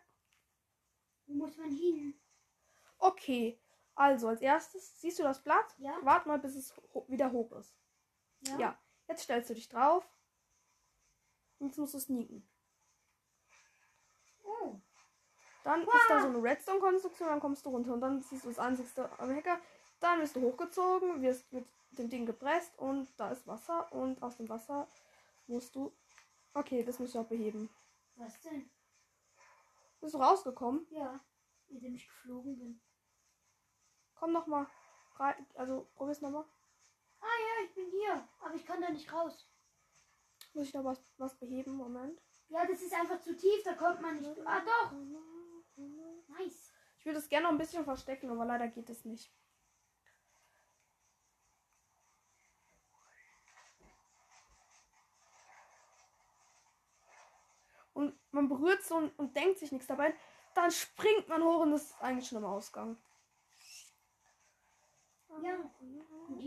Wo 1.25 1.33
muss 1.33 1.57
man 1.57 1.69
hin? 1.69 2.19
Okay. 2.97 3.59
Also, 3.95 4.29
als 4.29 4.41
erstes, 4.41 4.99
siehst 4.99 5.19
du 5.19 5.23
das 5.23 5.43
Blatt? 5.43 5.75
Ja? 5.77 5.97
Wart 6.03 6.25
mal, 6.25 6.39
bis 6.39 6.55
es 6.55 6.75
ho 6.93 7.05
wieder 7.09 7.31
hoch 7.31 7.51
ist. 7.53 7.75
Ja. 8.57 8.79
Jetzt 9.07 9.23
stellst 9.23 9.49
du 9.49 9.53
dich 9.53 9.67
drauf. 9.67 10.09
Und 11.59 11.67
jetzt 11.67 11.77
musst 11.77 11.93
du 11.93 11.99
sneaken. 11.99 12.47
Oh. 14.43 14.79
Dann 15.63 15.81
ist 15.81 16.09
da 16.09 16.21
so 16.21 16.27
eine 16.27 16.43
Redstone-Konstruktion, 16.43 17.29
dann 17.29 17.39
kommst 17.39 17.65
du 17.65 17.69
runter 17.69 17.93
und 17.93 18.01
dann 18.01 18.21
siehst 18.21 18.43
du 18.43 18.49
das 18.49 18.59
einzigste 18.59 19.09
am 19.19 19.33
Hacker. 19.33 19.59
Dann 20.03 20.19
wirst 20.19 20.35
du 20.35 20.41
hochgezogen, 20.41 21.21
wirst 21.21 21.49
mit 21.53 21.65
dem 21.91 22.09
Ding 22.09 22.25
gepresst 22.25 22.77
und 22.77 23.07
da 23.17 23.31
ist 23.31 23.47
Wasser 23.47 23.89
und 23.93 24.21
aus 24.21 24.35
dem 24.35 24.49
Wasser 24.49 24.89
musst 25.47 25.73
du. 25.75 25.95
Okay, 26.53 26.83
das 26.83 26.99
musst 26.99 27.15
du 27.15 27.19
auch 27.19 27.27
beheben. 27.27 27.69
Was 28.15 28.37
denn? 28.41 28.69
Bist 30.01 30.13
du 30.13 30.17
rausgekommen? 30.17 30.85
Ja. 30.89 31.21
Indem 31.69 31.95
ich 31.95 32.05
geflogen 32.05 32.59
bin. 32.59 32.81
Komm 34.15 34.33
noch 34.33 34.45
mal 34.45 34.67
rein. 35.15 35.47
Also 35.53 35.87
probier's 35.95 36.19
noch 36.19 36.31
mal. 36.31 36.45
Ah 37.21 37.39
ja, 37.39 37.65
ich 37.65 37.73
bin 37.73 37.89
hier. 37.89 38.27
Aber 38.41 38.55
ich 38.55 38.65
kann 38.65 38.81
da 38.81 38.89
nicht 38.89 39.11
raus. 39.13 39.49
Muss 40.53 40.67
ich 40.67 40.73
noch 40.73 40.83
was, 40.83 41.01
was 41.15 41.39
beheben? 41.39 41.77
Moment. 41.77 42.21
Ja, 42.49 42.65
das 42.65 42.81
ist 42.81 42.93
einfach 42.93 43.21
zu 43.21 43.37
tief, 43.37 43.63
da 43.63 43.73
kommt 43.73 44.01
man 44.01 44.19
nicht. 44.19 44.45
Ah 44.45 44.59
doch. 44.59 44.91
Nice. 46.27 46.73
Ich 46.99 47.05
würde 47.05 47.19
es 47.19 47.29
gerne 47.29 47.45
noch 47.45 47.53
ein 47.53 47.57
bisschen 47.57 47.85
verstecken, 47.85 48.29
aber 48.29 48.43
leider 48.43 48.67
geht 48.67 48.89
es 48.89 49.05
nicht. 49.05 49.33
Und 57.93 58.19
man 58.33 58.47
berührt 58.47 58.83
so 58.83 58.95
und, 58.95 59.17
und 59.19 59.35
denkt 59.35 59.59
sich 59.59 59.71
nichts 59.71 59.87
dabei. 59.87 60.13
Dann 60.55 60.71
springt 60.71 61.27
man 61.29 61.43
hoch 61.43 61.61
und 61.61 61.71
das 61.71 61.83
ist 61.83 62.01
eigentlich 62.01 62.27
schon 62.27 62.39
im 62.39 62.45
Ausgang. 62.45 62.97
Ja. 65.41 65.57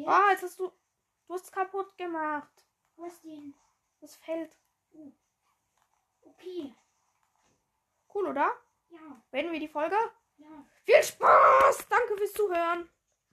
Ah, 0.06 0.30
jetzt 0.30 0.42
hast 0.42 0.60
du. 0.60 0.70
Du 1.26 1.34
hast 1.34 1.44
es 1.44 1.52
kaputt 1.52 1.96
gemacht. 1.98 2.64
Was 2.96 3.20
denn? 3.22 3.54
Das 4.00 4.14
fällt. 4.16 4.56
Okay. 6.22 6.72
Cool, 8.14 8.28
oder? 8.28 8.52
Ja. 8.90 9.22
Beenden 9.30 9.52
wir 9.52 9.60
die 9.60 9.68
Folge? 9.68 9.96
Ja. 10.38 10.64
Viel 10.84 11.02
Spaß! 11.02 11.88
Danke 11.88 12.16
fürs 12.16 12.32
Zuhören. 12.32 12.88